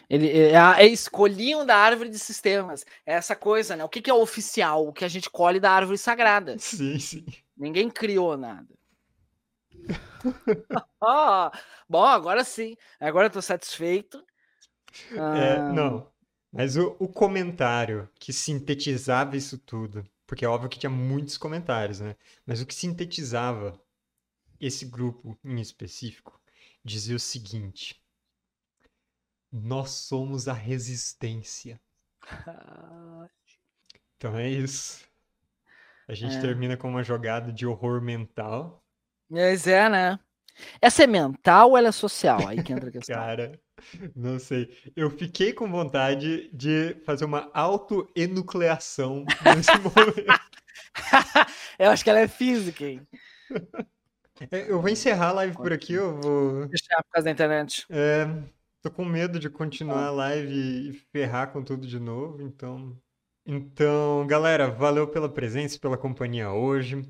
[0.09, 2.85] Ele, é, é, escolhiam da árvore de sistemas.
[3.05, 3.83] É essa coisa, né?
[3.83, 4.87] O que, que é oficial?
[4.87, 6.57] O que a gente colhe da árvore sagrada.
[6.57, 7.25] Sim, sim.
[7.55, 8.76] Ninguém criou nada.
[11.01, 11.51] oh,
[11.87, 12.75] bom, agora sim.
[12.99, 14.23] Agora eu tô satisfeito.
[15.11, 15.71] É, ah...
[15.71, 16.11] não.
[16.51, 21.99] Mas o, o, comentário que sintetizava isso tudo, porque é óbvio que tinha muitos comentários,
[21.99, 22.15] né?
[22.45, 23.79] Mas o que sintetizava
[24.59, 26.41] esse grupo em específico
[26.83, 28.01] dizia o seguinte:
[29.51, 31.79] Nós somos a resistência.
[34.17, 35.05] então é isso.
[36.07, 36.41] A gente é.
[36.41, 38.83] termina com uma jogada de horror mental
[39.29, 40.19] Pois é, né?
[40.81, 42.47] Essa é mental ou ela é social?
[42.47, 43.15] Aí que entra a questão.
[43.15, 43.59] Cara,
[44.15, 44.69] não sei.
[44.95, 49.25] Eu fiquei com vontade de fazer uma autoenucleação
[49.55, 50.25] nesse momento.
[51.77, 53.07] eu acho que ela é física, hein?
[54.51, 56.67] É, eu vou encerrar a live por aqui, eu vou.
[56.67, 57.85] Deixar por causa da internet.
[57.89, 58.27] É,
[58.81, 62.95] tô com medo de continuar a live e ferrar com tudo de novo, então.
[63.45, 67.07] Então, galera, valeu pela presença, pela companhia hoje.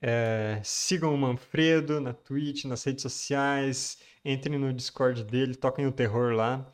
[0.00, 3.98] É, sigam o Manfredo na Twitch, nas redes sociais.
[4.24, 6.70] Entrem no Discord dele, toquem o terror lá.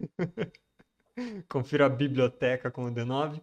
[1.48, 3.40] Confira a biblioteca com o D9.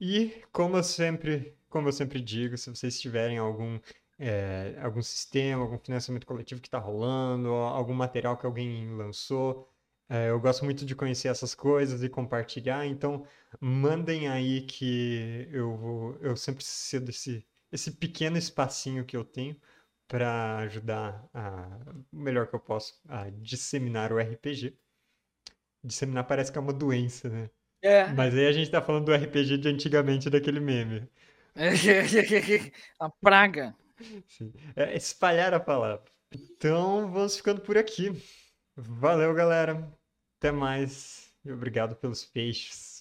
[0.00, 3.80] E como eu sempre, como eu sempre digo, se vocês tiverem algum
[4.18, 9.68] é, algum sistema, algum financiamento coletivo que está rolando, algum material que alguém lançou,
[10.08, 12.86] é, eu gosto muito de conhecer essas coisas e compartilhar.
[12.86, 13.26] Então
[13.60, 19.56] mandem aí que eu vou, eu sempre cedo esse esse pequeno espacinho que eu tenho
[20.06, 21.78] para ajudar a,
[22.12, 24.76] o melhor que eu posso a disseminar o RPG.
[25.84, 27.50] Disseminar parece que é uma doença, né?
[27.82, 28.06] É.
[28.12, 31.08] Mas aí a gente tá falando do RPG de antigamente daquele meme.
[33.00, 33.74] a praga.
[34.28, 34.52] Sim.
[34.74, 36.04] É espalhar a palavra.
[36.32, 38.12] Então, vamos ficando por aqui.
[38.76, 39.90] Valeu, galera.
[40.38, 41.32] Até mais.
[41.44, 42.97] E obrigado pelos peixes.